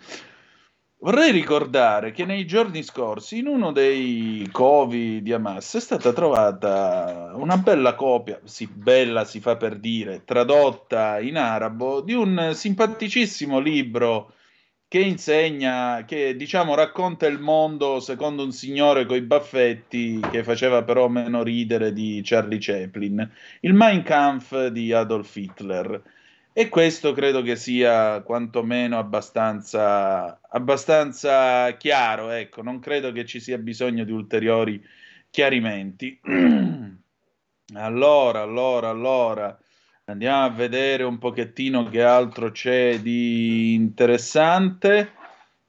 [1.04, 7.32] Vorrei ricordare che nei giorni scorsi in uno dei covi di Hamas è stata trovata
[7.34, 13.58] una bella copia, sì, bella si fa per dire, tradotta in arabo, di un simpaticissimo
[13.58, 14.36] libro
[14.88, 21.08] che insegna, che diciamo racconta il mondo secondo un signore coi baffetti che faceva però
[21.08, 23.28] meno ridere di Charlie Chaplin,
[23.62, 26.00] il Mein Kampf di Adolf Hitler.
[26.54, 33.58] E questo credo che sia quantomeno abbastanza, abbastanza chiaro, ecco, non credo che ci sia
[33.58, 34.84] bisogno di ulteriori
[35.30, 36.20] chiarimenti.
[37.74, 39.58] allora, allora, allora,
[40.06, 45.14] andiamo a vedere un pochettino che altro c'è di interessante.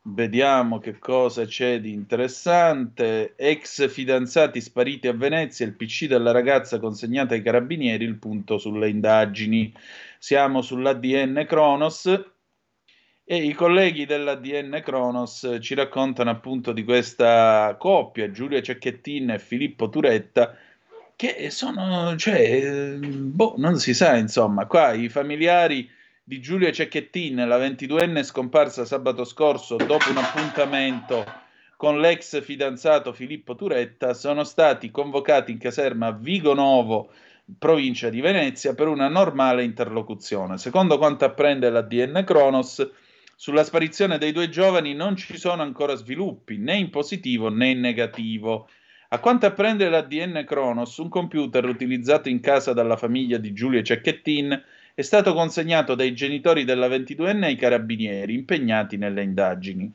[0.04, 3.34] Vediamo che cosa c'è di interessante.
[3.36, 8.88] Ex fidanzati spariti a Venezia, il PC della ragazza consegnato ai carabinieri, il punto sulle
[8.88, 9.72] indagini.
[10.24, 12.06] Siamo sull'ADN Kronos
[13.24, 19.88] e i colleghi dell'ADN Kronos ci raccontano appunto di questa coppia, Giulia Cecchettin e Filippo
[19.88, 20.56] Turetta,
[21.16, 25.90] che sono, cioè, boh, non si sa, insomma, qua i familiari
[26.22, 31.24] di Giulia Cecchettin, la 22enne scomparsa sabato scorso dopo un appuntamento
[31.76, 37.10] con l'ex fidanzato Filippo Turetta, sono stati convocati in caserma a Vigo Novo,
[37.58, 40.58] provincia di Venezia, per una normale interlocuzione.
[40.58, 42.90] Secondo quanto apprende l'ADN Kronos,
[43.36, 47.80] sulla sparizione dei due giovani non ci sono ancora sviluppi, né in positivo né in
[47.80, 48.68] negativo.
[49.08, 54.62] A quanto apprende l'ADN Kronos, un computer utilizzato in casa dalla famiglia di Giulia Cecchettin
[54.94, 59.92] è stato consegnato dai genitori della 22enne ai carabinieri impegnati nelle indagini.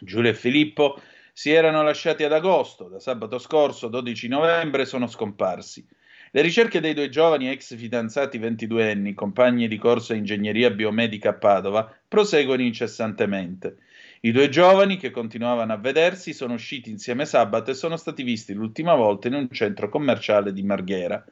[0.00, 1.00] Giulia e Filippo
[1.32, 5.86] si erano lasciati ad agosto, da sabato scorso 12 novembre sono scomparsi.
[6.34, 11.34] Le ricerche dei due giovani ex fidanzati 22enni, compagni di corso a ingegneria biomedica a
[11.34, 13.76] Padova, proseguono incessantemente.
[14.22, 18.52] I due giovani, che continuavano a vedersi, sono usciti insieme sabato e sono stati visti
[18.52, 21.24] l'ultima volta in un centro commerciale di Marghera.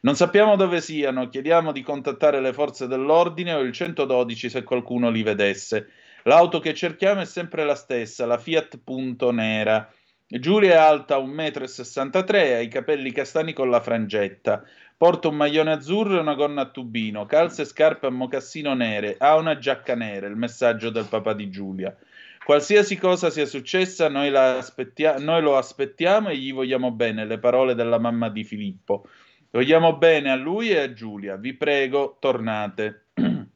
[0.00, 5.10] Non sappiamo dove siano, chiediamo di contattare le forze dell'ordine o il 112 se qualcuno
[5.10, 5.90] li vedesse.
[6.22, 9.86] L'auto che cerchiamo è sempre la stessa, la Fiat Punto Nera.
[10.28, 14.64] Giulia è alta 1,63 m, ha i capelli castani con la frangetta.
[14.96, 19.14] Porta un maglione azzurro e una gonna a tubino, calze e scarpe a mocassino nere,
[19.18, 21.96] ha una giacca nera, il messaggio del papà di Giulia.
[22.44, 27.76] Qualsiasi cosa sia successa, noi, aspettia- noi lo aspettiamo e gli vogliamo bene, le parole
[27.76, 29.06] della mamma di Filippo.
[29.50, 31.36] Vogliamo bene a lui e a Giulia.
[31.36, 33.06] Vi prego, tornate.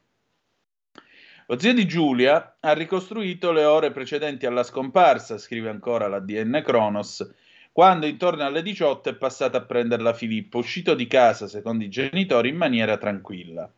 [1.51, 6.63] Lo zio di Giulia ha ricostruito le ore precedenti alla scomparsa, scrive ancora la DN
[6.65, 7.29] Kronos,
[7.73, 12.51] quando intorno alle 18 è passata a prenderla Filippo, uscito di casa, secondo i genitori,
[12.51, 13.69] in maniera tranquilla.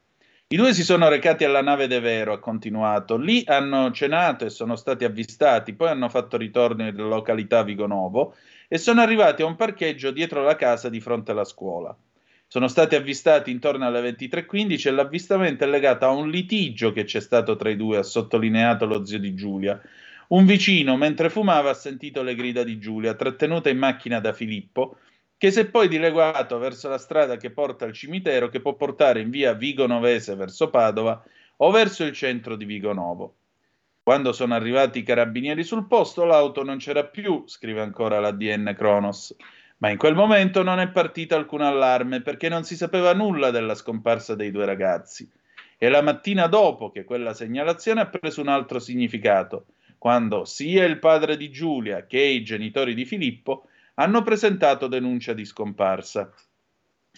[0.49, 3.17] I due si sono recati alla nave De Vero, ha continuato.
[3.17, 8.35] Lì hanno cenato e sono stati avvistati, poi hanno fatto ritorno in località Vigonovo
[8.69, 11.97] e sono arrivati a un parcheggio dietro la casa di fronte alla scuola.
[12.53, 17.19] Sono stati avvistati intorno alle 23.15 e l'avvistamento è legato a un litigio che c'è
[17.19, 19.81] stato tra i due, ha sottolineato lo zio di Giulia.
[20.29, 24.99] Un vicino, mentre fumava, ha sentito le grida di Giulia, trattenuta in macchina da Filippo,
[25.39, 29.21] che si è poi dileguato verso la strada che porta al cimitero, che può portare
[29.21, 31.25] in via Vigo Novese verso Padova
[31.57, 33.37] o verso il centro di Vigo Novo.
[34.03, 38.75] Quando sono arrivati i carabinieri sul posto, l'auto non c'era più, scrive ancora la DN
[38.77, 39.35] Kronos.
[39.83, 43.75] Ma in quel momento non è partito alcun allarme perché non si sapeva nulla della
[43.75, 45.29] scomparsa dei due ragazzi.
[45.77, 49.67] E la mattina dopo che quella segnalazione ha preso un altro significato,
[49.99, 55.45] quando sia il padre di Giulia che i genitori di Filippo hanno presentato denuncia di
[55.45, 56.33] scomparsa.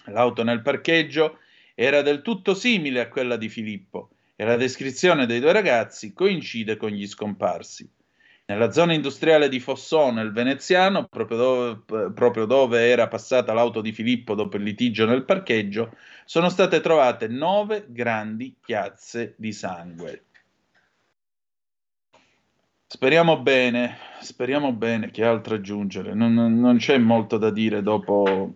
[0.05, 1.37] L'auto nel parcheggio
[1.75, 6.77] era del tutto simile a quella di Filippo e la descrizione dei due ragazzi coincide
[6.77, 7.87] con gli scomparsi.
[8.47, 13.91] Nella zona industriale di Fossone, il veneziano, proprio dove, proprio dove, era passata l'auto di
[13.91, 15.95] Filippo dopo il litigio nel parcheggio,
[16.25, 20.25] sono state trovate nove grandi chiazze di sangue.
[22.85, 26.13] Speriamo bene, speriamo bene, che altro aggiungere.
[26.13, 28.53] Non, non c'è molto da dire dopo,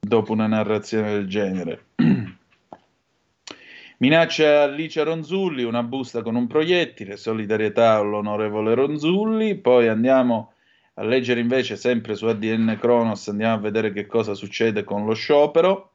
[0.00, 1.85] dopo una narrazione del genere.
[3.98, 10.52] Minaccia Alicia Ronzulli, una busta con un proiettile, solidarietà all'onorevole Ronzulli, poi andiamo
[10.94, 15.14] a leggere invece sempre su ADN Kronos, andiamo a vedere che cosa succede con lo
[15.14, 15.92] sciopero.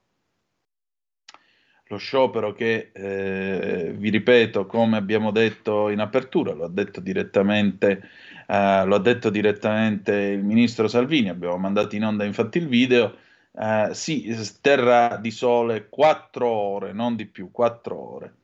[1.89, 8.01] Lo sciopero che, eh, vi ripeto, come abbiamo detto in apertura, lo ha detto direttamente,
[8.47, 13.15] eh, lo ha detto direttamente il ministro Salvini, abbiamo mandato in onda infatti il video,
[13.53, 18.35] eh, si terrà di sole 4 ore, non di più, 4 ore.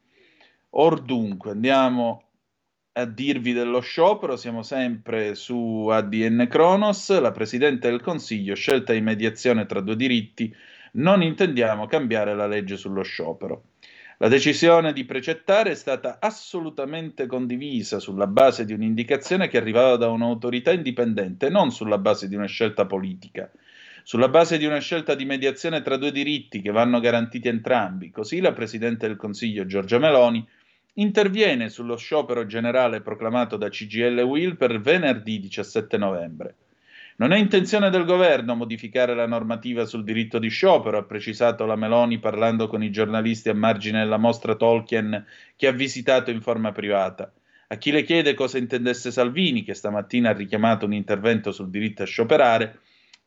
[0.72, 2.24] Or dunque, andiamo
[2.94, 9.02] a dirvi dello sciopero, siamo sempre su ADN Kronos, la Presidente del Consiglio, scelta di
[9.02, 10.54] mediazione tra due diritti,
[10.94, 13.66] non intendiamo cambiare la legge sullo sciopero.
[14.20, 20.10] La decisione di precettare è stata assolutamente condivisa sulla base di un'indicazione che arrivava da
[20.10, 23.48] un'autorità indipendente, non sulla base di una scelta politica,
[24.08, 28.10] sulla base di una scelta di mediazione tra due diritti che vanno garantiti entrambi.
[28.10, 30.48] Così la Presidente del Consiglio Giorgia Meloni
[30.94, 36.56] interviene sullo sciopero generale proclamato da CGL Will per venerdì 17 novembre.
[37.18, 41.76] Non è intenzione del governo modificare la normativa sul diritto di sciopero, ha precisato la
[41.76, 45.26] Meloni parlando con i giornalisti a margine della mostra Tolkien
[45.58, 47.30] che ha visitato in forma privata.
[47.68, 52.04] A chi le chiede cosa intendesse Salvini, che stamattina ha richiamato un intervento sul diritto
[52.04, 52.80] a scioperare,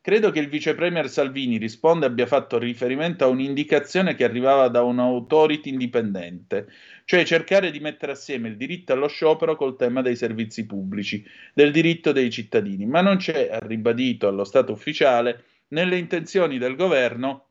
[0.02, 4.82] credo che il vice premier Salvini risponde abbia fatto riferimento a un'indicazione che arrivava da
[4.82, 6.68] un'autority indipendente,
[7.05, 11.70] cioè cercare di mettere assieme il diritto allo sciopero col tema dei servizi pubblici, del
[11.70, 17.47] diritto dei cittadini, ma non c'è, ha ribadito allo Stato ufficiale, nelle intenzioni del governo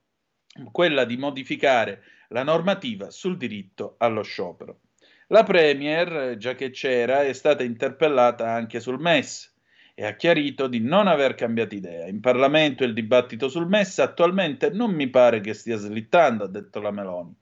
[0.71, 4.79] quella di modificare la normativa sul diritto allo sciopero.
[5.27, 9.57] La Premier, già che c'era, è stata interpellata anche sul MES
[9.99, 12.07] e ha chiarito di non aver cambiato idea.
[12.07, 16.79] In Parlamento il dibattito sul MES attualmente non mi pare che stia slittando, ha detto
[16.79, 17.35] la Meloni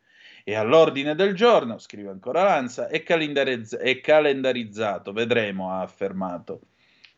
[0.43, 6.61] e all'ordine del giorno, scrive ancora Lanza, è, calendarizz- è calendarizzato, vedremo, ha affermato.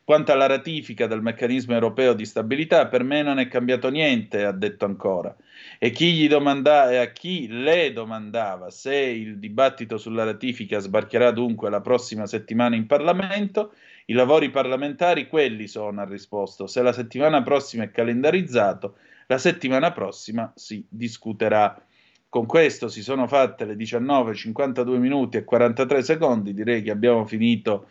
[0.04, 4.52] Quanto alla ratifica del meccanismo europeo di stabilità, per me non è cambiato niente, ha
[4.52, 5.34] detto ancora.
[5.78, 11.70] E, chi domanda- e a chi le domandava se il dibattito sulla ratifica sbarcherà dunque
[11.70, 13.74] la prossima settimana in Parlamento,
[14.10, 16.66] i lavori parlamentari quelli sono, ha risposto.
[16.66, 21.80] Se la settimana prossima è calendarizzato, la settimana prossima si discuterà.
[22.28, 26.54] Con questo si sono fatte le 19, 52 minuti e 43 secondi.
[26.54, 27.88] Direi che abbiamo finito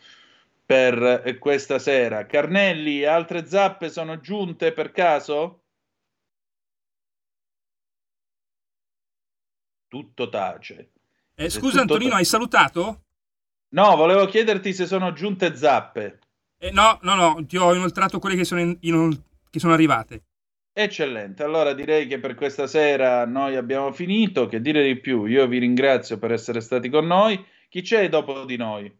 [0.65, 2.25] per eh, questa sera.
[2.25, 5.63] Carnelli, altre zappe sono giunte per caso?
[9.87, 10.91] Tutto tace.
[11.33, 13.03] Eh, scusa tutto Antonino, ta- hai salutato?
[13.71, 16.19] No, volevo chiederti se sono giunte zappe.
[16.57, 20.23] Eh, no, no, no, ti ho inoltrato quelle che sono, in- inol- che sono arrivate.
[20.73, 24.47] Eccellente, allora direi che per questa sera noi abbiamo finito.
[24.47, 25.25] Che dire di più?
[25.25, 27.43] Io vi ringrazio per essere stati con noi.
[27.69, 28.91] Chi c'è dopo di noi?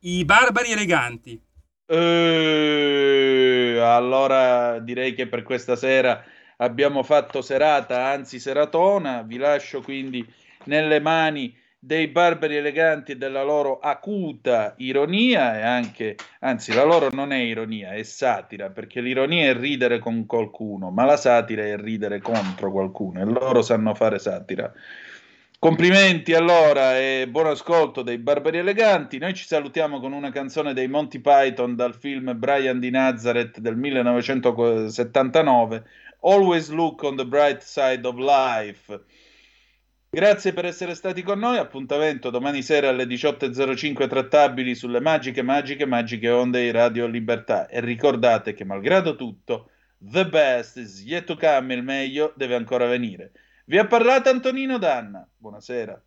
[0.00, 1.40] I barbari eleganti.
[1.86, 6.22] Eh, allora direi che per questa sera
[6.58, 9.22] abbiamo fatto serata, anzi seratona.
[9.22, 10.24] Vi lascio quindi
[10.64, 17.10] nelle mani dei barbari eleganti e della loro acuta ironia e anche, anzi la loro
[17.12, 21.76] non è ironia, è satira, perché l'ironia è ridere con qualcuno, ma la satira è
[21.76, 24.72] ridere contro qualcuno e loro sanno fare satira.
[25.58, 29.18] Complimenti allora e buon ascolto dei Barbari Eleganti.
[29.18, 33.76] Noi ci salutiamo con una canzone dei Monty Python dal film Brian di Nazareth del
[33.76, 35.84] 1979,
[36.20, 39.00] Always Look on the Bright Side of Life.
[40.14, 41.58] Grazie per essere stati con noi.
[41.58, 47.66] Appuntamento domani sera alle 18.05 trattabili sulle magiche, magiche, magiche onde di Radio Libertà.
[47.66, 52.86] E ricordate che, malgrado tutto, the best is yet to come, il meglio deve ancora
[52.86, 53.32] venire.
[53.64, 55.28] Vi ha parlato Antonino Danna.
[55.36, 56.00] Buonasera.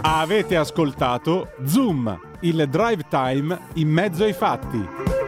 [0.00, 5.25] Avete ascoltato Zoom, il drive time in mezzo ai fatti.